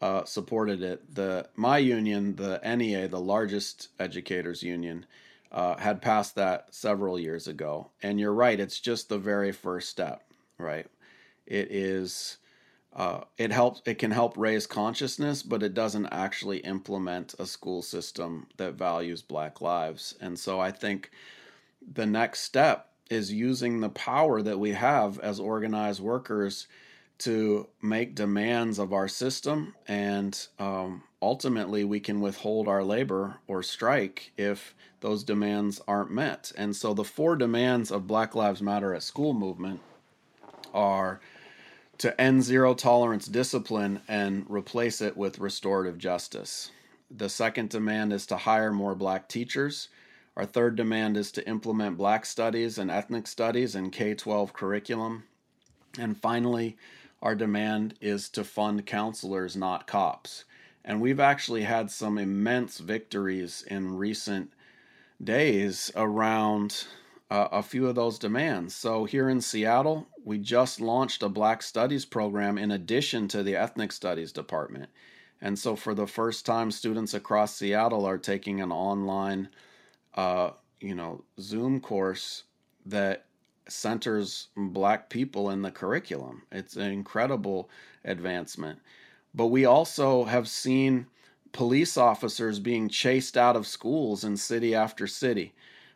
uh, 0.00 0.24
supported 0.24 0.82
it. 0.82 1.14
The 1.14 1.48
my 1.56 1.78
union, 1.78 2.36
the 2.36 2.60
NEA, 2.64 3.08
the 3.08 3.20
largest 3.20 3.88
educators 3.98 4.62
union, 4.62 5.06
uh, 5.50 5.76
had 5.76 6.00
passed 6.00 6.34
that 6.36 6.74
several 6.74 7.18
years 7.18 7.46
ago. 7.48 7.90
And 8.02 8.18
you're 8.18 8.32
right; 8.32 8.58
it's 8.58 8.80
just 8.80 9.08
the 9.08 9.18
very 9.18 9.52
first 9.52 9.88
step. 9.90 10.22
Right? 10.58 10.86
It 11.46 11.70
is 11.70 12.38
uh, 12.94 13.22
it 13.38 13.50
helps 13.50 13.82
it 13.86 13.98
can 13.98 14.10
help 14.10 14.36
raise 14.36 14.66
consciousness 14.66 15.42
but 15.42 15.62
it 15.62 15.74
doesn't 15.74 16.06
actually 16.06 16.58
implement 16.58 17.34
a 17.38 17.46
school 17.46 17.82
system 17.82 18.46
that 18.56 18.74
values 18.74 19.22
black 19.22 19.60
lives. 19.60 20.14
And 20.20 20.38
so 20.38 20.60
i 20.60 20.70
think 20.70 21.10
the 21.94 22.06
next 22.06 22.40
step 22.40 22.90
is 23.10 23.32
using 23.32 23.80
the 23.80 23.88
power 23.88 24.42
that 24.42 24.58
we 24.58 24.72
have 24.72 25.18
as 25.20 25.40
organized 25.40 26.00
workers 26.00 26.66
to 27.18 27.68
make 27.82 28.14
demands 28.14 28.78
of 28.78 28.92
our 28.92 29.08
system 29.08 29.74
and 29.86 30.46
um, 30.58 31.02
ultimately 31.20 31.84
we 31.84 32.00
can 32.00 32.20
withhold 32.20 32.66
our 32.66 32.82
labor 32.82 33.36
or 33.46 33.62
strike 33.62 34.32
if 34.36 34.74
those 35.00 35.24
demands 35.24 35.80
aren't 35.86 36.10
met. 36.10 36.52
And 36.56 36.74
so 36.74 36.94
the 36.94 37.04
four 37.04 37.36
demands 37.36 37.90
of 37.90 38.06
black 38.06 38.34
lives 38.34 38.62
matter 38.62 38.94
at 38.94 39.02
school 39.02 39.32
movement 39.32 39.80
are 40.74 41.20
to 42.02 42.20
end 42.20 42.42
zero 42.42 42.74
tolerance 42.74 43.28
discipline 43.28 44.00
and 44.08 44.44
replace 44.48 45.00
it 45.00 45.16
with 45.16 45.38
restorative 45.38 45.98
justice. 45.98 46.72
The 47.08 47.28
second 47.28 47.68
demand 47.68 48.12
is 48.12 48.26
to 48.26 48.38
hire 48.38 48.72
more 48.72 48.96
black 48.96 49.28
teachers. 49.28 49.88
Our 50.36 50.44
third 50.44 50.74
demand 50.74 51.16
is 51.16 51.30
to 51.30 51.48
implement 51.48 51.96
black 51.96 52.26
studies 52.26 52.76
and 52.76 52.90
ethnic 52.90 53.28
studies 53.28 53.76
in 53.76 53.90
K 53.90 54.14
12 54.14 54.52
curriculum. 54.52 55.22
And 55.96 56.20
finally, 56.20 56.76
our 57.22 57.36
demand 57.36 57.94
is 58.00 58.28
to 58.30 58.42
fund 58.42 58.84
counselors, 58.84 59.54
not 59.54 59.86
cops. 59.86 60.42
And 60.84 61.00
we've 61.00 61.20
actually 61.20 61.62
had 61.62 61.88
some 61.88 62.18
immense 62.18 62.78
victories 62.78 63.64
in 63.68 63.96
recent 63.96 64.52
days 65.22 65.92
around 65.94 66.84
uh, 67.32 67.48
a 67.50 67.62
few 67.62 67.88
of 67.88 67.94
those 67.94 68.18
demands. 68.18 68.76
So 68.76 69.06
here 69.06 69.30
in 69.30 69.40
Seattle, 69.40 70.06
we 70.22 70.36
just 70.36 70.82
launched 70.82 71.22
a 71.22 71.30
Black 71.30 71.62
Studies 71.62 72.04
program 72.04 72.58
in 72.58 72.70
addition 72.70 73.26
to 73.28 73.42
the 73.42 73.56
Ethnic 73.56 73.90
Studies 73.92 74.32
department. 74.32 74.90
And 75.40 75.58
so 75.58 75.74
for 75.74 75.94
the 75.94 76.06
first 76.06 76.44
time, 76.44 76.70
students 76.70 77.14
across 77.14 77.56
Seattle 77.56 78.04
are 78.04 78.18
taking 78.18 78.60
an 78.60 78.70
online, 78.70 79.48
uh, 80.14 80.50
you 80.78 80.94
know, 80.94 81.24
Zoom 81.40 81.80
course 81.80 82.42
that 82.84 83.24
centers 83.66 84.48
black 84.54 85.08
people 85.08 85.48
in 85.48 85.62
the 85.62 85.70
curriculum. 85.70 86.42
It's 86.52 86.76
an 86.76 86.92
incredible 86.92 87.70
advancement. 88.04 88.78
But 89.34 89.46
we 89.46 89.64
also 89.64 90.24
have 90.24 90.48
seen 90.48 91.06
police 91.52 91.96
officers 91.96 92.58
being 92.58 92.90
chased 92.90 93.38
out 93.38 93.56
of 93.56 93.66
schools 93.66 94.22
in 94.22 94.36
city 94.36 94.74
after 94.74 95.06
city 95.06 95.54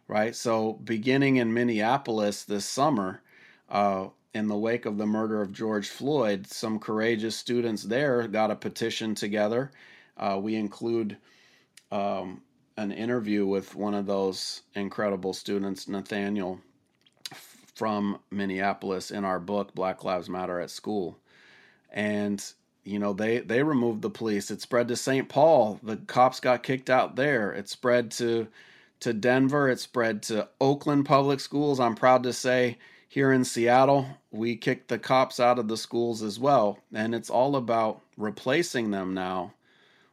right? 0.09 0.35
So, 0.35 0.75
beginning 0.75 1.37
in 1.37 1.53
Minneapolis 1.53 2.45
this 2.45 2.65
summer, 2.65 3.23
uh, 3.69 4.09
in 4.35 4.49
the 4.49 4.57
wake 4.57 4.85
of 4.85 4.99
the 4.99 5.07
murder 5.07 5.41
of 5.41 5.53
George 5.53 5.89
Floyd, 5.89 6.47
some 6.47 6.79
courageous 6.79 7.37
students 7.37 7.83
there 7.83 8.29
got 8.29 8.51
a 8.51 8.57
petition 8.57 9.15
together. 9.15 9.73
Uh, 10.17 10.39
we 10.41 10.55
include 10.55 11.17
um, 11.91 12.43
an 12.77 12.93
interview 12.93 13.47
with 13.47 13.75
one 13.75 13.95
of 13.95 14.07
those 14.07 14.63
incredible 14.75 15.33
students, 15.33 15.89
Nathaniel 15.89 16.61
from 17.75 18.19
Minneapolis, 18.31 19.11
in 19.11 19.25
our 19.25 19.41
book, 19.41 19.75
Black 19.75 20.05
Lives 20.05 20.29
Matter 20.29 20.61
at 20.61 20.71
School. 20.71 21.19
And 21.91 22.43
you 22.85 22.99
know 22.99 23.13
they 23.13 23.39
they 23.41 23.63
removed 23.63 24.01
the 24.01 24.11
police 24.11 24.51
it 24.51 24.63
spread 24.63 24.87
to 24.87 24.95
st 24.95 25.29
paul 25.29 25.81
the 25.83 25.97
cops 25.97 26.39
got 26.39 26.63
kicked 26.63 26.89
out 26.89 27.17
there 27.17 27.53
it 27.53 27.69
spread 27.69 28.13
to 28.13 28.47
to 29.01 29.13
Denver. 29.13 29.69
It 29.69 29.81
spread 29.81 30.23
to 30.25 30.49
Oakland 30.61 31.07
public 31.07 31.41
schools. 31.41 31.81
I'm 31.81 31.95
proud 31.95 32.23
to 32.25 32.33
say 32.33 32.79
here 33.09 33.33
in 33.33 33.45
Seattle, 33.45 34.07
we 34.31 34.57
kicked 34.57 34.89
the 34.89 34.99
cops 34.99 35.41
out 35.41 35.59
of 35.59 35.69
the 35.69 35.77
schools 35.77 36.23
as 36.23 36.39
well. 36.39 36.79
And 36.93 37.15
it's 37.15 37.31
all 37.31 37.57
about 37.57 38.03
replacing 38.17 38.91
them 38.91 39.15
now 39.15 39.55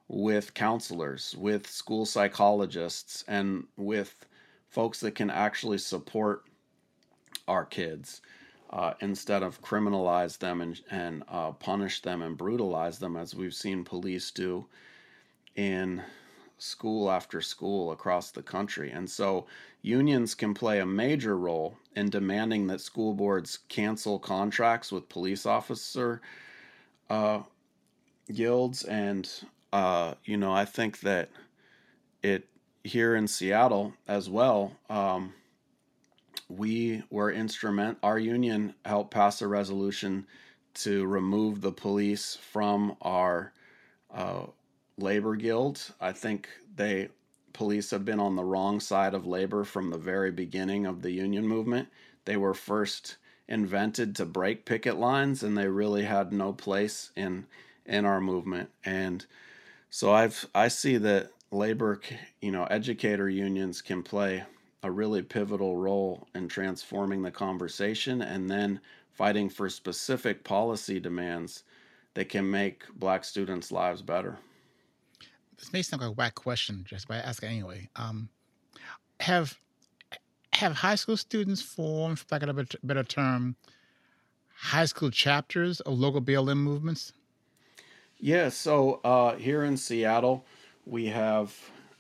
with 0.08 0.54
counselors, 0.54 1.36
with 1.38 1.68
school 1.70 2.06
psychologists, 2.06 3.24
and 3.28 3.66
with 3.78 4.26
folks 4.70 5.00
that 5.00 5.16
can 5.16 5.30
actually 5.30 5.78
support 5.78 6.44
our 7.48 7.66
kids. 7.66 8.22
Uh, 8.70 8.96
instead 9.02 9.44
of 9.44 9.62
criminalize 9.62 10.40
them 10.40 10.60
and, 10.60 10.82
and 10.90 11.24
uh, 11.30 11.52
punish 11.52 12.02
them 12.02 12.24
and 12.24 12.38
brutalize 12.38 12.98
them, 12.98 13.16
as 13.16 13.36
we've 13.36 13.54
seen 13.54 13.84
police 13.84 14.32
do 14.32 14.66
in 15.56 16.02
school 16.58 17.12
after 17.12 17.42
school 17.42 17.92
across 17.92 18.32
the 18.32 18.42
country. 18.42 18.92
And 18.92 19.10
so 19.10 19.46
unions 19.82 20.36
can 20.36 20.54
play 20.54 20.80
a 20.80 20.86
major 20.86 21.38
role 21.38 21.78
in 21.96 22.10
demanding 22.10 22.68
that 22.68 22.82
school 22.82 23.14
boards 23.14 23.60
cancel 23.70 24.20
contracts 24.20 24.92
with 24.92 25.10
police 25.10 25.46
officer 25.46 26.22
uh, 27.10 27.42
guilds. 28.34 28.84
And, 28.84 29.30
uh, 29.72 30.14
you 30.24 30.38
know, 30.38 30.54
I 30.54 30.66
think 30.66 31.02
that 31.02 31.30
it 32.22 32.48
here 32.84 33.16
in 33.16 33.28
Seattle 33.28 33.94
as 34.08 34.30
well, 34.30 34.74
um, 34.90 35.34
we 36.50 37.04
were 37.10 37.32
instrument. 37.32 37.98
Our 38.04 38.20
union 38.20 38.74
helped 38.86 39.12
pass 39.12 39.42
a 39.42 39.48
resolution 39.48 40.28
to 40.76 41.06
remove 41.06 41.62
the 41.62 41.72
police 41.72 42.38
from 42.52 42.96
our 43.02 43.54
uh, 44.14 44.46
labor 44.98 45.36
guild. 45.36 45.94
I 46.00 46.12
think 46.12 46.48
they 46.76 47.10
police 47.54 47.92
have 47.92 48.04
been 48.04 48.20
on 48.20 48.36
the 48.36 48.44
wrong 48.44 48.80
side 48.80 49.14
of 49.14 49.28
labor 49.28 49.64
from 49.64 49.90
the 49.90 49.98
very 49.98 50.32
beginning 50.32 50.86
of 50.86 51.02
the 51.02 51.12
union 51.12 51.48
movement. 51.48 51.88
They 52.26 52.38
were 52.38 52.54
first 52.54 53.18
invented 53.48 54.16
to 54.16 54.26
break 54.26 54.66
picket 54.66 54.98
lines, 54.98 55.44
and 55.44 55.58
they 55.58 55.68
really 55.68 56.04
had 56.04 56.34
no 56.34 56.54
place 56.54 57.12
in 57.16 57.46
in 57.86 58.06
our 58.06 58.22
movement. 58.22 58.70
And 58.86 59.26
so 59.90 60.14
I've 60.14 60.48
I 60.56 60.68
see 60.68 60.98
that 60.98 61.32
labor, 61.52 62.02
you 62.42 62.52
know, 62.52 62.66
educator 62.66 63.30
unions 63.30 63.82
can 63.82 64.04
play 64.04 64.44
a 64.82 64.92
really 64.92 65.22
pivotal 65.22 65.78
role 65.78 66.28
in 66.36 66.48
transforming 66.48 67.22
the 67.22 67.32
conversation 67.32 68.22
and 68.22 68.50
then 68.50 68.82
fighting 69.14 69.50
for 69.50 69.70
specific 69.70 70.44
policy 70.44 71.00
demands 71.00 71.64
that 72.16 72.30
can 72.30 72.50
make 72.50 72.84
black 72.96 73.24
students' 73.24 73.72
lives 73.72 74.02
better. 74.02 74.38
This 75.64 75.72
may 75.72 75.82
sound 75.82 76.02
like 76.02 76.10
a 76.10 76.14
whack 76.14 76.36
question, 76.36 76.84
just 76.86 77.08
by 77.08 77.16
asking 77.16 77.48
anyway. 77.48 77.88
Um, 77.96 78.28
have 79.22 79.58
have 80.52 80.74
high 80.74 80.96
school 80.96 81.16
students 81.16 81.62
formed, 81.62 82.20
for 82.20 82.26
lack 82.32 82.44
of 82.44 82.58
a 82.58 82.68
better 82.84 83.04
term, 83.06 83.56
high 84.54 84.84
school 84.84 85.10
chapters 85.10 85.80
of 85.80 85.98
local 85.98 86.22
BLM 86.22 86.58
movements? 86.58 87.14
Yeah, 88.18 88.50
so 88.50 89.00
uh, 89.06 89.38
here 89.38 89.64
in 89.64 89.78
Seattle, 89.78 90.44
we 90.86 91.06
have 91.06 91.58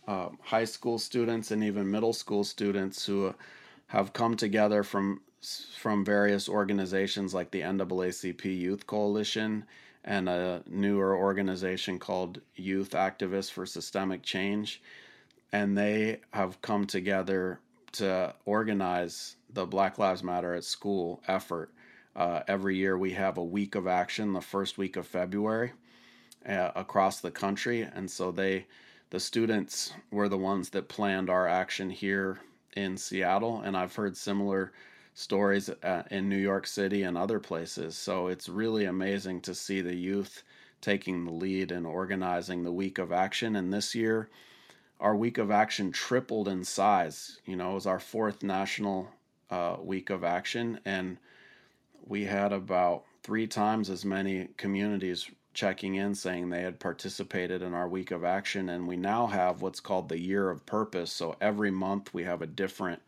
uh, 0.09 0.27
high 0.41 0.65
school 0.65 0.99
students 0.99 1.51
and 1.51 1.63
even 1.63 1.89
middle 1.89 2.11
school 2.11 2.43
students 2.43 3.05
who 3.05 3.33
have 3.87 4.11
come 4.11 4.35
together 4.35 4.83
from 4.83 5.21
from 5.77 6.03
various 6.03 6.49
organizations 6.49 7.33
like 7.33 7.51
the 7.51 7.61
NAACP 7.61 8.43
Youth 8.43 8.85
Coalition 8.87 9.63
and 10.03 10.27
a 10.27 10.61
newer 10.67 11.15
organization 11.15 11.99
called 11.99 12.41
Youth 12.55 12.91
Activists 12.91 13.51
for 13.51 13.65
Systemic 13.65 14.23
Change. 14.23 14.81
And 15.51 15.77
they 15.77 16.19
have 16.33 16.61
come 16.61 16.85
together 16.85 17.59
to 17.93 18.33
organize 18.45 19.35
the 19.51 19.65
Black 19.65 19.97
Lives 19.97 20.23
Matter 20.23 20.53
at 20.55 20.63
School 20.63 21.21
effort. 21.27 21.71
Uh, 22.15 22.41
every 22.47 22.75
year 22.75 22.97
we 22.97 23.11
have 23.11 23.37
a 23.37 23.43
week 23.43 23.75
of 23.75 23.87
action, 23.87 24.33
the 24.33 24.41
first 24.41 24.77
week 24.77 24.97
of 24.97 25.07
February, 25.07 25.71
uh, 26.47 26.71
across 26.75 27.21
the 27.21 27.31
country. 27.31 27.81
And 27.81 28.09
so 28.09 28.31
they, 28.31 28.65
the 29.09 29.19
students 29.19 29.93
were 30.11 30.27
the 30.27 30.37
ones 30.37 30.69
that 30.71 30.89
planned 30.89 31.29
our 31.29 31.47
action 31.47 31.89
here 31.89 32.39
in 32.75 32.97
Seattle. 32.97 33.61
And 33.61 33.77
I've 33.77 33.95
heard 33.95 34.17
similar 34.17 34.73
stories 35.13 35.69
uh, 35.69 36.03
in 36.09 36.27
New 36.27 36.37
York 36.37 36.65
City 36.65 37.03
and 37.03 37.17
other 37.17 37.39
places. 37.39 37.95
So 37.95 38.27
it's 38.27 38.49
really 38.49 38.85
amazing 38.85 39.41
to 39.41 39.53
see 39.55 39.81
the 39.81 39.95
youth 39.95 40.43
taking 40.81 41.23
the 41.23 41.31
lead 41.31 41.71
and 41.71 41.85
organizing 41.85 42.63
the 42.63 42.71
week 42.71 42.97
of 42.97 43.11
action. 43.11 43.55
And 43.55 43.71
this 43.71 43.95
year, 43.95 44.29
our 44.99 45.15
week 45.15 45.37
of 45.37 45.51
action 45.51 45.91
tripled 45.91 46.47
in 46.47 46.63
size. 46.63 47.39
You 47.45 47.55
know, 47.55 47.71
it 47.71 47.75
was 47.75 47.87
our 47.87 47.99
fourth 47.99 48.43
national 48.43 49.09
uh, 49.49 49.77
week 49.81 50.09
of 50.09 50.23
action, 50.23 50.79
and 50.85 51.17
we 52.05 52.25
had 52.25 52.51
about 52.51 53.05
three 53.21 53.47
times 53.47 53.89
as 53.89 54.03
many 54.03 54.49
communities 54.57 55.29
checking 55.53 55.95
in 55.95 56.15
saying 56.15 56.49
they 56.49 56.63
had 56.63 56.79
participated 56.79 57.61
in 57.61 57.73
our 57.73 57.87
week 57.87 58.11
of 58.11 58.23
action. 58.23 58.69
And 58.69 58.87
we 58.87 58.97
now 58.97 59.27
have 59.27 59.61
what's 59.61 59.79
called 59.79 60.09
the 60.09 60.19
year 60.19 60.49
of 60.49 60.65
purpose. 60.65 61.11
So 61.11 61.35
every 61.39 61.71
month 61.71 62.13
we 62.13 62.23
have 62.23 62.41
a 62.41 62.47
different 62.47 63.01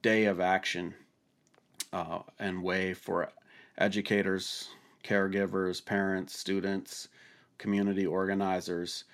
day 0.00 0.24
of 0.26 0.40
action 0.40 0.94
uh, 1.92 2.20
and 2.38 2.62
way 2.62 2.94
for 2.94 3.28
educators, 3.78 4.68
caregivers, 5.04 5.84
parents, 5.84 6.38
students, 6.38 7.08
community 7.58 8.06
organizers 8.06 9.04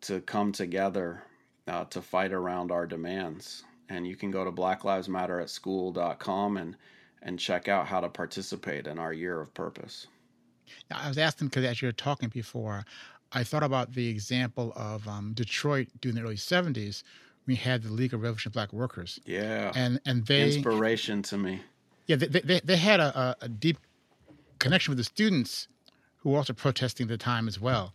to 0.00 0.20
come 0.20 0.50
together 0.52 1.22
uh, 1.66 1.84
to 1.86 2.02
fight 2.02 2.32
around 2.32 2.70
our 2.70 2.86
demands. 2.86 3.64
And 3.88 4.06
you 4.06 4.14
can 4.16 4.30
go 4.30 4.44
to 4.44 4.52
blacklivesmatteratschool.com 4.52 6.56
and 6.56 6.76
and 7.26 7.38
check 7.38 7.68
out 7.68 7.86
how 7.86 8.00
to 8.00 8.08
participate 8.10 8.86
in 8.86 8.98
our 8.98 9.14
year 9.14 9.40
of 9.40 9.54
purpose. 9.54 10.08
I 10.90 11.08
was 11.08 11.16
asking 11.16 11.48
because 11.48 11.64
as 11.64 11.80
you 11.80 11.88
were 11.88 11.92
talking 11.92 12.28
before, 12.28 12.84
I 13.32 13.44
thought 13.44 13.62
about 13.62 13.94
the 13.94 14.06
example 14.08 14.74
of 14.76 15.08
um, 15.08 15.32
Detroit 15.32 15.88
during 16.00 16.16
the 16.16 16.22
early 16.22 16.36
'70s. 16.36 17.02
We 17.46 17.56
had 17.56 17.82
the 17.82 17.92
League 17.92 18.14
of 18.14 18.22
Revolutionary 18.22 18.52
Black 18.52 18.72
Workers. 18.72 19.18
Yeah, 19.24 19.72
and 19.74 20.00
and 20.06 20.24
they 20.26 20.44
inspiration 20.44 21.22
to 21.22 21.38
me. 21.38 21.62
Yeah, 22.06 22.16
they 22.16 22.26
they, 22.26 22.60
they 22.60 22.76
had 22.76 23.00
a, 23.00 23.36
a 23.40 23.48
deep 23.48 23.78
connection 24.58 24.92
with 24.92 24.98
the 24.98 25.04
students 25.04 25.68
who 26.18 26.30
were 26.30 26.38
also 26.38 26.52
protesting 26.52 27.04
at 27.04 27.08
the 27.08 27.18
time 27.18 27.48
as 27.48 27.60
well, 27.60 27.92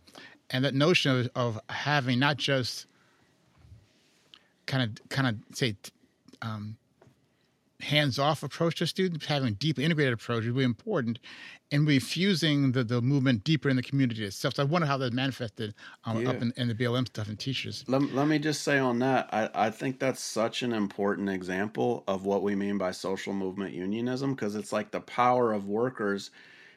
and 0.50 0.64
that 0.64 0.74
notion 0.74 1.12
of, 1.12 1.30
of 1.34 1.60
having 1.68 2.18
not 2.18 2.36
just 2.36 2.86
kind 4.66 4.82
of 4.82 5.08
kind 5.08 5.28
of 5.28 5.56
say 5.56 5.76
um, 6.42 6.76
hands-off 7.90 8.42
approach 8.42 8.76
to 8.76 8.86
students, 8.86 9.26
having 9.26 9.54
deep 9.54 9.78
integrated 9.78 10.14
approach 10.14 10.44
is 10.44 10.50
really 10.50 10.64
important, 10.64 11.18
and 11.72 11.86
refusing 11.86 12.72
the, 12.72 12.84
the 12.84 13.02
movement 13.02 13.44
deeper 13.44 13.68
in 13.68 13.76
the 13.76 13.82
community 13.82 14.24
itself. 14.24 14.54
So 14.54 14.62
I 14.62 14.66
wonder 14.66 14.86
how 14.86 14.96
that 14.98 15.12
manifested 15.12 15.74
um, 16.04 16.22
yeah. 16.22 16.30
up 16.30 16.40
in, 16.40 16.52
in, 16.56 16.68
the 16.68 16.74
BLM 16.74 17.06
stuff 17.06 17.28
and 17.28 17.38
teachers. 17.38 17.84
Let, 17.88 18.02
let 18.14 18.28
me 18.28 18.38
just 18.38 18.62
say 18.62 18.78
on 18.78 19.00
that, 19.00 19.28
I, 19.32 19.50
I 19.54 19.70
think 19.70 19.98
that's 19.98 20.22
such 20.22 20.62
an 20.62 20.72
important 20.72 21.28
example 21.28 22.04
of 22.06 22.24
what 22.24 22.42
we 22.42 22.54
mean 22.54 22.78
by 22.78 22.92
social 22.92 23.32
movement 23.32 23.74
unionism 23.74 24.34
because 24.34 24.54
it's 24.54 24.72
like 24.72 24.90
the 24.90 25.00
power 25.00 25.52
of 25.52 25.66
workers 25.66 26.30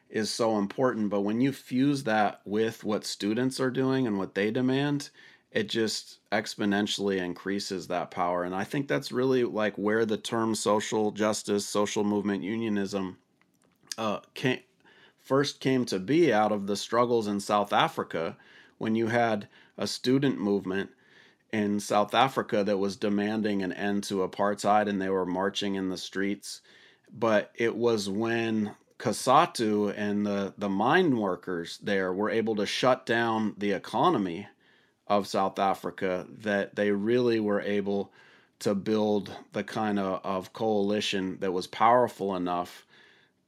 is 0.10 0.30
so 0.30 0.58
important. 0.58 1.10
But 1.10 1.22
when 1.22 1.42
you 1.42 1.52
fuse 1.52 2.04
that 2.04 2.42
with 2.46 2.84
what 2.84 3.06
students 3.06 3.60
are 3.60 3.72
doing 3.72 4.06
and 4.06 4.18
what 4.18 4.36
they 4.36 4.52
demand, 4.52 5.10
it 5.54 5.70
just 5.70 6.18
exponentially 6.32 7.18
increases 7.18 7.88
that 7.88 8.10
power. 8.10 8.44
And 8.44 8.56
I 8.56 8.64
think 8.64 8.88
that's 8.88 9.12
really 9.12 9.44
like 9.44 9.76
where 9.76 10.04
the 10.04 10.18
term 10.18 10.56
social 10.56 11.12
justice, 11.12 11.66
social 11.66 12.04
movement 12.04 12.44
unionism 12.44 13.18
uh, 14.00 14.20
came, 14.34 14.62
first 15.20 15.60
came 15.60 15.86
to 15.86 16.00
be 16.00 16.34
out 16.34 16.52
of 16.52 16.66
the 16.66 16.76
struggles 16.76 17.28
in 17.28 17.40
South 17.40 17.72
Africa 17.72 18.36
when 18.80 18.96
you 18.96 19.08
had 19.08 19.48
a 19.78 19.86
student 19.86 20.40
movement 20.40 20.90
in 21.52 21.80
South 21.80 22.16
Africa 22.16 22.64
that 22.64 22.80
was 22.80 22.96
demanding 22.96 23.62
an 23.62 23.74
end 23.74 24.04
to 24.06 24.28
apartheid 24.28 24.90
and 24.90 25.00
they 25.00 25.10
were 25.10 25.26
marching 25.26 25.76
in 25.76 25.90
the 25.90 25.98
streets. 25.98 26.62
But 27.16 27.52
it 27.54 27.76
was 27.76 28.10
when 28.10 28.72
Cosatu 28.98 29.94
and 29.96 30.26
the, 30.26 30.56
the 30.58 30.70
mine 30.70 31.16
workers 31.16 31.78
there 31.84 32.12
were 32.12 32.32
able 32.32 32.56
to 32.56 32.66
shut 32.66 33.06
down 33.06 33.54
the 33.60 33.74
economy 33.74 34.48
of 35.18 35.28
South 35.28 35.60
Africa 35.60 36.26
that 36.40 36.76
they 36.76 36.92
really 36.92 37.40
were 37.40 37.62
able 37.62 38.12
to 38.60 38.74
build 38.74 39.36
the 39.52 39.64
kind 39.64 40.00
of, 40.00 40.22
of 40.24 40.54
coalition 40.54 41.38
that 41.40 41.52
was 41.52 41.68
powerful 41.68 42.36
enough 42.36 42.86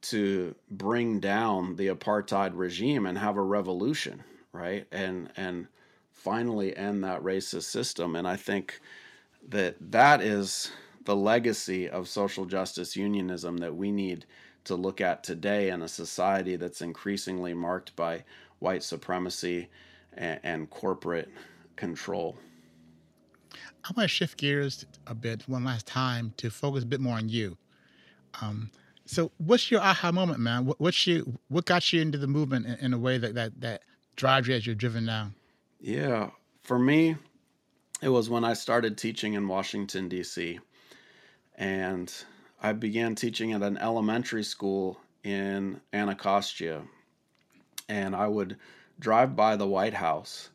to 0.02 0.54
bring 0.70 1.20
down 1.20 1.76
the 1.78 1.88
apartheid 1.88 2.52
regime 2.54 3.06
and 3.06 3.18
have 3.18 3.38
a 3.38 3.42
revolution, 3.42 4.24
right? 4.52 4.86
And 4.92 5.32
and 5.36 5.68
finally 6.12 6.76
end 6.76 7.04
that 7.04 7.22
racist 7.22 7.64
system. 7.64 8.16
And 8.16 8.28
I 8.28 8.36
think 8.36 8.82
that 9.48 9.76
that 9.92 10.22
is 10.22 10.72
the 11.06 11.16
legacy 11.16 11.88
of 11.88 12.08
social 12.08 12.46
justice 12.46 12.96
unionism 12.96 13.58
that 13.58 13.76
we 13.76 13.92
need 13.92 14.26
to 14.66 14.76
look 14.76 15.02
at 15.02 15.24
today 15.24 15.70
in 15.70 15.82
a 15.82 15.88
society 15.88 16.56
that's 16.56 16.82
increasingly 16.82 17.54
marked 17.54 17.96
by 17.96 18.24
white 18.60 18.84
supremacy 18.84 19.70
and, 20.14 20.40
and 20.44 20.70
corporate 20.70 21.30
control. 21.76 22.38
I 23.84 23.92
want 23.96 24.06
to 24.06 24.08
shift 24.08 24.38
gears 24.38 24.86
a 25.06 25.14
bit 25.14 25.44
one 25.48 25.64
last 25.64 25.86
time 25.86 26.34
to 26.38 26.50
focus 26.50 26.84
a 26.84 26.88
bit 26.88 27.00
more 27.00 27.18
on 27.18 27.30
you. 27.30 27.58
Um, 28.42 28.72
so, 29.06 29.32
what's 29.38 29.70
your 29.70 29.82
aha 29.82 30.12
moment, 30.12 30.40
man? 30.40 30.66
What, 30.66 30.80
what's 30.80 31.06
you? 31.06 31.38
What 31.50 31.66
got 31.66 31.94
you 31.94 32.02
into 32.02 32.18
the 32.18 32.28
movement 32.28 32.66
in, 32.66 32.74
in, 32.86 32.94
a 32.94 32.98
way 32.98 33.20
that 33.20 33.36
that 33.36 33.62
that 33.62 33.84
drives 34.16 34.48
you 34.48 34.56
as 34.56 34.66
you're 34.66 34.76
driven 34.76 35.06
now? 35.06 35.32
Yeah, 35.80 36.32
for 36.64 36.80
me, 36.80 37.16
it 38.02 38.10
was 38.10 38.30
when 38.30 38.44
I 38.44 38.54
started 38.54 38.98
teaching 38.98 39.34
in 39.34 39.48
Washington 39.48 40.10
D.C. 40.10 40.60
and 41.56 42.12
I 42.62 42.74
began 42.74 43.14
teaching 43.14 43.54
at 43.54 43.62
an 43.62 43.78
elementary 43.78 44.44
school 44.44 45.00
in 45.24 45.80
Anacostia, 45.94 46.82
and 47.88 48.16
I 48.16 48.28
would 48.28 48.58
drive 49.00 49.36
by 49.36 49.56
the 49.56 49.68
White 49.68 49.94
House 49.94 50.50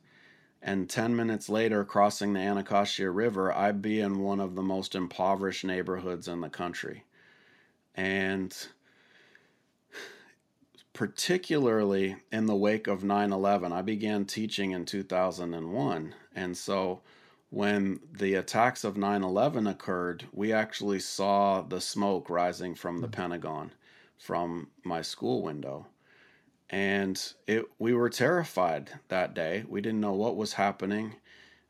and 0.62 0.90
10 0.90 1.16
minutes 1.16 1.48
later 1.48 1.84
crossing 1.84 2.32
the 2.32 2.40
Anacostia 2.40 3.10
River, 3.10 3.52
I'd 3.52 3.80
be 3.80 4.00
in 4.00 4.18
one 4.18 4.40
of 4.40 4.54
the 4.54 4.62
most 4.62 4.94
impoverished 4.94 5.64
neighborhoods 5.64 6.28
in 6.28 6.40
the 6.40 6.50
country. 6.50 7.04
And 7.94 8.54
particularly 10.92 12.16
in 12.30 12.46
the 12.46 12.56
wake 12.56 12.86
of 12.86 13.02
9 13.02 13.32
11, 13.32 13.72
I 13.72 13.82
began 13.82 14.26
teaching 14.26 14.72
in 14.72 14.84
2001. 14.84 16.14
And 16.34 16.56
so 16.56 17.00
when 17.48 18.00
the 18.12 18.34
attacks 18.34 18.84
of 18.84 18.96
9 18.96 19.22
11 19.22 19.66
occurred, 19.66 20.26
we 20.32 20.52
actually 20.52 21.00
saw 21.00 21.62
the 21.62 21.80
smoke 21.80 22.28
rising 22.28 22.74
from 22.74 23.00
the 23.00 23.06
hmm. 23.06 23.12
Pentagon 23.12 23.72
from 24.18 24.68
my 24.84 25.00
school 25.00 25.42
window. 25.42 25.86
And 26.70 27.20
it, 27.46 27.66
we 27.78 27.92
were 27.94 28.10
terrified 28.10 28.90
that 29.08 29.34
day. 29.34 29.64
We 29.68 29.80
didn't 29.80 30.00
know 30.00 30.12
what 30.12 30.36
was 30.36 30.54
happening 30.54 31.16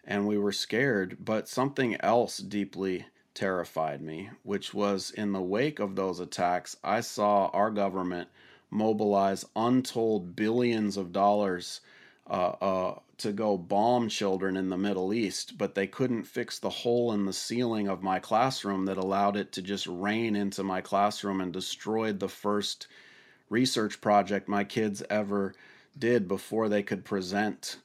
and 0.05 0.27
we 0.27 0.39
were 0.39 0.53
scared, 0.53 1.19
but 1.21 1.49
something 1.49 1.97
else 2.01 2.39
deeply 2.39 3.07
terrified 3.35 4.03
me, 4.03 4.31
which 4.43 4.75
was 4.75 5.11
in 5.11 5.33
the 5.33 5.41
wake 5.41 5.79
of 5.79 5.95
those 5.95 6.21
attacks, 6.21 6.77
I 6.83 7.01
saw 7.01 7.47
our 7.49 7.71
government 7.71 8.29
mobilize 8.71 9.45
untold 9.55 10.35
billions 10.35 10.97
of 10.97 11.13
dollars 11.13 11.81
uh, 12.29 12.55
uh, 12.61 12.99
to 13.19 13.33
go 13.33 13.57
bomb 13.57 14.09
children 14.09 14.57
in 14.57 14.69
the 14.69 14.77
Middle 14.77 15.13
East, 15.13 15.59
but 15.59 15.75
they 15.75 15.87
couldn't 15.87 16.25
fix 16.25 16.59
the 16.59 16.71
hole 16.71 17.13
in 17.13 17.27
the 17.27 17.33
ceiling 17.33 17.89
of 17.89 18.03
my 18.03 18.19
classroom 18.19 18.87
that 18.87 18.97
allowed 18.97 19.37
it 19.37 19.53
to 19.53 19.63
just 19.63 19.87
rain 19.87 20.37
into 20.37 20.63
my 20.63 20.81
classroom 20.81 21.41
and 21.41 21.53
destroyed 21.53 22.19
the 22.21 22.29
first 22.29 22.87
research 23.51 24.01
project 24.01 24.49
my 24.49 24.65
kids 24.65 25.03
ever 25.11 25.55
did 25.99 26.27
before 26.27 26.69
they 26.69 26.83
could 26.83 27.05
present 27.05 27.77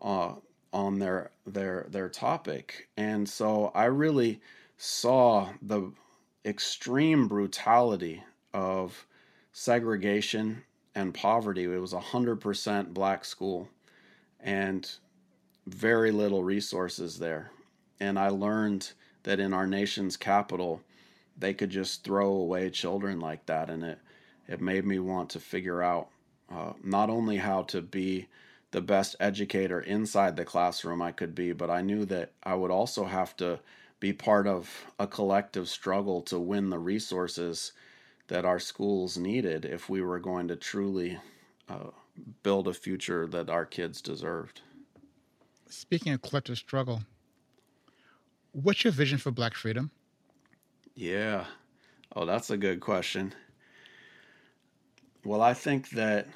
uh, 0.00 0.32
on 0.72 0.98
their 0.98 1.30
their 1.46 1.86
their 1.90 2.08
topic. 2.08 2.88
And 2.96 3.28
so 3.28 3.72
I 3.74 3.84
really 3.84 4.40
saw 4.78 5.50
the 5.60 5.92
extreme 6.44 7.28
brutality 7.28 8.22
of 8.54 9.06
segregation 9.52 10.62
and 10.94 11.12
poverty. 11.12 11.64
It 11.64 11.80
was 11.80 11.92
a 11.92 12.00
hundred 12.00 12.40
percent 12.40 12.94
black 12.94 13.24
school 13.24 13.68
and 14.38 14.90
very 15.66 16.10
little 16.10 16.42
resources 16.42 17.18
there. 17.18 17.50
And 18.00 18.18
I 18.18 18.28
learned 18.28 18.92
that 19.24 19.40
in 19.40 19.52
our 19.52 19.66
nation's 19.66 20.16
capital, 20.16 20.80
they 21.36 21.52
could 21.52 21.70
just 21.70 22.04
throw 22.04 22.28
away 22.28 22.70
children 22.70 23.20
like 23.20 23.44
that. 23.46 23.68
And 23.68 23.84
it, 23.84 23.98
it 24.50 24.60
made 24.60 24.84
me 24.84 24.98
want 24.98 25.30
to 25.30 25.40
figure 25.40 25.80
out 25.80 26.08
uh, 26.52 26.72
not 26.82 27.08
only 27.08 27.36
how 27.36 27.62
to 27.62 27.80
be 27.80 28.26
the 28.72 28.80
best 28.80 29.14
educator 29.20 29.80
inside 29.80 30.36
the 30.36 30.44
classroom 30.44 31.00
I 31.00 31.12
could 31.12 31.34
be, 31.34 31.52
but 31.52 31.70
I 31.70 31.82
knew 31.82 32.04
that 32.06 32.32
I 32.42 32.54
would 32.54 32.72
also 32.72 33.04
have 33.04 33.36
to 33.36 33.60
be 34.00 34.12
part 34.12 34.48
of 34.48 34.86
a 34.98 35.06
collective 35.06 35.68
struggle 35.68 36.20
to 36.22 36.38
win 36.38 36.70
the 36.70 36.78
resources 36.78 37.72
that 38.26 38.44
our 38.44 38.58
schools 38.58 39.16
needed 39.16 39.64
if 39.64 39.88
we 39.88 40.02
were 40.02 40.18
going 40.18 40.48
to 40.48 40.56
truly 40.56 41.18
uh, 41.68 41.90
build 42.42 42.66
a 42.66 42.74
future 42.74 43.28
that 43.28 43.48
our 43.48 43.64
kids 43.64 44.00
deserved. 44.00 44.62
Speaking 45.68 46.12
of 46.12 46.22
collective 46.22 46.58
struggle, 46.58 47.02
what's 48.50 48.82
your 48.82 48.92
vision 48.92 49.18
for 49.18 49.30
Black 49.30 49.54
freedom? 49.54 49.92
Yeah. 50.96 51.44
Oh, 52.16 52.24
that's 52.24 52.50
a 52.50 52.56
good 52.56 52.80
question. 52.80 53.32
Well, 55.24 55.42
I 55.42 55.52
think 55.54 55.90
that 55.90 56.28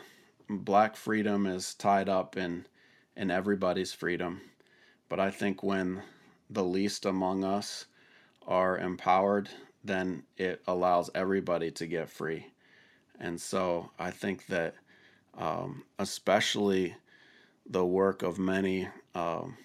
Black 0.48 0.96
freedom 0.96 1.46
is 1.46 1.74
tied 1.74 2.08
up 2.08 2.36
in 2.36 2.66
in 3.16 3.30
everybody's 3.30 3.92
freedom, 3.94 4.42
but 5.08 5.18
I 5.18 5.30
think 5.30 5.62
when 5.62 6.02
the 6.50 6.64
least 6.64 7.06
among 7.06 7.44
us 7.44 7.86
are 8.46 8.76
empowered, 8.76 9.48
then 9.82 10.24
it 10.36 10.62
allows 10.66 11.08
everybody 11.14 11.70
to 11.70 11.86
get 11.86 12.10
free. 12.10 12.52
And 13.18 13.40
so 13.40 13.90
I 13.98 14.10
think 14.10 14.46
that 14.48 14.74
um, 15.38 15.84
especially 15.98 16.96
the 17.66 17.86
work 17.86 18.22
of 18.22 18.38
many 18.38 18.88
um, 19.14 19.56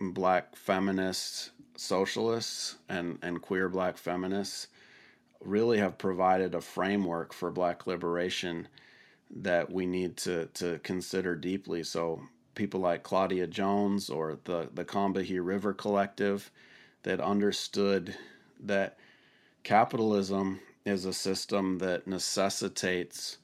black 0.00 0.56
feminists, 0.56 1.50
socialists, 1.76 2.76
and, 2.88 3.18
and 3.22 3.42
queer 3.42 3.68
black 3.68 3.96
feminists 3.98 4.68
really 5.46 5.78
have 5.78 5.98
provided 5.98 6.54
a 6.54 6.60
framework 6.60 7.32
for 7.32 7.50
black 7.50 7.86
liberation 7.86 8.68
that 9.30 9.70
we 9.70 9.86
need 9.86 10.16
to, 10.18 10.46
to 10.54 10.78
consider 10.80 11.34
deeply. 11.34 11.82
So, 11.82 12.22
people 12.54 12.80
like 12.80 13.02
Claudia 13.02 13.46
Jones 13.46 14.08
or 14.08 14.38
the, 14.44 14.68
the 14.72 14.84
Combahee 14.84 15.44
River 15.44 15.72
Collective 15.72 16.50
that 17.02 17.20
understood 17.20 18.16
that 18.60 18.96
capitalism 19.64 20.60
is 20.84 21.04
a 21.04 21.12
system 21.12 21.78
that 21.78 22.06
necessitates 22.06 23.38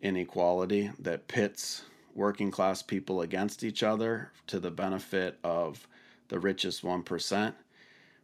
inequality 0.00 0.90
that 0.98 1.28
pits 1.28 1.82
working 2.14 2.50
class 2.50 2.82
people 2.82 3.20
against 3.22 3.62
each 3.62 3.82
other 3.82 4.30
to 4.46 4.58
the 4.58 4.70
benefit 4.70 5.38
of 5.44 5.86
the 6.28 6.38
richest 6.38 6.82
1%, 6.82 7.54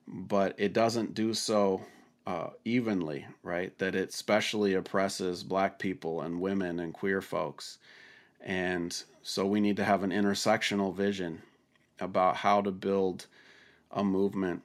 but 0.06 0.54
it 0.58 0.72
doesn't 0.72 1.14
do 1.14 1.32
so 1.32 1.80
uh, 2.26 2.50
evenly, 2.64 3.26
right? 3.42 3.76
That 3.78 3.94
it 3.94 4.12
specially 4.12 4.74
oppresses 4.74 5.42
black 5.42 5.78
people 5.78 6.22
and 6.22 6.40
women 6.40 6.80
and 6.80 6.94
queer 6.94 7.20
folks. 7.20 7.78
And 8.40 8.96
so 9.22 9.46
we 9.46 9.60
need 9.60 9.76
to 9.76 9.84
have 9.84 10.02
an 10.02 10.10
intersectional 10.10 10.94
vision 10.94 11.42
about 12.00 12.36
how 12.36 12.60
to 12.62 12.70
build 12.70 13.26
a 13.90 14.02
movement 14.02 14.62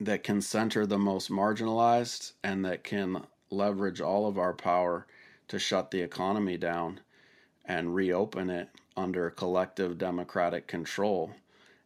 that 0.00 0.22
can 0.22 0.40
center 0.40 0.86
the 0.86 0.98
most 0.98 1.30
marginalized 1.30 2.32
and 2.42 2.64
that 2.64 2.84
can 2.84 3.26
leverage 3.50 4.00
all 4.00 4.26
of 4.26 4.38
our 4.38 4.52
power 4.52 5.06
to 5.48 5.58
shut 5.58 5.90
the 5.90 6.00
economy 6.00 6.56
down 6.56 7.00
and 7.64 7.94
reopen 7.94 8.50
it 8.50 8.68
under 8.96 9.30
collective 9.30 9.98
democratic 9.98 10.66
control. 10.66 11.32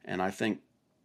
And 0.05 0.23
I 0.23 0.31
think 0.31 0.61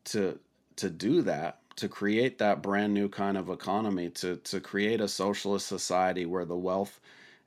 to 0.06 0.40
to 0.76 0.90
do 0.90 1.22
that, 1.24 1.59
to 1.80 1.90
create 1.90 2.38
that 2.38 2.62
brand 2.62 2.94
new 2.94 3.10
kind 3.10 3.38
of 3.38 3.50
economy, 3.50 4.10
to 4.10 4.38
to 4.38 4.60
create 4.60 5.02
a 5.02 5.08
socialist 5.08 5.68
society 5.68 6.26
where 6.26 6.46
the 6.46 6.56
wealth 6.56 7.00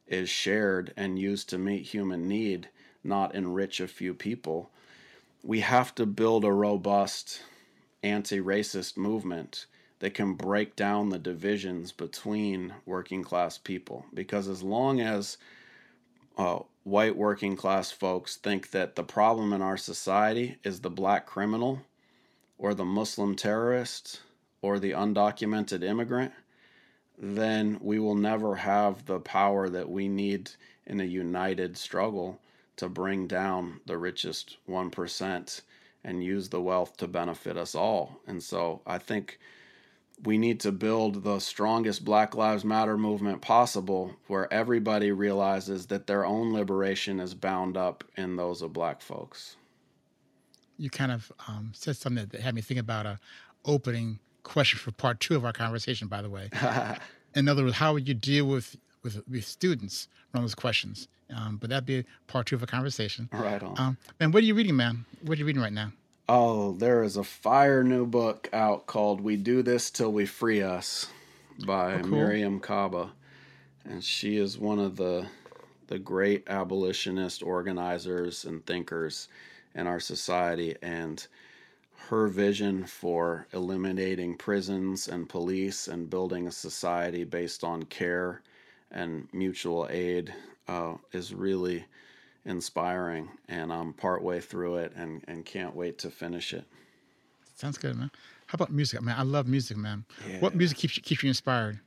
is 0.07 0.29
shared 0.29 0.93
and 0.97 1.19
used 1.19 1.49
to 1.49 1.59
meet 1.59 1.83
human 1.83 2.29
need, 2.29 2.69
not 3.05 3.35
enrich 3.35 3.81
a 3.81 3.89
few 3.89 4.15
people, 4.15 4.71
we 5.43 5.61
have 5.61 5.95
to 5.95 6.07
build 6.07 6.45
a 6.45 6.53
robust 6.53 7.43
anti-racist 8.03 8.97
movement 8.97 9.67
that 10.01 10.15
can 10.15 10.35
break 10.35 10.75
down 10.75 11.09
the 11.09 11.19
divisions 11.19 11.93
between 11.93 12.75
working 12.85 13.23
class 13.23 13.57
people. 13.57 14.05
Because 14.13 14.49
as 14.49 14.63
long 14.63 15.01
as 15.01 15.39
uh, 16.37 16.59
white 16.83 17.17
working 17.17 17.57
class 17.57 17.93
folks 17.93 18.37
think 18.37 18.71
that 18.71 18.97
the 18.97 19.05
problem 19.05 19.53
in 19.53 19.63
our 19.63 19.77
society 19.77 20.57
is 20.65 20.81
the 20.81 20.91
black 20.91 21.27
criminal 21.27 21.81
or 22.63 22.75
the 22.75 22.85
Muslim 22.85 23.35
terrorist 23.35 24.21
or 24.63 24.79
the 24.79 24.93
undocumented 24.93 25.83
immigrant, 25.83 26.33
then 27.19 27.77
we 27.81 27.99
will 27.99 28.15
never 28.15 28.55
have 28.55 29.05
the 29.07 29.19
power 29.19 29.69
that 29.69 29.91
we 29.91 30.07
need 30.09 30.49
in 30.87 31.01
a 31.01 31.05
united 31.05 31.77
struggle 31.77 32.41
to 32.77 32.89
bring 32.89 33.27
down 33.27 33.81
the 33.87 33.99
richest 33.99 34.59
1% 34.69 35.63
and 36.05 36.23
use 36.23 36.51
the 36.51 36.63
wealth 36.63 36.97
to 36.97 37.09
benefit 37.09 37.57
us 37.57 37.75
all. 37.75 38.21
And 38.29 38.41
so 38.41 38.81
I 38.87 38.99
think 38.99 39.41
we 40.23 40.39
need 40.39 40.61
to 40.61 40.71
build 40.71 41.25
the 41.25 41.41
strongest 41.41 42.05
Black 42.05 42.37
Lives 42.37 42.65
Matter 42.65 42.97
movement 42.97 43.43
possible 43.43 44.15
where 44.29 44.53
everybody 44.55 45.11
realizes 45.11 45.87
that 45.87 46.07
their 46.07 46.25
own 46.25 46.53
liberation 46.53 47.19
is 47.19 47.35
bound 47.35 47.77
up 47.77 48.05
in 48.17 48.37
those 48.37 48.63
of 48.63 48.73
black 48.73 49.03
folks. 49.03 49.57
You 50.83 50.91
kind 50.91 51.13
of 51.13 51.31
um, 51.47 51.71
said 51.75 51.97
something 51.97 52.27
that 52.27 52.41
had 52.41 52.55
me 52.57 52.61
think 52.61 52.81
about 52.81 53.07
a 53.07 53.21
opening 53.65 54.19
question 54.43 54.81
for 54.81 54.91
part 54.91 55.21
two 55.21 55.37
of 55.37 55.45
our 55.45 55.53
conversation, 55.53 56.09
by 56.09 56.23
the 56.23 56.29
way. 56.29 56.51
in 57.37 57.49
other 57.49 57.63
words, 57.63 57.77
how 57.77 57.93
would 57.93 58.09
you 58.09 58.15
deal 58.15 58.47
with, 58.47 58.77
with, 59.05 59.23
with 59.29 59.45
students 59.47 60.09
around 60.35 60.43
those 60.43 60.57
questions? 60.57 61.07
Um, 61.33 61.59
but 61.59 61.71
that'd 61.71 61.87
be 61.87 62.05
part 62.27 62.47
two 62.47 62.57
of 62.57 62.65
a 62.65 62.67
conversation. 62.67 63.29
Right 63.33 63.63
on. 63.63 63.79
Um, 63.79 63.97
man, 64.19 64.33
what 64.33 64.43
are 64.43 64.47
you 64.47 64.55
reading, 64.55 64.75
man? 64.75 65.05
What 65.23 65.37
are 65.37 65.39
you 65.39 65.47
reading 65.47 65.63
right 65.63 65.73
now? 65.73 65.93
Oh, 66.29 66.73
there 66.73 67.05
is 67.05 67.17
a 67.17 67.25
fire 67.25 67.85
new 67.85 68.05
book 68.05 68.49
out 68.53 68.87
called 68.87 69.21
We 69.21 69.37
Do 69.37 69.63
This 69.63 69.89
Till 69.89 70.13
We 70.13 70.27
Free 70.27 70.63
Us 70.63 71.07
by 71.65 71.95
oh, 71.95 72.01
cool. 72.01 72.11
Mariame 72.11 72.61
Kaba. 72.61 73.13
And 73.85 74.03
she 74.03 74.37
is 74.37 74.59
one 74.59 74.81
of 74.81 74.97
the 74.97 75.27
the 75.89 75.99
great 75.99 76.49
abolitionist 76.49 77.43
organizers 77.43 78.47
and 78.47 78.65
thinkers 78.65 79.29
in 79.75 79.87
our 79.87 80.01
society 80.01 80.77
and 80.83 81.27
her 82.09 82.27
vision 82.27 82.85
for 82.85 83.47
eliminating 83.53 84.37
prisons 84.37 85.09
and 85.09 85.29
police 85.29 85.89
and 85.89 86.11
building 86.11 86.47
a 86.47 86.53
society 86.53 87.25
based 87.25 87.65
on 87.65 87.83
care 87.85 88.43
and 88.91 89.29
mutual 89.33 89.87
aid 89.91 90.33
uh, 90.69 90.95
is 91.13 91.33
really 91.33 91.85
inspiring, 92.45 93.29
and 93.49 93.73
I'm 93.73 93.93
partway 93.93 94.41
through 94.41 94.77
it 94.77 94.93
and, 94.97 95.23
and 95.29 95.45
can't 95.45 95.75
wait 95.75 95.99
to 95.99 96.11
finish 96.11 96.53
it. 96.53 96.65
Sounds 97.55 97.79
good, 97.79 97.97
man. 97.97 98.11
How 98.47 98.57
about 98.57 98.73
music, 98.73 99.01
man? 99.01 99.17
I 99.17 99.23
love 99.23 99.47
music, 99.47 99.77
man. 99.77 100.05
Yeah. 100.29 100.41
What 100.41 100.55
music 100.55 100.77
keeps 100.77 100.97
you, 100.97 101.03
keeps 101.03 101.23
you 101.23 101.29
inspired? 101.29 101.79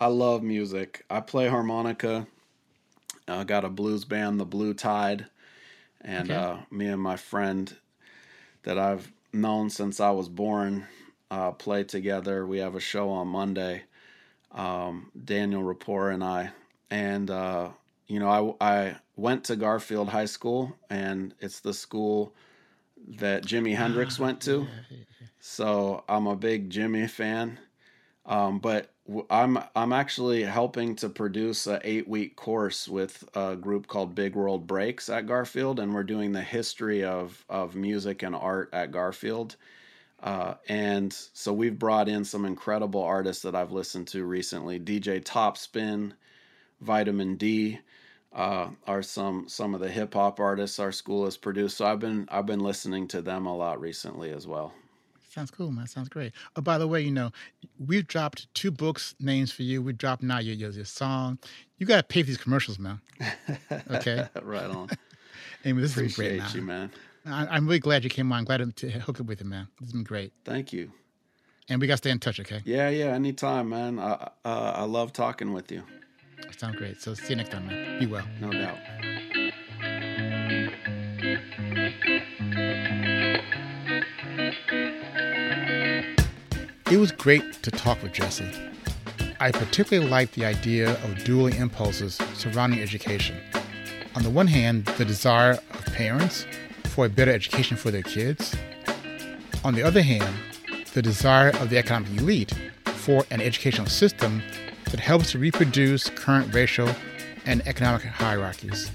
I 0.00 0.06
love 0.06 0.42
music. 0.42 1.04
I 1.08 1.20
play 1.20 1.48
harmonica. 1.48 2.26
I 3.28 3.44
got 3.44 3.64
a 3.64 3.68
blues 3.68 4.04
band, 4.04 4.40
the 4.40 4.44
Blue 4.44 4.74
Tide, 4.74 5.26
and 6.00 6.30
okay. 6.30 6.40
uh, 6.40 6.56
me 6.70 6.86
and 6.86 7.00
my 7.00 7.16
friend 7.16 7.74
that 8.62 8.78
I've 8.78 9.10
known 9.32 9.70
since 9.70 10.00
I 10.00 10.10
was 10.10 10.28
born. 10.28 10.86
Uh, 11.30 11.52
play 11.52 11.84
together. 11.84 12.44
We 12.44 12.58
have 12.58 12.74
a 12.74 12.80
show 12.80 13.10
on 13.10 13.28
Monday. 13.28 13.84
Um, 14.50 15.12
Daniel 15.24 15.62
Rapport 15.62 16.10
and 16.10 16.24
I, 16.24 16.50
and 16.90 17.30
uh, 17.30 17.68
you 18.08 18.18
know, 18.18 18.56
I 18.60 18.68
I 18.68 18.96
went 19.14 19.44
to 19.44 19.54
Garfield 19.54 20.08
High 20.08 20.24
School, 20.24 20.76
and 20.88 21.32
it's 21.38 21.60
the 21.60 21.72
school 21.72 22.34
that 23.18 23.44
Jimi 23.44 23.76
Hendrix 23.76 24.18
went 24.18 24.40
to. 24.42 24.66
So 25.38 26.02
I'm 26.08 26.26
a 26.26 26.34
big 26.34 26.70
Jimi 26.70 27.08
fan. 27.08 27.60
Um, 28.26 28.58
but 28.60 28.90
I'm 29.30 29.58
I'm 29.74 29.92
actually 29.92 30.42
helping 30.44 30.94
to 30.96 31.08
produce 31.08 31.66
a 31.66 31.80
eight 31.82 32.08
week 32.08 32.36
course 32.36 32.88
with 32.88 33.24
a 33.34 33.56
group 33.56 33.86
called 33.88 34.14
Big 34.14 34.34
World 34.36 34.66
Breaks 34.66 35.08
at 35.08 35.26
Garfield, 35.26 35.80
and 35.80 35.94
we're 35.94 36.04
doing 36.04 36.32
the 36.32 36.42
history 36.42 37.04
of 37.04 37.44
of 37.48 37.74
music 37.74 38.22
and 38.22 38.34
art 38.36 38.70
at 38.72 38.92
Garfield. 38.92 39.56
Uh, 40.22 40.54
and 40.68 41.12
so 41.34 41.52
we've 41.52 41.78
brought 41.78 42.08
in 42.08 42.24
some 42.24 42.44
incredible 42.44 43.02
artists 43.02 43.42
that 43.42 43.54
I've 43.54 43.72
listened 43.72 44.08
to 44.08 44.24
recently. 44.24 44.78
DJ 44.80 45.22
Topspin, 45.22 46.12
Vitamin 46.80 47.36
D, 47.36 47.80
uh, 48.32 48.70
are 48.86 49.02
some 49.02 49.48
some 49.48 49.74
of 49.74 49.80
the 49.80 49.90
hip 49.90 50.14
hop 50.14 50.40
artists 50.40 50.78
our 50.78 50.92
school 50.92 51.24
has 51.26 51.36
produced. 51.36 51.78
So 51.78 51.86
I've 51.86 52.00
been 52.00 52.28
I've 52.30 52.46
been 52.46 52.60
listening 52.60 53.08
to 53.08 53.22
them 53.22 53.46
a 53.46 53.56
lot 53.56 53.80
recently 53.80 54.30
as 54.32 54.46
well. 54.46 54.74
Sounds 55.30 55.52
cool, 55.52 55.70
man. 55.70 55.86
Sounds 55.86 56.08
great. 56.08 56.32
Oh, 56.56 56.60
by 56.60 56.76
the 56.76 56.88
way, 56.88 57.00
you 57.00 57.12
know, 57.12 57.30
we've 57.78 58.06
dropped 58.06 58.52
two 58.52 58.72
books 58.72 59.14
names 59.20 59.52
for 59.52 59.62
you. 59.62 59.80
We 59.80 59.92
dropped 59.92 60.24
now 60.24 60.40
your, 60.40 60.56
your, 60.56 60.70
your 60.70 60.84
song. 60.84 61.38
You 61.78 61.86
got 61.86 61.98
to 61.98 62.02
pay 62.02 62.22
for 62.22 62.26
these 62.26 62.36
commercials, 62.36 62.80
man. 62.80 63.00
Okay. 63.92 64.26
right 64.42 64.64
on. 64.64 64.88
anyway, 65.64 65.82
this 65.82 65.92
Appreciate 65.92 66.40
has 66.40 66.52
great, 66.52 66.62
man. 66.62 66.90
you, 67.24 67.30
man. 67.30 67.46
I, 67.48 67.56
I'm 67.56 67.66
really 67.66 67.78
glad 67.78 68.02
you 68.02 68.10
came 68.10 68.32
on. 68.32 68.40
I'm 68.40 68.44
Glad 68.44 68.74
to 68.74 68.90
hook 68.90 69.20
up 69.20 69.26
with 69.26 69.40
you, 69.40 69.46
man. 69.46 69.68
This 69.78 69.88
has 69.88 69.92
been 69.92 70.02
great. 70.02 70.32
Thank 70.44 70.72
you. 70.72 70.90
And 71.68 71.80
we 71.80 71.86
got 71.86 71.94
to 71.94 71.98
stay 71.98 72.10
in 72.10 72.18
touch, 72.18 72.40
okay? 72.40 72.62
Yeah, 72.64 72.88
yeah. 72.88 73.14
Anytime, 73.14 73.68
man. 73.68 74.00
I 74.00 74.30
uh, 74.44 74.72
I 74.74 74.82
love 74.82 75.12
talking 75.12 75.52
with 75.52 75.70
you. 75.70 75.84
Sounds 76.56 76.74
great. 76.74 77.00
So 77.00 77.14
see 77.14 77.30
you 77.30 77.36
next 77.36 77.50
time, 77.50 77.68
man. 77.68 78.00
Be 78.00 78.06
well. 78.06 78.24
No 78.40 78.50
doubt. 78.50 78.78
It 86.90 86.98
was 86.98 87.12
great 87.12 87.62
to 87.62 87.70
talk 87.70 88.02
with 88.02 88.12
Jesse. 88.12 88.50
I 89.38 89.52
particularly 89.52 90.10
liked 90.10 90.34
the 90.34 90.44
idea 90.44 90.94
of 91.04 91.22
dueling 91.22 91.54
impulses 91.54 92.18
surrounding 92.34 92.80
education. 92.80 93.36
On 94.16 94.24
the 94.24 94.30
one 94.30 94.48
hand, 94.48 94.86
the 94.98 95.04
desire 95.04 95.52
of 95.52 95.84
parents 95.94 96.46
for 96.86 97.06
a 97.06 97.08
better 97.08 97.30
education 97.30 97.76
for 97.76 97.92
their 97.92 98.02
kids. 98.02 98.56
On 99.62 99.72
the 99.72 99.84
other 99.84 100.02
hand, 100.02 100.34
the 100.92 101.00
desire 101.00 101.50
of 101.60 101.70
the 101.70 101.78
economic 101.78 102.10
elite 102.18 102.52
for 102.86 103.24
an 103.30 103.40
educational 103.40 103.86
system 103.86 104.42
that 104.90 104.98
helps 104.98 105.30
to 105.30 105.38
reproduce 105.38 106.10
current 106.10 106.52
racial 106.52 106.90
and 107.46 107.64
economic 107.68 108.02
hierarchies. 108.02 108.90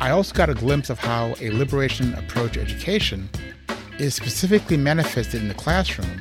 I 0.00 0.10
also 0.10 0.34
got 0.34 0.50
a 0.50 0.54
glimpse 0.54 0.90
of 0.90 0.98
how 0.98 1.36
a 1.40 1.50
liberation 1.50 2.14
approach 2.14 2.54
to 2.54 2.62
education 2.62 3.30
is 4.00 4.16
specifically 4.16 4.76
manifested 4.76 5.40
in 5.40 5.46
the 5.46 5.54
classroom 5.54 6.20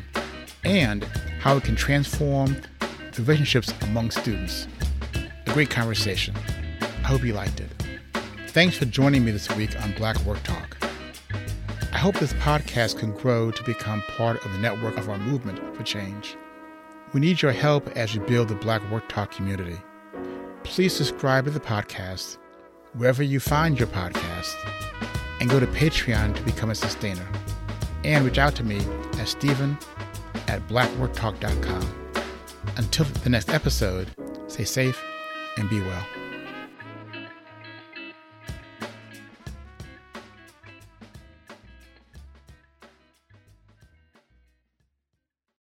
and 0.65 1.03
how 1.39 1.55
it 1.57 1.63
can 1.63 1.75
transform 1.75 2.57
the 3.13 3.21
relationships 3.21 3.73
among 3.81 4.11
students. 4.11 4.67
A 5.45 5.51
great 5.51 5.69
conversation. 5.69 6.35
I 6.81 7.07
hope 7.07 7.23
you 7.23 7.33
liked 7.33 7.59
it. 7.59 7.71
Thanks 8.47 8.77
for 8.77 8.85
joining 8.85 9.23
me 9.23 9.31
this 9.31 9.49
week 9.55 9.79
on 9.81 9.93
Black 9.93 10.19
Work 10.25 10.41
Talk. 10.43 10.77
I 11.93 11.97
hope 11.97 12.15
this 12.15 12.33
podcast 12.33 12.97
can 12.97 13.11
grow 13.13 13.51
to 13.51 13.63
become 13.63 14.01
part 14.17 14.43
of 14.43 14.51
the 14.51 14.57
network 14.57 14.97
of 14.97 15.09
our 15.09 15.17
movement 15.17 15.59
for 15.75 15.83
change. 15.83 16.35
We 17.13 17.21
need 17.21 17.41
your 17.41 17.51
help 17.51 17.87
as 17.95 18.17
we 18.17 18.25
build 18.25 18.49
the 18.49 18.55
Black 18.55 18.81
Work 18.91 19.07
Talk 19.07 19.31
community. 19.31 19.77
Please 20.63 20.95
subscribe 20.95 21.45
to 21.45 21.51
the 21.51 21.59
podcast 21.59 22.37
wherever 22.93 23.23
you 23.23 23.39
find 23.39 23.77
your 23.77 23.87
podcast 23.87 24.55
and 25.39 25.49
go 25.49 25.59
to 25.59 25.67
Patreon 25.67 26.35
to 26.35 26.41
become 26.41 26.69
a 26.69 26.75
sustainer. 26.75 27.27
And 28.03 28.25
reach 28.25 28.37
out 28.37 28.55
to 28.55 28.63
me 28.63 28.79
at 29.19 29.27
Stephen 29.27 29.77
at 30.47 30.67
blackworktalk.com. 30.67 32.05
Until 32.77 33.05
the 33.05 33.29
next 33.29 33.49
episode, 33.49 34.09
stay 34.47 34.63
safe 34.63 35.01
and 35.57 35.69
be 35.69 35.79
well. 35.81 36.05